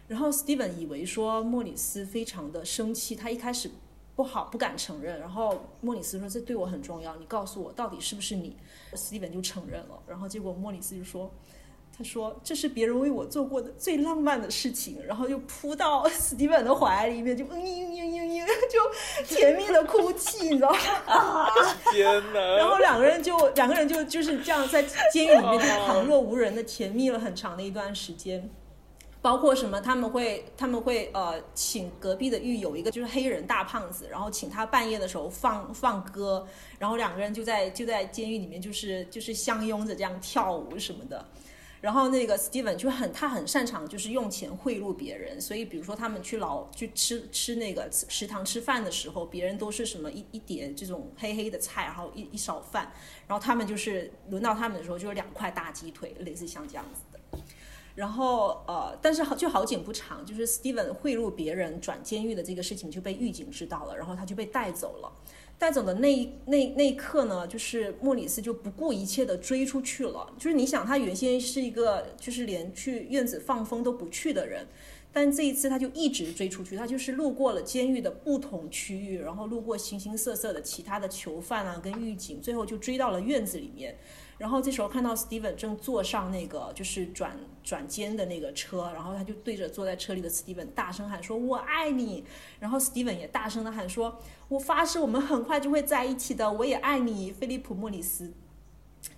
[0.09, 3.71] 然后 Steven 以为说莫里斯非常的生气，他一开始
[4.17, 5.21] 不好不敢承认。
[5.21, 8.57] 然后莫里斯说：“这对我很重要，你告诉我到底是不是你。
[8.95, 10.03] ”Steven 就承认了。
[10.09, 11.31] 然后结果莫里斯就说
[11.95, 20.73] ：“他说这是别人为我做过的最浪漫的事情。”然后就扑到 Steven 的怀里面，就嘤嘤嘤嘤嘤，就甜蜜的哭泣，你知道
[21.07, 21.51] 吗？
[21.93, 22.57] 天哪！
[22.57, 24.83] 然后两个人就两个人就就是这样在
[25.13, 28.49] 监狱里面就旁若无人的甜蜜了很长的一段时间。
[29.21, 29.81] 包括什么？
[29.81, 36.47] 他们会他们会呃，请隔壁的狱友一个就是黑人大胖子，然后请他半夜的时候放放歌，
[36.79, 41.25] 然后两个人就在就在监狱里面就是就是相拥着这样跳舞什么的。
[41.81, 52.91] 然后那个 Steven 就很他很擅长就是用钱贿赂别人，所以比如说他们去老去吃吃那个食堂吃饭的时候，别人都是什么一一碟这种黑黑的菜，然后一一勺饭，
[53.29, 57.03] 然后他们就是轮到他们的时候就是两块大鸡腿，类似像这样子。
[57.99, 65.13] 然后呃，但是好就好景不长，就是 Steven 贿赂别人转监狱的这个事情就被狱警知道了，然后他就被带走了。
[65.59, 70.33] 带走的那那那一刻呢，就是莫里斯就不顾一切的追出去了。
[70.39, 74.65] 就是你想，他原先是一个就是连去院子放风都不去的人，
[75.13, 83.99] 但这一次他就一直追出去，他就是路过了监狱的不同区域，然后路过形形色色的其他的囚犯啊，跟狱警，最后就追到了院子里面。
[84.39, 92.25] 然后这时候看到 Steven 正坐上那个就是转转监的那个车，然后他就对着坐在车里的 Steven 大声喊说：“我爱你。”
[92.61, 98.33] 然后 Steven 也大声的喊说：“我发誓我们很快就会在一起的，我也爱你，菲利普·莫里斯。”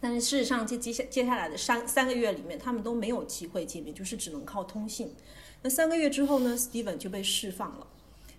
[0.00, 5.14] 但是事实上，接接下接下来的三三个月里面，他们都没有机会见面，就是只能靠通信。
[5.62, 7.86] 那三个月之后呢，Steven 就被释放了。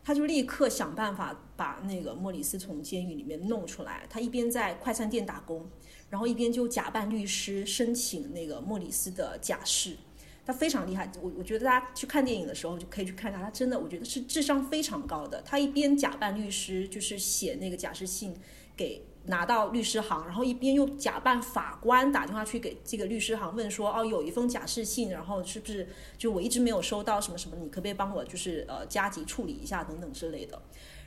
[0.04, 4.08] 他就立刻想办法把那个莫里斯从监狱里面弄出来。
[4.10, 5.70] 他一边在快餐店打工，
[6.12, 9.98] 然后一边就假扮律师申请那个莫里斯的假释。
[10.46, 15.42] 他非常厉害，我我觉得大家去看电影的时候就可以去看一下，他真的我觉得是智商非常高的。
[15.44, 18.36] 他一边假扮律师，就是写那个假释信
[18.78, 19.02] 给。
[19.26, 30.60] 拿到律师行，然后一边又假扮法官打电话去给这个律师行问说，哦，有一封假释信，然后是不是就我一直没有收到什么什么，你可不可以帮我就是呃加急处理一下等等之类的。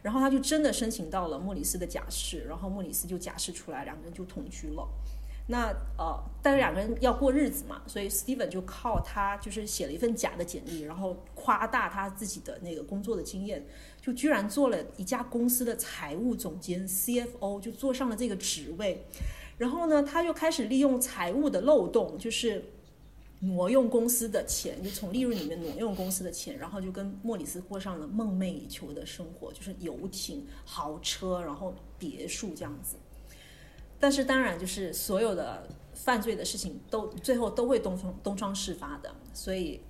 [0.04, 4.86] 然后他就真的申请到了莫里斯的假释，然后莫里斯就假释出来，两个人就同居了。
[5.46, 13.64] 那呃，但是两个人要过日子嘛，所以 Steven 就靠他就是写了一份假的简历，然后夸大他自己的那个工作的经验，
[13.98, 19.06] 就居然做了一家公司的财务总监 CFO，就坐上了这个职位。
[19.56, 22.62] 然后呢，他就开始利用财务的漏洞，就是
[23.46, 32.96] 挪用公司的钱，就从利润里面挪用公司的钱，然后就跟莫里斯过上了梦寐以求的生活，就是游艇、豪车，然后别墅这样子。
[33.98, 39.80] 但是当然，就是所有的犯罪的事情都最后都会东窗东窗事发的，所以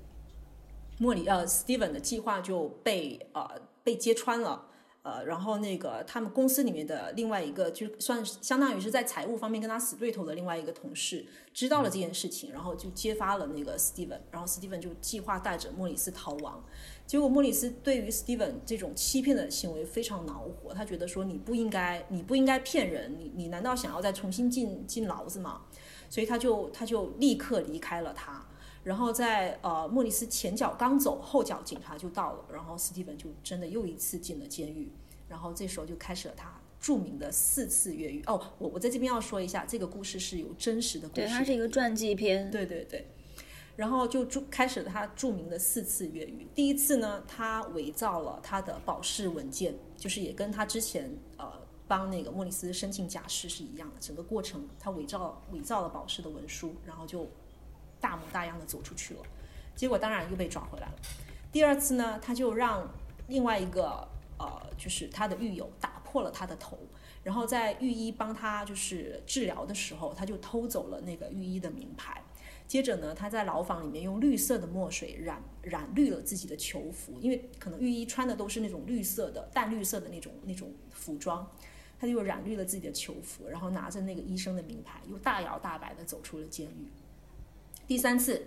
[0.99, 4.67] 莫里呃 Steven 的计划就被呃被揭穿了，
[5.05, 16.65] 呃，然后那个他们公司里面的另外一个就算相当于是在财务方面跟他死对头的另外一个同事知道了这件事情，然后就揭发了那个 Steven，然后 Steven 就计划带着莫里斯逃亡。
[17.07, 25.67] 结果莫里斯对于 Steven 这种欺骗的行为非常恼火，他觉得说你不应该，你不应该骗人，你你难道想要再重新进进牢子吗？
[26.09, 28.44] 所以他就他就立刻离开了他，
[28.85, 34.93] 然后在呃莫里斯前脚刚走，后脚警察就到了，然后 Steven 就真的又一次进了监狱，
[35.29, 38.23] 然后这时候就开始了他著名的四次越狱。
[38.27, 43.09] 哦，我我在这边要说一下，这个故事是有真实的故事，对，它是一个传记片，对对对。
[43.77, 46.47] 然后就著开始了他著名的四次越狱。
[46.55, 51.51] 第一次呢，他伪造了他的保释文件，就是也跟他之前呃
[51.89, 57.27] 帮那个莫里斯申请假释是一样的，整个过程他伪造伪造了保释的文书，然后就
[58.05, 59.21] 大模大样的走出去了。
[59.75, 60.95] 结果当然又被抓回来了。
[61.51, 62.87] 第二次呢，他就让
[63.29, 64.07] 另外一个
[64.39, 66.79] 呃就是他的狱友打破了他的头，
[67.23, 72.23] 然后在狱医帮他就是治疗的时候，他就偷走了那个狱医的名牌。
[72.67, 81.47] 接着呢，他在牢房里面用绿色的墨水染染绿了自己的囚服，因为可能狱医穿的都是那种绿色的、淡绿色的那种那种服装，
[82.01, 86.89] 他就染绿了自己的囚服，然后拿着那个医生的名牌，又大摇大摆地走出了监狱。
[87.87, 88.47] 第三次，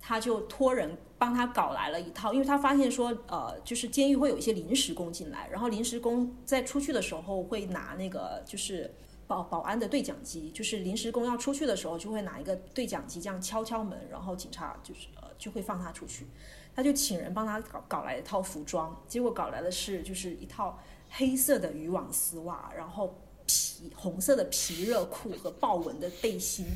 [0.00, 8.92] 他就托人帮他搞来了一套，因为他发现说，呃，就是监狱会有一些临时工进来，然后临时工在出去的时候会拿那个就是。
[9.26, 16.26] 保保安的对讲机，就是临时工要出去的时候，就会拿一个对讲机这样敲敲门，然后警察就是呃就会放他出去。
[16.76, 20.78] 他就请人帮他搞搞来一套服装，结果搞来的是就是一套
[21.08, 26.66] 黑色的渔网丝袜，然后皮红色的皮热裤和豹纹的背心，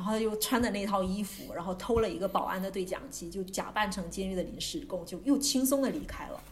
[0.00, 6.42] 然后又穿的那套衣服，然后偷了一个保安的对讲机，就假扮成监狱的临时工，就又轻松的离开了。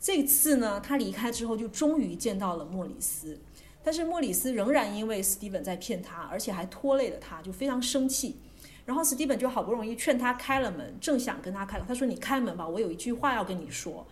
[0.00, 3.38] 这次呢，他离开之后就终于见到了莫里斯。
[3.84, 8.38] 但是莫里斯仍然因为史蒂文在骗他，而且还拖累了他，就非常生气。
[8.84, 14.04] 然后史蒂文就好不容易劝他开了门，正想跟他开，他说：“你开门吧，我有一句话要跟你说。”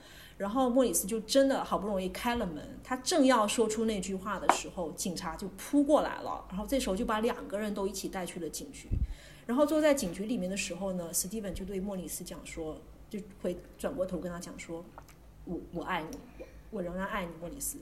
[0.43, 6.45] 然后莫里斯就真的好不容易开了门，他正要说出那句话的时候，警察就扑过来了。
[6.49, 8.89] 然后这时候就把两个人都一起带去了警局。
[9.47, 12.77] 然后坐在警局里面的时候呢，史蒂文就对莫里斯讲说，
[13.09, 14.85] 就会转过头跟他讲说
[15.47, 17.79] ：“我我爱你，我我仍然爱你，莫里斯。”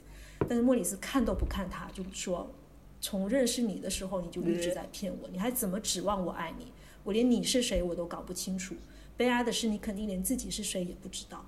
[0.47, 2.47] 但是莫里斯看都不看他，就说
[3.01, 6.70] ：“从认识你的时候，你就一直在骗我，你还怎么指望我爱你？
[7.05, 8.74] 我连你是谁我都搞不清楚。
[9.16, 11.47] 悲哀的是，你肯定连自己是谁也不知道。”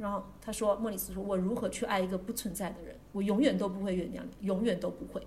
[0.00, 2.96] 然后他说：“莫里斯说，我如何去爱一个不存在的人？
[3.12, 5.20] 我永远都不会原谅你，永远都不会。”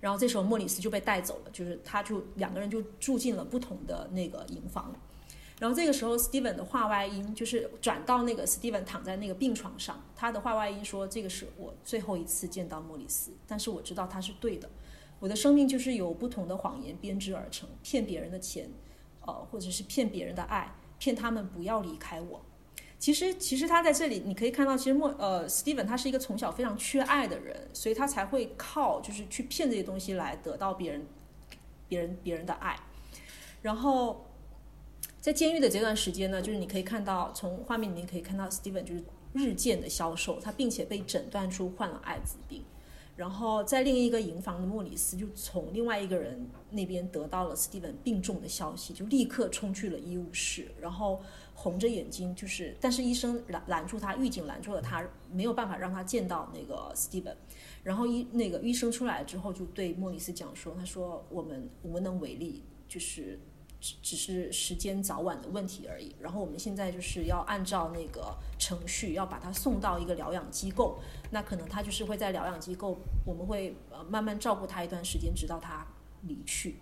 [0.00, 4.92] 然后这时候莫里斯就被带走了，就是他就两个人就住进了不同的那个营房。
[5.60, 14.68] 然后这个时候，Steven 的话外音就是转到那个 Steven 躺在那个病床上，他的话外音说：“这个是我最后一次见到莫里斯，但是我知道他是对的。
[15.20, 18.68] 我的生命就是由不同的谎言编织而成，骗别人的钱，
[19.20, 22.42] 呃，或者是骗别人的爱，骗他们不要离开我。
[23.06, 31.06] 其实，其实他在这里你可以看到，其实莫呃 Steven 他是一个从小非常缺爱的人，所以他才会靠就是去骗这些东西来得到别人
[31.86, 32.76] 别人别人的爱，
[33.62, 34.26] 然后。”
[35.22, 42.64] 在监狱的这段时间呢，就是你可以看到，从画面里面可以看到，Steven 就是日渐的消瘦，他并且被诊断出患了艾滋病。
[43.16, 51.20] 然后在另一个营房的莫里斯就从另外一个人那边得到了斯蒂文病重的消息，就立刻冲去了医务室，然后
[51.58, 55.02] 红着眼睛，就是但是医生拦拦住他，狱警拦住了他，
[55.32, 57.36] 没有办法让他见到那个斯蒂文。
[57.82, 63.40] 然后医那个医生出来之后就对莫里斯讲说，他说我们无能为力，就是
[63.80, 66.14] 只只是时间早晚的问题而已。
[66.20, 70.98] 然后我们现在就是要按照那个程序，要把他送到一个疗养机构。
[71.30, 75.86] 那可能他就是会在疗养机构，我们会呃慢慢照顾他一段时间，直到他
[76.22, 76.76] 离去。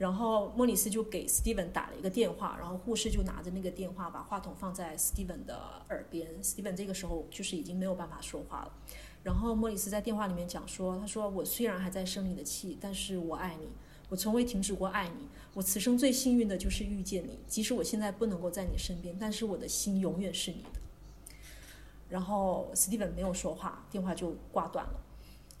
[0.00, 6.42] 然后莫里斯就给 Steven 打了一个电话，然后护士就拿着那个电话，把话筒放在 Steven 的耳边。
[6.42, 8.72] Steven 这个时候就是已经没有办法说话了。
[9.22, 13.68] 然后莫里斯在电话里面讲说：“他说我虽然还在生你的气，但是我爱你，
[14.08, 15.28] 我从未停止过爱你。
[15.52, 20.80] 我此生最幸运的就是遇见你，即使我现在不能够在你身边，但是我的心永远是你的。”
[22.08, 25.09] 然后史蒂文没有说话，电话就挂断了。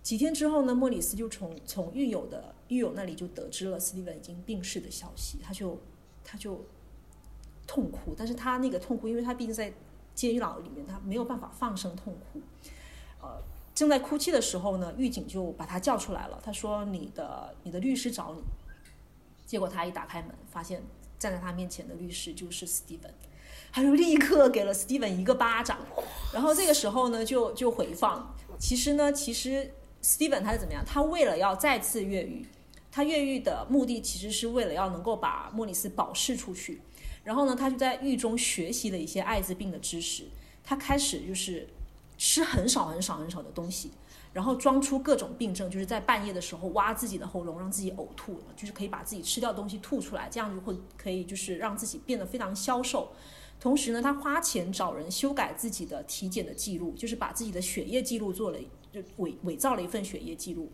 [0.02, 5.78] 几天之后呢，莫里斯就从从狱友的狱友那里就得知了史蒂文已经病逝的消息，他就
[6.24, 6.64] 他就
[7.66, 9.72] 痛哭，但是他那个痛哭，因为他毕竟在
[10.14, 12.40] 监狱牢里面，他没有办法放声痛哭。
[13.20, 13.42] 呃，
[13.74, 18.42] 正在哭泣的时候呢，狱警就把他叫出来了，他说：“你的你的律师找你。”
[19.46, 20.82] 结果他一打开门，发现
[21.18, 23.14] 站在他面前的律师就是史蒂文。
[23.72, 25.78] 他就立刻给了 Steven 一个巴掌，
[26.32, 28.34] 然后这个时候呢，就就回放。
[28.58, 29.72] 其实呢，其实
[30.02, 30.84] Steven 他是怎么样？
[30.84, 32.46] 他为了要再次越狱，
[32.90, 36.80] 他越狱的目的其实是为了要能够把莫里斯保释出去。
[37.22, 40.24] 然后呢，他就在狱中学习了一些艾滋病的知识。
[40.62, 41.68] 他开始就是
[42.16, 43.90] 吃很少很少很少的东西，
[44.32, 53.10] 然后装出各种病症，就是在半夜的时候挖自己的喉咙，让自己呕吐，就是可以把自己吃掉东西吐出来，这样就会可以就是让自己变得非常消瘦。
[53.58, 58.58] 同时呢，他花钱找人修改自己的体检的记录，就是把自己的血液记录做了，
[58.92, 60.70] 就伪伪造了一份血液记录，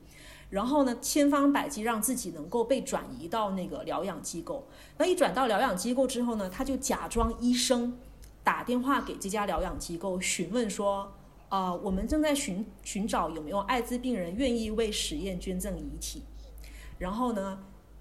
[0.50, 4.66] 然后呢，千方百计让自己能够被转移到那个疗养机构。
[4.98, 7.98] 那一转到疗养机构之后呢，他就假装医生，
[8.42, 11.12] 打电话给这家疗养机构询问说，
[11.48, 16.22] 啊，我们正在寻寻找有没有艾滋病人愿意为实验捐赠遗体，
[16.98, 17.58] 然后呢。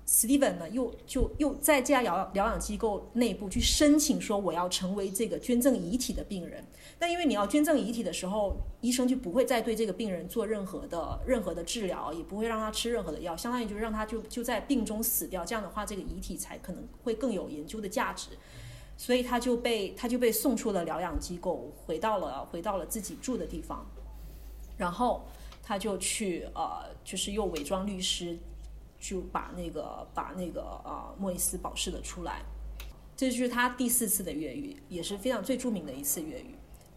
[0.08, 6.64] Steven 呢，又就又在这家疗疗养机构内部去申请说，我要成为这个捐赠遗体的病人。
[6.98, 15.46] 但因为你要捐赠遗体的时候，医生就不会再对这个病人做任何的任何的治疗，也不会让他吃任何的药，相当于就是让他就就在病中死掉。
[15.46, 18.30] 这样的话，这个遗体才可能会更有研究的价值。
[18.98, 23.86] 所以他就被他就被送出了疗养机构，回到了回到了自己住的地方。
[24.78, 25.26] 然后
[25.62, 28.38] 他就去呃，就是又伪装律师。
[28.98, 32.42] 就把那个把那个呃莫伊斯保释了出来，
[33.16, 36.56] 这就是他第四次的越狱，也是非常最著名的一次越狱。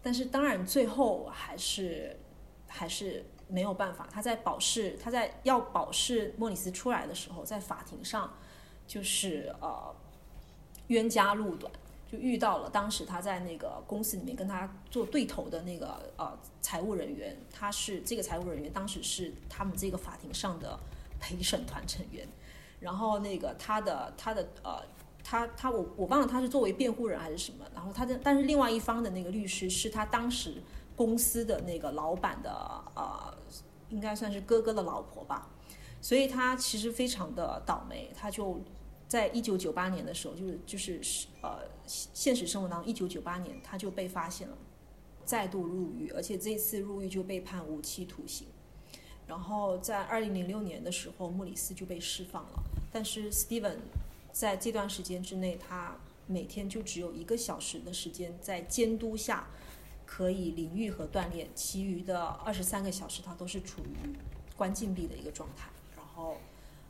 [0.09, 2.17] 但是当然最后还是
[2.67, 8.33] 还是没有办法，他在保释他在要保释莫里斯出来的时候，在法庭上
[8.87, 9.95] 就是呃
[10.87, 11.71] 冤家路短，
[12.11, 20.79] 就遇到了当时他在那个公司里面跟他做对头的那个呃财务人员，他是这个财务人员当时是他们这个法庭上的。
[21.21, 22.25] 陪审团成员，
[22.79, 24.81] 然后那个他的他的呃，
[25.29, 30.55] 他他我我忘了他是作为辩护人还是什么，然后他的但是另外一方的那个律师是他当时
[30.95, 32.51] 公司的那个老板的
[32.95, 33.37] 呃，
[33.89, 35.47] 应该算是哥哥的老婆吧，
[36.01, 38.59] 所以他其实非常的倒霉，他就
[39.07, 40.99] 在一九九八年的时候，就是就是
[41.43, 44.57] 呃现实生活当中，一九九八年他就被发现了，
[45.23, 48.47] 再度入狱，而且这次入狱就被判无期徒刑。
[49.27, 52.63] 然后在二零零六年的时候，莫里斯就被释放了。
[52.91, 53.77] 但是 Steven
[54.39, 59.45] 在这段时间之内，他每天就只有一个小时的时间在监督下
[60.05, 64.15] 可以淋浴和锻炼，其余的二十三个小时他都是处于
[64.55, 65.69] 关禁闭的一个状态。
[65.93, 66.37] 然后，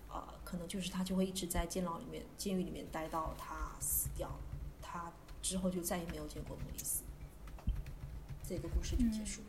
[0.09, 4.29] 呃，可能就是他就会一直在监牢里面、监狱里面待到他死掉。
[4.79, 5.11] 他
[5.41, 7.01] 之后就再也没有见过莫里斯。
[8.47, 9.41] 这个故事就结束。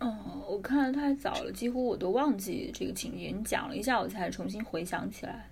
[0.00, 3.28] 哦，我看的太早了，几乎我都忘记这个情节。
[3.28, 5.48] 你讲了一下，我才重新回想起来。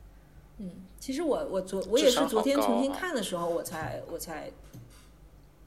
[0.58, 4.50] 嗯，其实我我昨我也是昨天重新看的时候，我才我才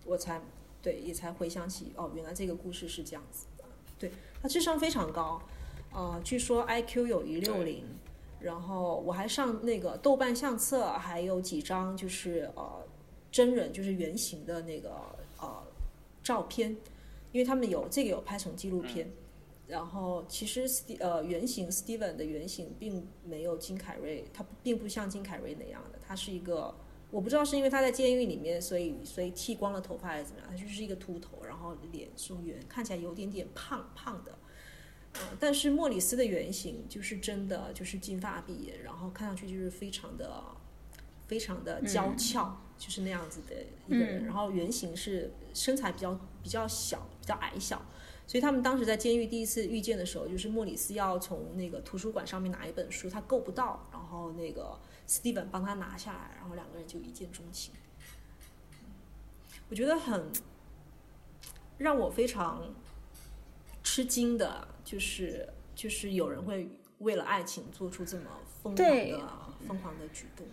[0.06, 0.42] 我才
[0.82, 3.64] 对也才回想起哦，原来这个故事是这样子的。
[3.98, 4.12] 对
[4.42, 5.42] 他智商非常高，
[5.94, 7.84] 呃，据说 IQ 有一六零，
[8.40, 12.84] 然后我还上那个豆瓣相册，还有几张就是呃
[13.32, 14.92] 真人就是原型的那个
[15.40, 15.64] 呃
[16.22, 16.76] 照片。
[17.36, 19.12] 因为他们有这个有拍成纪录片，
[19.68, 20.66] 然后其实
[21.02, 26.74] 呃原型 Steven 的原型并没有金凯瑞，他并不像金凯瑞那样的，他是一个
[27.12, 34.32] 我不知道是因为他在监狱里面，所以所以剃光了头发还是怎么样，他就是一个秃头，然后脸是圆，看起来有点点胖胖的。
[35.16, 40.41] 呃，但是莫里斯的原型就是真的就是金发碧眼，然后看上去就是非常的
[41.28, 43.56] 非常的娇俏，就是那样子的
[43.88, 44.24] 一个人。
[44.24, 47.82] 嗯然后原型是身材比较比较小，比较矮小。
[48.28, 57.72] 所以他们当时在监狱第一次遇见的时候，就是莫里斯要从那个图书馆上面拿一本书，他够不到，然后那个斯蒂文帮他拿下来，然后两个人就一见钟情。
[59.70, 60.32] 我觉得很
[61.78, 62.74] 让我非常
[63.84, 66.68] 吃惊的，就是就是有人会
[67.00, 68.24] 为了爱情做出这么
[68.64, 69.30] 疯狂的
[69.68, 70.48] 疯狂的举动。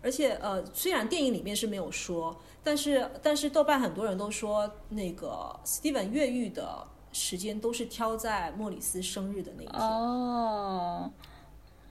[0.00, 11.10] 嗯而且呃，虽然电影里面是没有说，但是但是豆瓣很多人都说，那个 Steven 越狱的时间都是挑在莫里斯生日的那一天，哦，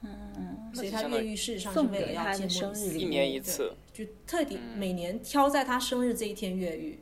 [0.02, 0.70] 嗯。
[0.74, 2.98] 所以他越狱事实上是为了要见莫里斯的生日。
[2.98, 6.98] 一年一次，就特地每年挑在他生日这一天越狱。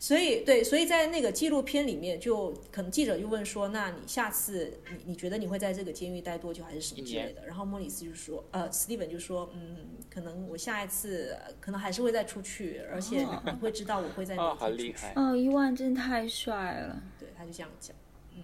[0.00, 7.44] 所以对，所以在那个纪录片里面就，可能记者就问说，那你下次你你觉得你会在这个监狱待多久，还是什么之类的？
[7.46, 9.76] 然后莫里斯就说，呃，斯蒂文就说，嗯，
[10.08, 14.60] 可能我下一次可能还是会再出去，而且你会知道我会在哪天出去。
[14.64, 15.12] 好厉害！
[15.16, 17.02] 哦，伊万真太帅了。
[17.18, 17.94] 对，他就这样讲。
[18.34, 18.42] 嗯，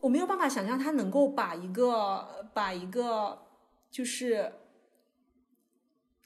[0.00, 3.36] 我没有办法想象他能够把一个把一个
[3.90, 4.52] 就是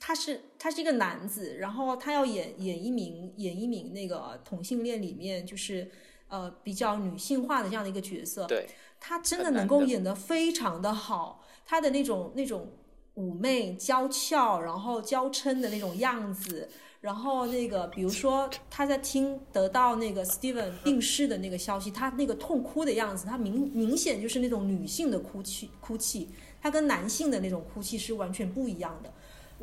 [0.06, 5.90] 他是他是一个男子，然后他要演演一名演一名那个同性恋里面就是
[6.28, 8.66] 呃比较女性化的这样的一个角色，对，
[9.00, 12.70] 他真的能够演得非常的好，他的那种那种
[13.16, 16.68] 妩媚娇俏，然后娇嗔的那种样子。
[17.00, 26.28] 然后那个，比如说 他在听得到那个 Steven 病逝的那个消息，他那个痛哭的样子，他明明显就是那种女性的哭泣，哭泣，
[26.60, 29.10] 他跟男性的那种哭泣是完全不一样的。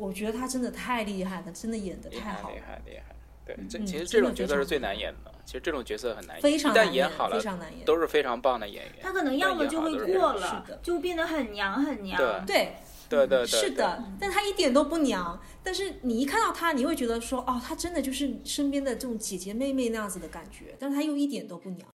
[0.02, 3.14] 我觉得他真的太厉害了，真的演得厉害厉太好了，害厉害！
[3.44, 7.84] 对，这嗯其实这种角色是最难演的，其实这种角色很难演，难演好了非，常难演。
[7.84, 8.94] 都是非常棒的演员。
[9.00, 12.16] 他可能要么就会过是了的，就变得很娘很娘。
[12.18, 12.76] 对对，
[13.08, 15.40] 对对对，是的，但他一点都不娘。
[15.62, 21.88] 但是你一看到他，你会觉得说，哦，他真的就是身边的这种姐姐妹妹那样子的感觉，但是他又一点都不娘。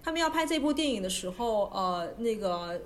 [0.00, 2.80] 他们要拍这部电影的时候，呃，那个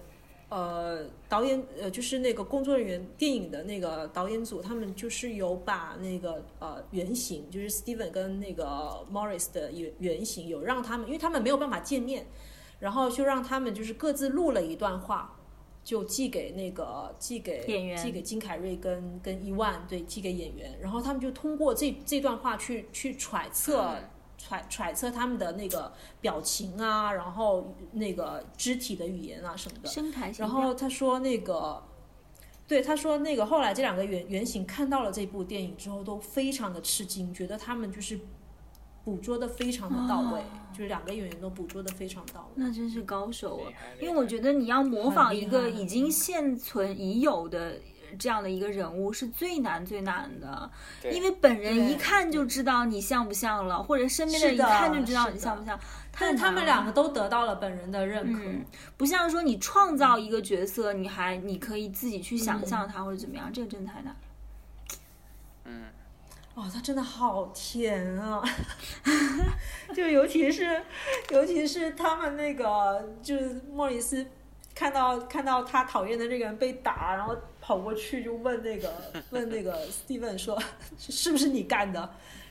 [0.52, 12.26] 呃导演呃就是那个工作人员，电影的那个导演组，他们就是有把那个呃原型，就是 Steven 跟那个 Morris 的原原型，有让他们，因为他们没有办法见面，
[12.80, 15.34] 然后就让他们就是各自录了一段话，
[15.82, 23.96] 就寄给那个寄给演员寄给金凯瑞跟跟伊万，对，寄给演员，然后他们就通过这这段话去去揣测。
[24.42, 29.88] 嗯揣揣测他们的那个表情啊，然后那个肢体的语言啊什么的。
[30.38, 31.82] 然后他说那个，
[32.66, 38.18] 对，他说那个后来这两个原原型看到了这部电影之后，都非常的吃惊，觉得他们就是
[39.04, 42.52] 捕捉的非常的到位，哦就是两个演员都捕捉的非常到位。
[42.56, 43.70] 那真是高手啊
[44.00, 47.78] 因为我觉得你要模仿一个已经现存已有的
[48.18, 50.70] 这样的一个人物是最难最难的，
[51.10, 55.78] 因为本人一看就知道你像不像了，或者身边的人一看就知道你像不像。
[56.12, 58.40] 太但他们两个都得到了本人的认可。
[58.44, 58.62] 嗯，
[58.98, 64.16] 不像说你创造一个角色，你还你可以自己去想嗯象他或者怎么样，这个真的太难了。
[65.64, 65.84] 嗯，
[66.54, 68.42] 哦，他真的好甜啊！
[69.96, 70.82] 就尤其是，
[71.30, 74.26] 尤其是他们那个，就是莫里斯
[74.74, 78.92] 看到看到他讨厌的这个人被打，然后跑过去就问那个
[79.30, 80.60] 问那个 Steven 说，
[80.98, 82.00] 是不是你干的？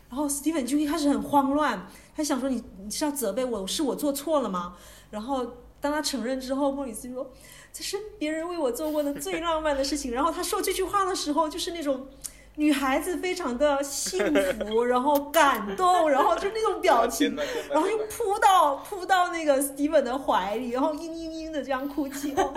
[0.09, 1.85] 然后 Steven 就一开始很慌乱，
[2.15, 4.75] 他想说你你是要责备我，是我做错了吗？
[5.09, 5.45] 然后
[5.79, 7.29] 当他承认之后，莫里斯说
[7.71, 10.11] 这是别人为我做过的最浪漫的事情。
[10.11, 12.07] 然后他说这句话的时候，就是那种。
[12.55, 14.19] 女孩子非常的幸
[14.59, 17.35] 福，然后感动，然后就那种表情
[17.69, 22.53] 然后就扑到扑到那个 Steven 的怀里，然后嘤嘤嘤的这样哭泣，哦，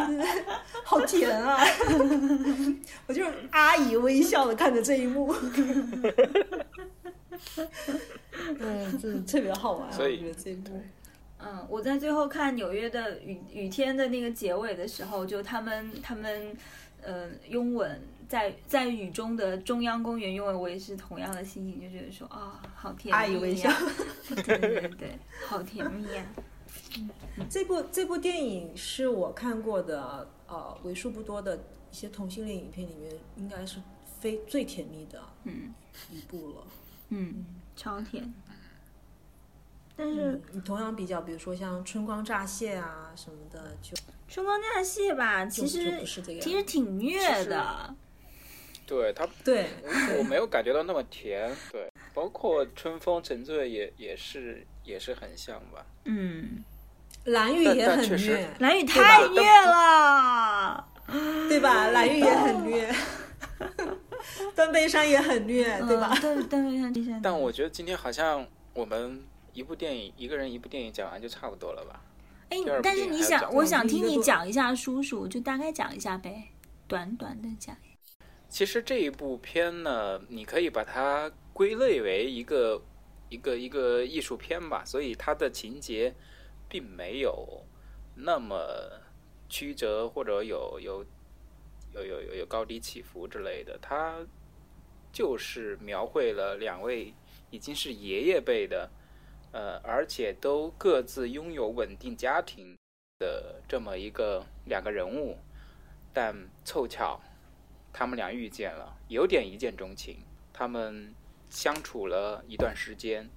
[0.85, 1.65] 好甜啊！
[3.07, 5.35] 我就是阿姨微笑的看着这一幕，
[8.59, 10.83] 嗯， 真的特别好玩、啊，所以我觉得这一幕。
[11.39, 16.57] 嗯，我在最后看纽约的雨雨天的那个结尾的时候，就他们他们
[17.03, 18.01] 呃拥吻
[18.35, 23.71] 在在雨中的中央公园拥吻，我也是同样的心情，就觉得说啊，好甜蜜、啊，阿姨微笑
[24.27, 25.17] 对对对，
[25.47, 26.27] 好甜蜜呀
[27.39, 27.47] 啊！
[27.49, 31.57] 这部这部电影是我看过的呃为数不多的
[31.93, 33.79] 一些同性恋影片里面，应该是
[34.19, 35.73] 非最甜蜜的嗯
[36.11, 36.67] 一部了。
[37.11, 37.47] 嗯，
[37.77, 38.35] 超甜。
[39.97, 43.97] 但是嗯，你同样比较，比如说像春光乍泄啊什么的，就
[44.27, 46.05] 春光乍泄吧，其实
[46.41, 47.95] 其实挺虐的。
[48.87, 49.67] 对它对
[50.19, 55.85] 我没有感觉到那么甜，对，包括春风沉醉也也是也是很像吧。
[56.05, 56.63] 嗯，
[57.25, 60.89] 蓝雨也很虐，蓝雨太虐了。
[61.51, 61.89] 对吧？
[61.89, 62.91] 蓝雨也很虐，
[64.57, 66.11] 断背山也很虐，对吧？
[66.15, 67.21] 嗯对对对对对。
[67.23, 72.01] 但我觉得今天好像我们一部电影一个人一部电影讲完就差不多了吧？
[72.49, 76.45] 哎但是你想，我想听你讲一下叔叔，就大概讲一下呗，
[76.89, 77.77] 短短的讲。
[78.55, 82.81] 其实这一部片呢，你可以把它归类为一个
[83.29, 86.15] 一个一个艺术片吧，所以它的情节
[86.69, 87.65] 并没有
[88.15, 88.57] 那么
[89.49, 91.05] 曲折或者有有
[91.95, 94.25] 有有有有高低起伏之类的，它
[95.13, 97.13] 就是描绘了两位
[97.51, 98.89] 已经是爷爷辈的，
[99.51, 102.77] 呃，而且都各自拥有稳定家庭
[103.19, 105.37] 的这么一个两个人物，
[106.13, 107.21] 但凑巧。
[107.97, 110.19] 他们俩遇见了，有点一见钟情。
[110.53, 111.15] 他们
[111.49, 113.31] 相处了一段时间，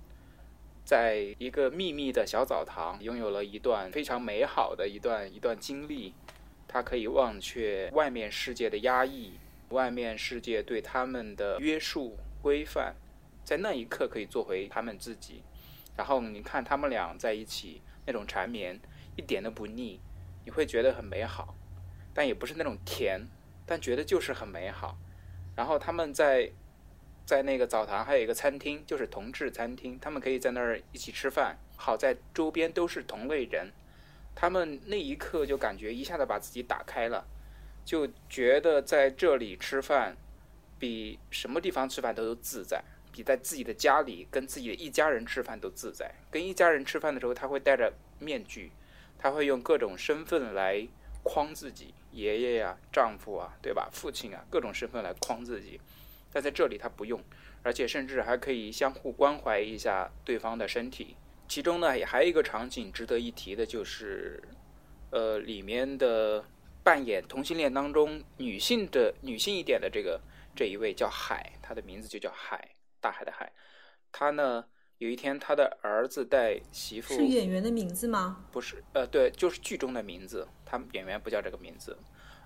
[0.84, 6.16] 在一个秘密的小澡堂，拥有了一段非常美好的一段一段经历。
[6.68, 9.34] 他可以忘却外面世界的压抑，
[9.70, 12.96] 外面世界对他们的约束规范，
[13.44, 15.44] 在那一刻可以做回他们自己。
[15.96, 18.80] 然后你看他们俩在一起那种缠绵，
[19.16, 20.00] 一点都不腻，
[20.46, 21.56] 你会觉得很美好，
[22.12, 23.28] 但也不是那种甜。
[23.68, 24.98] 但觉得就是很美好，
[25.56, 26.50] 然后他们在
[27.26, 31.58] 在那个澡堂还有一个餐厅，就是同志餐厅，他们可以在那儿一起吃饭。
[31.76, 33.72] 好在周边都是同类人，
[34.34, 37.28] 他们那一刻就感觉一下子把自己打开了，
[37.84, 40.16] 就觉得在这里吃饭
[40.80, 42.82] 比什么地方吃饭都自在，
[43.12, 46.16] 比在自己的家里跟自己的一家人吃饭都自在。
[46.32, 48.72] 跟一家人吃饭的时候，他会戴着面具，
[49.20, 50.88] 他会用各种身份来
[51.22, 51.94] 框自己。
[52.18, 53.88] 爷爷呀、丈夫啊，对吧？
[53.92, 55.80] 父亲啊，各种身份来框自己，
[56.34, 57.24] 但在这里他不用，
[57.62, 61.16] 而且甚至还可以相互关怀一下对方的身体。
[61.48, 64.44] 其中呢，也还有一个场景值得一提的，就是，
[65.12, 66.44] 呃，里面的
[66.84, 70.20] 扮演同性恋当中女性的女性一点的这个
[70.56, 72.70] 这一位叫海，她的名字就叫海，
[73.00, 73.52] 大海的海。
[74.12, 74.66] 她呢，
[74.98, 78.46] 有一天她的儿子带媳妇是演员的名字吗？
[78.52, 81.98] 不是，呃，对，就是剧中的名字，他们演员不叫这个名字。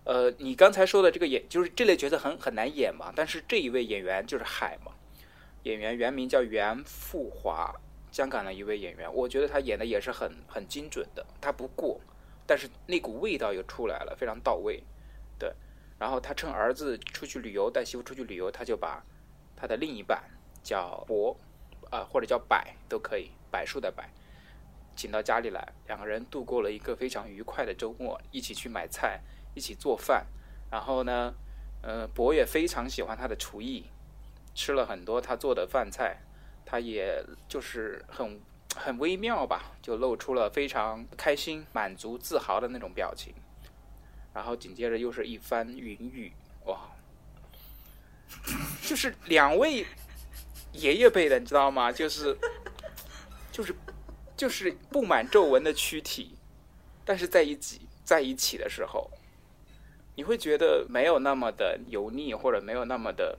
[0.03, 4.91] 呃，你刚才说的这个演，就是这类角色很很难演嘛，但是这一位演员就是海嘛，
[5.63, 7.75] 演员原名叫袁富华，
[8.11, 11.99] 香港的一位演员，我觉得他演的也是很很精准的，他不过，
[12.47, 14.83] 但是那股味道又出来了，非常到位，
[15.37, 15.53] 对。
[15.99, 19.03] 然后他趁儿子出去旅游，带媳妇出去旅游，他就把
[19.55, 20.19] 他的另一半
[20.63, 21.37] 叫博，
[21.91, 22.57] 啊、或者叫柏
[22.89, 24.03] 都可以，柏树的柏。
[25.01, 29.19] 请到家里来，两个人度过了一个非常愉快的周末，一起去买菜，
[29.55, 30.27] 一起做饭。
[30.69, 31.33] 然后呢，
[31.81, 33.85] 呃，博也非常喜欢他的厨艺，
[34.53, 36.17] 吃了很多他做的饭菜，
[36.63, 38.39] 他也就是很
[38.75, 43.33] 很微妙吧，就露出了非常开心、满足、自豪的那种表情。
[44.35, 46.31] 然后紧接着又是一番云雨，
[46.65, 46.91] 哇，
[48.83, 49.83] 就是两位
[50.73, 51.91] 爷爷辈的，你知道吗？
[51.91, 52.37] 就是
[53.51, 53.75] 就是
[54.41, 56.35] 就是布满皱纹的躯体，
[57.05, 59.11] 但是在一起在一起的时候，
[60.15, 63.37] 你会觉得没有那么的油腻，或者没有那么的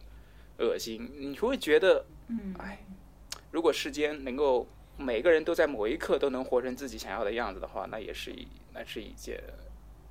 [0.61, 2.87] 恶心，你会觉得，嗯，哎，
[3.51, 9.43] 如果世间能够每个人都在某一刻都能活成自己想要的样子的话，那也是一那是一件，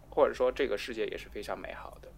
[0.09, 2.09] 或者说这个世界也是非常美好的。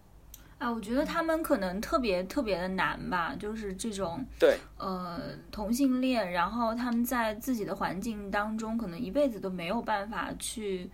[0.58, 5.20] 啊，我觉得他们可能特别特别的难吧，就是这种对，呃
[5.50, 10.88] 同性恋，然后他们在自己的环境当中，可能一辈子都没有办法去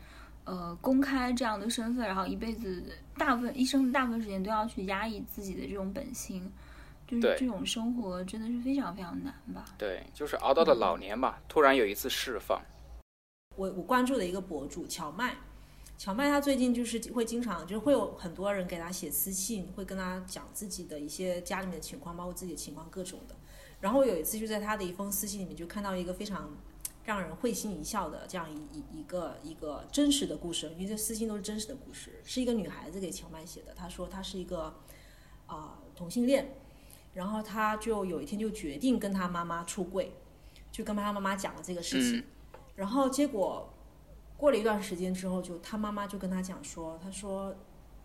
[0.45, 2.83] 呃公开这样的身份，然后一辈子
[3.17, 6.51] 大部分一生大部分时间都要去压抑自己的这种本性，
[7.07, 9.65] 就是这种生活真的是非常非常难吧。
[9.79, 12.61] 对，就是熬到了老年吧，突然有一次释放。
[13.57, 15.37] 我我关注的一个博主乔麦，
[16.01, 23.37] 乔麦他最近就是会经常就是会有很多人给他写私信，会跟他讲自己的一些家里面的情况，包括自己的情况各种的。
[23.81, 26.57] 然后有一次就在他的一封私信里面就看到一个非常
[27.05, 33.75] 让人会心一笑的这样一一一个一个真实的故事，因为这私信都是真实的故事，是一个女孩子给乔麦写的。
[33.75, 34.75] 她说她是一个
[35.45, 36.55] 啊、同性恋，
[37.13, 40.15] 然后她就有一天就决定跟她妈妈出柜，
[40.73, 42.21] 就跟她妈妈讲了这个事情。
[42.21, 42.25] 嗯
[42.77, 43.69] 然后结果
[44.41, 47.55] 过了一段时间之后就，他妈妈就跟他讲说，他说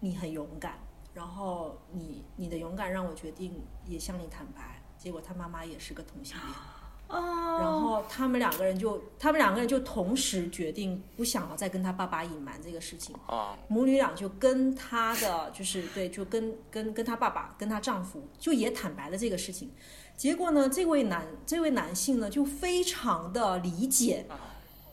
[0.02, 0.78] 你很勇敢，
[1.14, 4.82] 然后你你的勇敢让我决定也向你坦白。
[4.98, 6.54] 结果他妈妈也是个同性恋，
[7.08, 13.16] 哦，然后他们两个人就，他们两个人就同时决定不想要再跟他爸爸隐瞒这个事情。
[13.28, 19.72] 啊，母女俩就跟他的就是对，就跟跟跟他爸爸跟他丈夫就也坦白了这个事情。
[20.18, 24.26] 结果呢，这位男这位男性呢就非常的理解，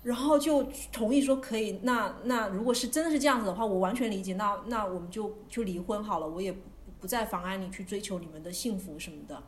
[0.03, 1.81] 然后就同意说可以。
[1.83, 4.35] 那那如果是真的是这样子的话，我完全理解。
[4.35, 6.61] 那那我们就就离婚好了，我也不
[7.01, 9.43] 不再妨碍你去追求你们的幸福什么的。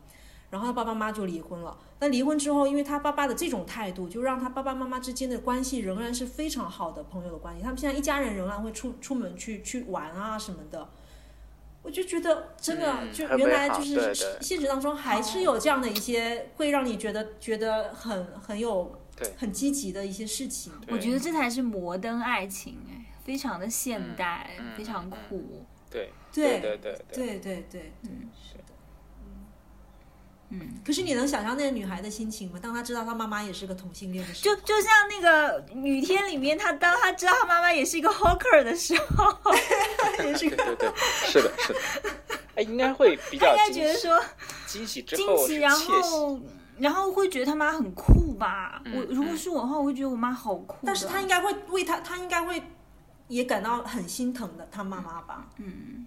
[0.51, 1.77] 然后他爸爸妈妈就离婚了。
[1.99, 7.61] 那离婚之后，因为他爸爸的这种态度，就让他爸爸妈妈之间的关系仍然是非常好的朋友的关系。
[7.61, 10.87] 他们现在一家人仍然会出出门去去玩啊什么的。
[11.81, 20.73] 我就觉得真的，嗯就原来就是现实当中还是有这样的一些会让你觉得觉得很很有对很积极的一些事情。
[20.89, 25.65] 我觉得这才是摩登爱情，哎，非常的现代，非常酷。
[25.89, 27.93] 对对对对对，对对
[28.33, 28.63] 是的。
[30.49, 32.59] 嗯，可是你能想象那个女孩的心情吗？
[32.61, 39.37] 当她知道她妈妈也是个同性恋的时候，就就像那个雨天里面，她当她知道她妈妈也是一个 hawker 的时候，
[40.23, 40.91] 也是对对对，
[41.25, 41.79] 是的，是的。
[42.55, 44.25] 哎，应该会比较他应该惊喜，觉得说
[44.67, 45.71] 惊喜之惊喜，后然。
[45.71, 46.39] 后
[46.77, 48.81] 然后会觉得他妈很酷吧？
[48.85, 50.85] 嗯我如果是我的话，我会觉得我妈好酷。
[50.85, 52.61] 但是他应该会为他，他应该会
[53.27, 55.47] 也感到很心疼的，他妈妈吧？
[55.57, 56.05] 嗯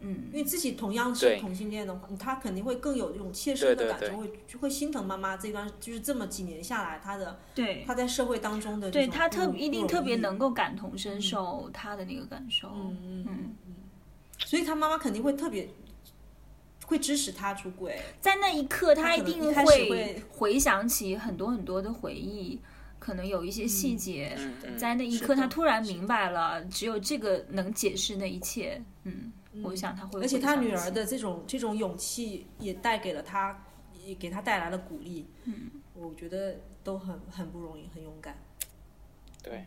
[0.00, 0.28] 嗯。
[0.32, 7.82] 因为自己同样是同性恋的话，他肯定会更有这种切身的感受，会就会心疼妈妈这段就是这么几年下来，他的对。
[7.86, 12.68] 他在社会当中的对，他特一定特别能够感同身受他的那个感受。
[12.74, 13.26] 嗯嗯
[13.66, 13.74] 嗯，
[14.38, 15.68] 所以他妈妈肯定会特别
[16.86, 18.00] 会支持他出轨。
[18.20, 22.60] 在那一刻，他他一定会会回想起很多很多的回忆，
[22.98, 24.36] 可能有一些细节，
[24.76, 28.82] 在那一刻他突然明白了，只有这个能解释那一切。
[29.04, 29.32] 嗯，
[29.62, 33.64] 我想他会想，而且他女儿的这种这种勇气也带给了他，
[34.04, 35.26] 也给他带来了鼓励。
[35.44, 38.38] 嗯，我觉得都很很不容易，很勇敢。
[39.42, 39.64] 对，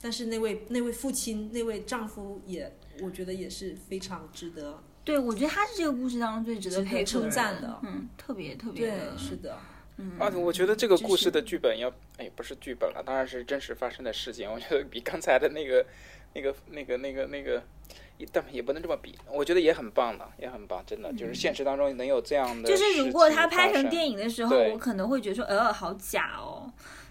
[0.00, 4.82] 但是那位那位父亲，那位丈夫也，我觉得也是非常值得。
[5.06, 9.56] 对我觉得他是这个故事当中最值得值得佩服称赞的嗯，特别特别对的，，是的，
[9.98, 11.88] 嗯啊，我觉得这个故事的剧本要，
[12.18, 14.50] 哎，不是剧本了，当然是真实发生的事件。
[14.50, 15.86] 我觉得比刚才的那个、
[16.34, 17.62] 那个、那个、那个、那个，
[18.32, 19.16] 但也不能这么比。
[19.30, 22.76] 我觉得也很棒的，也很棒，真的，就是现实当中能有这样的就。
[22.76, 26.68] 是如果他拍成电影的时候，我可能会觉得说，呃，好假哦，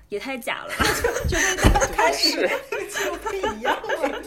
[0.10, 0.86] 也太假了吧。
[1.30, 4.22] 就跟他开始是纪录片一样了。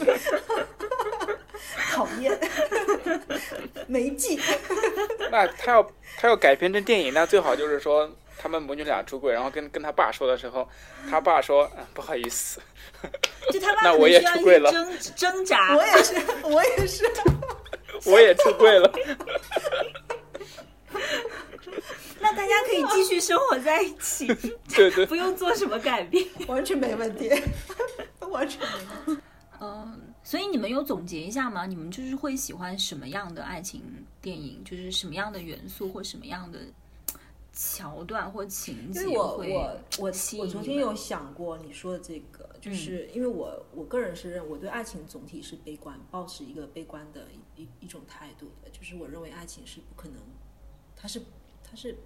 [1.92, 2.38] 讨厌，
[3.86, 4.38] 没劲。
[5.30, 10.68] 那他要他要改编成电影，那最好就是说他们母女俩出轨，然后跟跟他爸说的时候，
[11.10, 12.60] 他爸说、嗯、不好意思，
[13.50, 15.84] 就他爸那我也需要一出柜了挣挣扎我。
[15.84, 16.14] 也是，
[16.44, 17.04] 我也是。
[18.04, 18.92] 我也出柜了。
[22.20, 24.26] 那大家可以继续生活在一起，
[24.72, 26.24] 对对，不用做什么改变。
[26.46, 27.28] 完全没问题，
[28.20, 28.66] 完全没
[29.06, 29.22] 问题。
[30.28, 31.64] 嗯，所以你们有总结一下吗？
[31.64, 33.82] 你们就是会喜欢什么样的爱情
[34.20, 34.62] 电影？
[34.62, 36.60] 就是什么样的元素或什么样的
[37.54, 47.26] 桥段或情节我我我我昨天有想过你说的这个，就是因为我我个人是认我对爱情总体是悲观，抱持一个悲观的
[47.56, 50.20] 一一一种态度的，就是我认为爱情是不可能，
[50.94, 51.22] 它是
[51.64, 51.96] 它是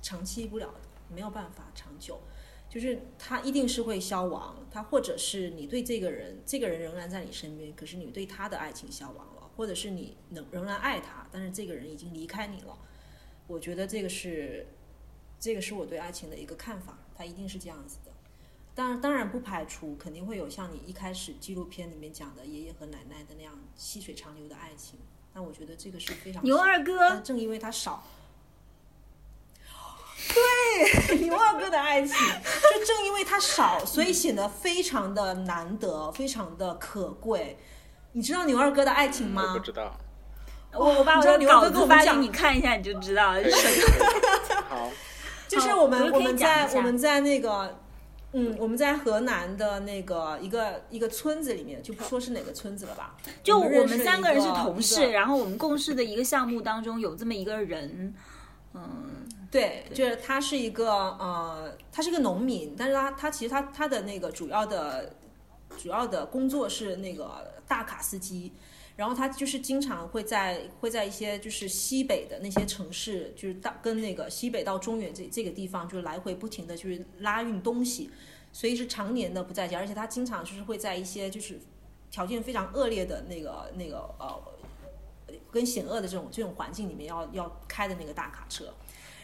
[0.00, 0.80] 长期不了的，
[1.14, 2.18] 没有办法长久。
[2.72, 12.78] 就是他一定是会消亡，他或者是你对这个人，这个人仍然在你身边，可是你对他的爱情消亡了，或者是你能仍然爱他，但是这个人已经离开你了。
[13.46, 14.66] 我觉得这个是，
[15.38, 18.12] 这个是我对爱情的一个看法，他一定是这样子的。
[18.74, 24.98] 当然，当然不排除肯定会有像你一开始纪录片里面讲的爷爷和奶奶的那样细水长流的爱情。
[25.34, 28.02] 但我觉得这个是非常牛二哥但正因为他少，
[30.28, 37.58] 对牛二哥的爱情，就正因为它少，所以显得非常的难得，非常的可贵。
[38.12, 39.60] 你知道牛二哥的爱情我吗不？
[39.60, 39.96] 知道。
[40.74, 43.40] 我我把我的你知道牛二哥稿子发给你看一下，你就知道了。
[44.68, 44.90] 好，
[45.46, 47.78] 就是我们我们在我们在那个，
[48.32, 53.14] 嗯，我们在河南的那个一个一个村子里面，就不说是哪个村子了吧？
[53.42, 58.14] 就我们三个人是同事，然后我们共事的一个项目当中有这么一个人，
[58.72, 59.21] 嗯，
[59.52, 65.14] 对，就是他是一个呃，他是一个农民，但是他他其实他他的那个主要的
[65.76, 68.50] 主要的工作是那个大卡司机，
[68.96, 78.10] 然后他就是经常会在会在一些就是西北的那些城市，就是到跟那个西北到中原这这个地方，就是来回不停的就是拉运东西，
[78.54, 81.60] 所以是常年的不在家，而且他经常就是会在一些就是
[82.10, 84.42] 条件非常恶劣的那个那个呃
[85.50, 88.72] 跟险恶的这种这种环境里面要要开的那个大卡车。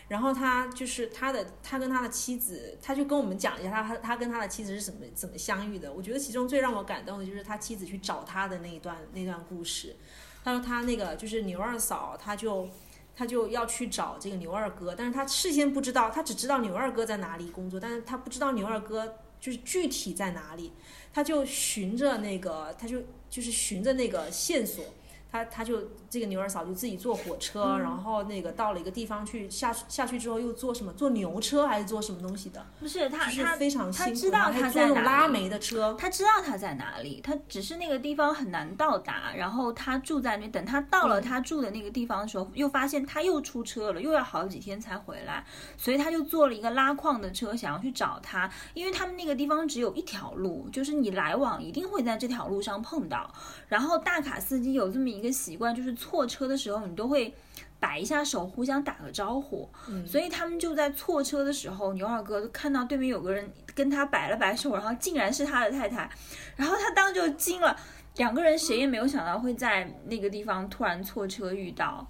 [0.08, 5.92] 然后他就是他的，他跟他的妻子，他就跟我们讲一下他他他跟他的妻子是怎么怎么相遇的。
[5.92, 9.94] 我觉得其中最让我感动的就是他妻子去找他的那一段那段故事。
[10.42, 12.66] 他说他那个就是牛二嫂，他就
[13.14, 20.72] 他就要去找这个牛二哥，但是他事先不知道，他只知道牛二哥在哪里工作，但是他不知道牛二哥就是具体在哪里，
[21.12, 24.82] 他就循着那个，他就就是循着那个线索。
[25.30, 25.80] 他他就
[26.10, 32.64] 这个牛二嫂就自己坐火车，然后那个到了一个地方去下下去之后又坐什么坐牛车还是坐什么东西的？
[32.80, 35.94] 不是他是他非常辛苦，他在哪坐拉里煤的车。
[35.98, 40.48] 他知道他在哪里，他只是那个地方很难到达，然后他住在那边。
[40.58, 45.44] 等他到了他住的那个地方的时候，又发现他又出车了，又要好几天才回来，
[45.76, 48.50] 所以他就坐了一个拉矿的车，想要去找他。
[48.72, 53.30] 因为他们那个地方只有一条路，就是你来往一定会在这条路上碰到。
[53.68, 57.34] 然后大卡司机有这么一个习惯，就是错车的时候你都会。
[57.80, 59.68] 摆一下手，互相打个招呼，
[60.04, 66.10] 所以他们就在错车的时候，牛二哥看到对面有个人跟他摆了摆手，然后竟然是他的太太，
[66.56, 67.78] 然后他当时就惊了。
[68.16, 72.04] 两个人谁也没有想到会在那个地方突然错车遇到。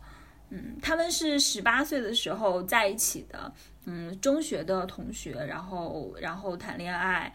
[0.49, 3.53] 嗯，他们是十八岁的时候在一起的，
[3.85, 7.31] 嗯，中学的同学，然后然后谈恋爱，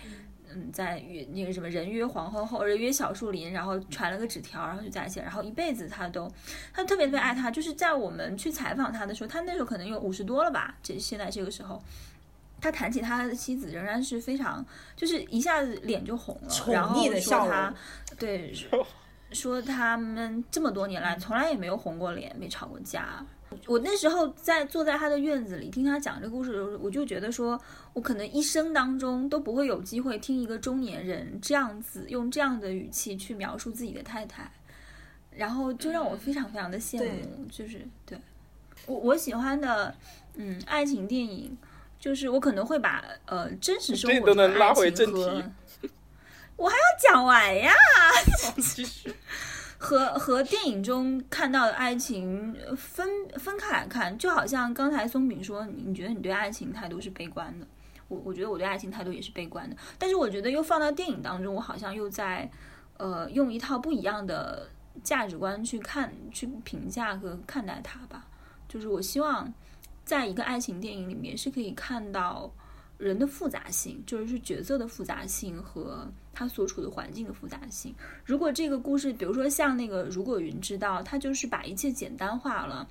[0.54, 6.32] 嗯，在约那个什么人约黄昏后，人约小树林，然后传了个纸条，然后就在一起，然后一辈子他都，
[6.74, 11.82] 他特别特别爱他，就是在我们去采访他的时候，他那时候可能有五十多了吧，这现在这个时候。
[12.62, 14.66] 他谈起他的妻子，仍然是非常，
[14.96, 17.74] 就是一下子脸就红了，宠然后溺的笑他，
[18.18, 18.54] 对，
[19.34, 23.22] 说他们这么多年来从来也没有红过脸，没吵过架。
[23.66, 27.60] 我那时候在坐在他的院子里听他讲这个故事的时候，我就觉得说，
[27.94, 34.52] 我可能一生当中都不会有机会听一个中年人这样子用这样的语气去描述自己的太太，
[35.32, 38.18] 然后就让我非常非常的羡慕，就是对
[38.86, 39.96] 我我喜欢的
[40.36, 41.58] 嗯爱情电影，
[42.00, 45.42] 就是我可能会把呃真实生活中的都能拉爱回正情和
[45.82, 45.90] 题
[46.56, 47.72] 我还要讲完呀。
[48.62, 49.14] 继续。
[49.84, 53.06] 和和电影中看到的爱情分
[53.36, 57.68] 分开来看，就好像刚才松饼说，你觉得你对爱情态度是悲观的，
[58.08, 62.50] 我我觉得我对爱情态度也是悲观的，但是我觉得又放到电影当中，我好像又在
[62.96, 64.70] 呃用一套不一样的
[65.04, 68.26] 价值观去看、去评价和看待它吧。
[68.70, 69.54] 就是我希望
[70.06, 72.50] 在一个爱情电影里面是可以看到
[72.98, 77.94] 人的复杂性，就是角色的复杂性和他所处的环境的复杂性。
[78.26, 82.88] 如果这个故事，比如说像那个《如果云知道》，它就是把一切简单化了，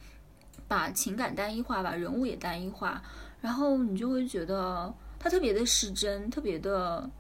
[0.69, 3.03] 把情感单一化，把人物也单一化，
[3.41, 7.11] 然后你就会觉得它特别的失真，特别的，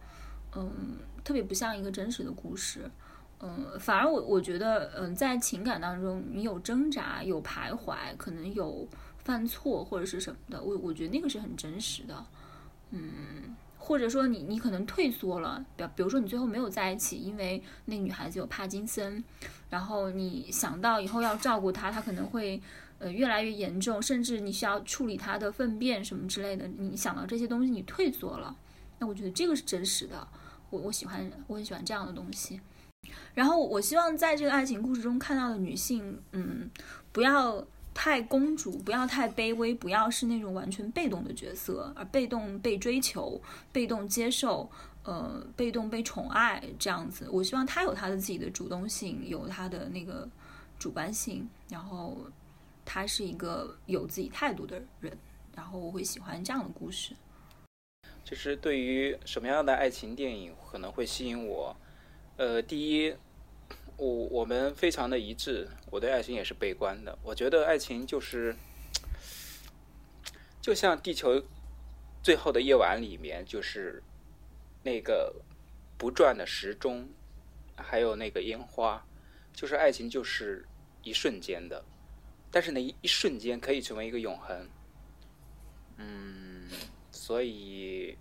[0.55, 2.91] 嗯，特别不像一个真实的故事。
[3.45, 8.87] 嗯，反而我我觉得，嗯，在情感当中，你有挣扎，有徘徊，可能有
[9.19, 12.25] 犯错或者是什么的，我我觉得那个是很真实的。
[12.91, 19.23] 嗯，或者说你你可能退缩了，比比如说你最后没有在一起，因为那个女孩子有帕金森，
[19.69, 22.63] 然后你想到以后要照顾她，她可能会
[23.01, 28.57] 呃越来越严重，甚至你需要处理她的粪便什么之类的，你想到这些东西你退缩了，
[29.01, 30.29] 那我觉得这个是真实的，
[30.71, 32.61] 我我喜欢我很喜欢这样的东西。
[33.35, 36.71] 然后我希望在这个爱情故事中看到的女性，嗯，
[37.11, 43.41] 不要太公主，不要太卑微，不要是那种完全被动的角色，而被动被追求、
[43.71, 44.71] 被动接受、
[45.05, 47.29] 呃，被动被宠爱这样子。
[47.31, 50.29] 我希望他有他的自己的主动性，有他的那个
[50.79, 52.17] 主观性，然后
[52.85, 55.17] 他是一个有自己态度的人，
[55.55, 57.15] 然后我会喜欢这样的故事。
[58.25, 61.77] 就是对于什么样的爱情电影可能会吸引我？
[62.37, 63.15] 呃，第一，
[63.97, 67.17] 我我们非常的一致，我对爱情也是悲观的。
[67.23, 68.55] 我觉得爱情就是，
[70.61, 71.43] 就像《地球
[72.23, 74.03] 最后的夜晚》里面，就是
[74.83, 75.35] 那个
[75.97, 77.09] 不转的时钟，
[77.77, 79.05] 还有那个烟花，
[79.53, 80.67] 就是爱情就是
[81.03, 81.85] 一瞬间的，
[82.51, 84.69] 但是那一一瞬间可以成为一个永恒。
[85.99, 86.69] 嗯，
[87.13, 88.17] 所以，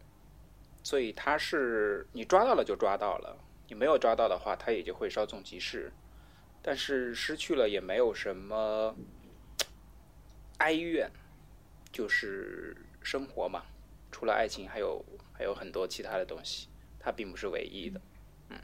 [0.83, 3.35] 所以它是你抓到了就抓到了。
[3.71, 5.89] 你没有抓到的话，它也就会稍纵即逝。
[6.61, 8.93] 但是失去了也没有什么
[10.57, 11.09] 哀怨，
[11.89, 13.63] 就是生活嘛。
[14.11, 16.67] 除了爱情，还有还有很多其他的东西，
[16.99, 18.01] 它并不是唯一的。
[18.49, 18.57] 嗯，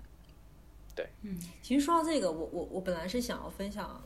[0.94, 1.08] 对。
[1.22, 4.04] 嗯其实说到这个，我我我本来是想要分享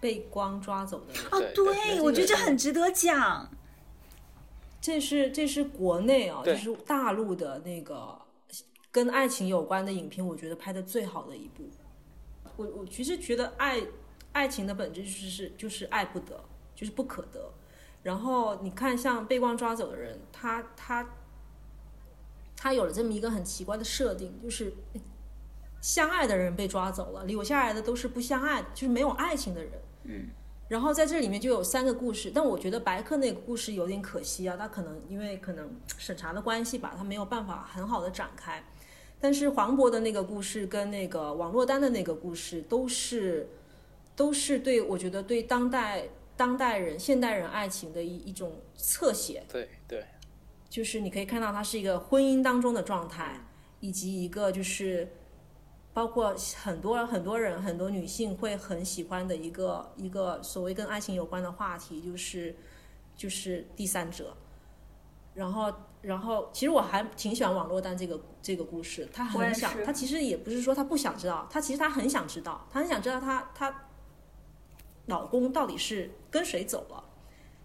[0.00, 1.24] 被光抓走的人。
[1.32, 3.50] 哦，对我觉得这很值得讲。
[4.80, 8.16] 这是这是国内啊，对就是大陆的那个
[8.94, 11.64] 跟爱情有关的影片，我觉得拍的最好的一部。
[12.54, 13.82] 我我其实觉得爱
[14.30, 16.40] 爱情的本质就是是就是爱不得，
[16.76, 17.52] 就是不可得。
[18.04, 21.04] 然后你看，像被光抓走的人，他他
[22.56, 24.72] 他有了这么一个很奇怪的设定，就是
[25.80, 29.72] 相爱的人被抓走了，留下来的都是不相爱的，就是没有爱情的人。
[30.04, 30.28] 嗯。
[30.68, 35.68] 然后在这里面就有三个故事，但我觉得白客那个故事有点可惜啊，他可能因为可能
[35.98, 38.64] 审查的关系吧，他没有办法很好的展开。
[39.24, 43.48] 但是黄渤的那个故事跟那个王珞丹的那个故事都是
[44.14, 46.06] 都是对我觉得对当代
[46.36, 50.04] 当代人现代人爱情的一一种侧写，对对，
[50.68, 53.40] 就是你可以看到它是一个婚姻当中的状态，
[53.80, 55.08] 以及一个就是
[55.94, 62.54] 包括很多很多人很多女性会很喜欢的一个一个所谓跟爱情有关的话题，就是
[63.16, 64.36] 就是第三者。
[65.32, 65.72] 然后
[66.04, 73.88] 然后其实我还挺喜欢王珞丹这个这个故事，她很想，是她其实也不是说她不想知道，她其实她很想知道，她很想知道她她
[75.06, 77.04] 老公到底是跟谁走了。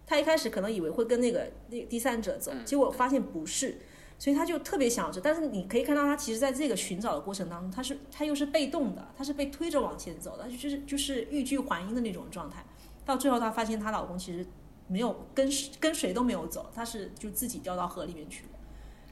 [0.06, 3.78] 她一开始可能以为会跟那个那第三者走，结果发现不是，
[4.18, 5.22] 所以她就特别想要知道。
[5.24, 12.64] 但是你可以看到，她其实在这个寻找的过程当中，她是她又是被动的，她是被推着往前走的，就是就是欲拒还迎的那种状态。
[13.04, 14.44] 到最后，她发现她老公其实
[14.90, 15.48] 没有跟
[15.78, 18.50] 跟谁都没有走，他是就自己掉到河里面去了。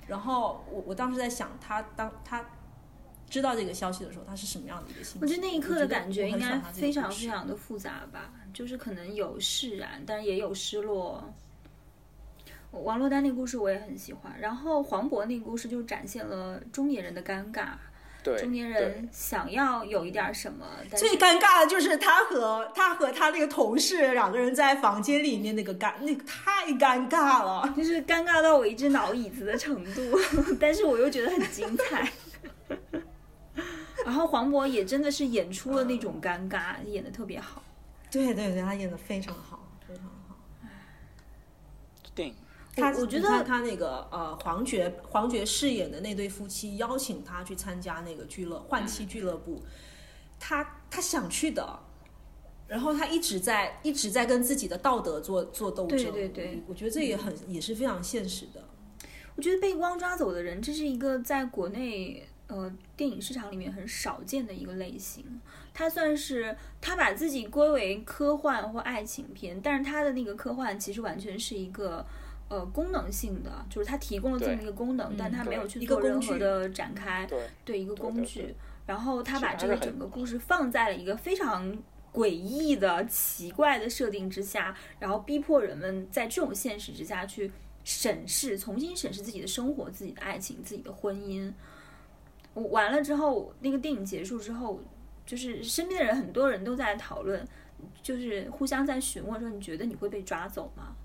[0.09, 2.45] 然后我我当时在想，他当他
[3.31, 5.21] 知道这个消息的时候，他是什么样的一个心情？
[5.23, 11.23] 我觉得那一刻的感觉应该非常非常的复杂吧，就是可能有释然，但是也有失落。
[12.71, 17.75] 王珞丹那个故事我也很喜欢，然后黄渤那个故事就展现了中年人的尴尬，
[18.33, 27.73] 对，中年人想要有一点什么，但最尴尬的就是他和他和他那个同事两个人在房间里面那个尴，那个太尴尬了。
[27.77, 30.19] 就是尴尬到我一直挠椅子的程度，
[30.61, 32.13] 但是我又觉得很精彩。
[34.05, 37.63] 然后黄渤也真的是演出了那种尴尬，演的特别好。
[38.11, 40.37] 对对对，他演的非常好，非常好。
[42.15, 42.35] 电影
[42.79, 49.63] 他我觉得他那个呃黄觉黄觉饰演的那对夫妻邀请他去参加那个俱乐换妻俱乐部，
[50.39, 51.79] 他他想去的，
[52.67, 55.99] 然后他一直在一直在跟自己的道德做做斗争。
[55.99, 58.63] 对对对，我觉得这也很也是非常现实的。
[59.37, 65.41] 我觉得被光抓走的人，这是一个在国内呃电影市场里面很少见的一个类型。
[65.73, 72.05] 他算是他把自己归为科幻或爱情片，但是他的那个科幻其实完全是一个
[72.49, 77.27] 呃功能性的，就是它提供了这么一个功能，嗯但它没有去一个做任工具何的展开。
[77.27, 78.55] 对对一个工具，对
[78.87, 81.77] 然后他把这个整个故事放在了一个非常
[82.13, 87.53] 诡异的、奇怪的设定之下，然后逼迫人们在这种现实之下去
[87.85, 91.53] 审视、重新审视自己的生活、自己的爱情、自己的婚姻。
[92.55, 94.81] 我完了之后，那个电影结束之后，
[95.27, 97.47] 就是身边的人很多人都在讨论，
[98.03, 100.97] 就是互相在询问说：“你觉得你会被抓走吗？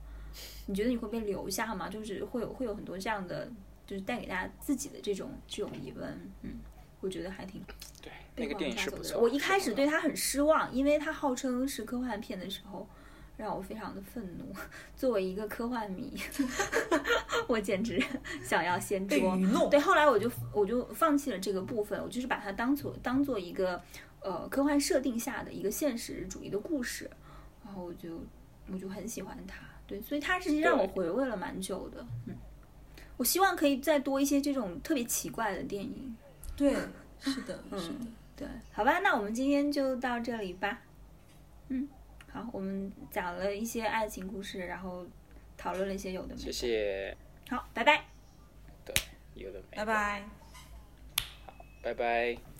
[0.65, 3.49] 你觉得你会被留下吗？”就是会有会有很多这样的，
[3.85, 6.31] 就是带给大家自己的这种这种疑问。
[6.41, 6.59] 嗯，
[7.01, 7.61] 我觉得还挺
[8.01, 9.21] 对被那个电影光抓走的是不错。
[9.21, 12.87] 我一开始对他很失望，因为他号称是科幻片的时候，
[13.37, 14.53] 让我非常的愤怒。
[14.95, 16.17] 作为一个科幻迷，
[17.47, 18.01] 我简直
[18.43, 19.37] 想要掀桌。
[19.69, 23.81] 对，后来我就我就放弃了这个部分，我就是把它当做当做一个
[24.21, 27.09] 呃科幻设定下的一个现实主义的故事，
[27.65, 28.23] 然后我就
[28.71, 29.57] 我就很喜欢它。
[29.85, 32.05] 对，所以它实际让我回味了蛮久的。
[32.25, 32.35] 嗯，
[33.17, 36.15] 我希望可以再多一些这种特别奇怪的电影。
[36.55, 36.73] 对，
[37.19, 37.97] 是的，是的。
[37.99, 40.81] 嗯，对，好吧，那我们今天就到这里吧。
[41.69, 41.87] 嗯，
[42.31, 45.05] 好，我们讲了一些爱情故事，然后
[45.57, 46.53] 讨论了一些有的没谢的。
[46.53, 47.17] 谢，
[47.49, 48.05] 好，拜拜。
[48.85, 48.93] 对
[49.35, 50.23] 有的没的，拜拜。
[51.81, 52.52] 拜拜。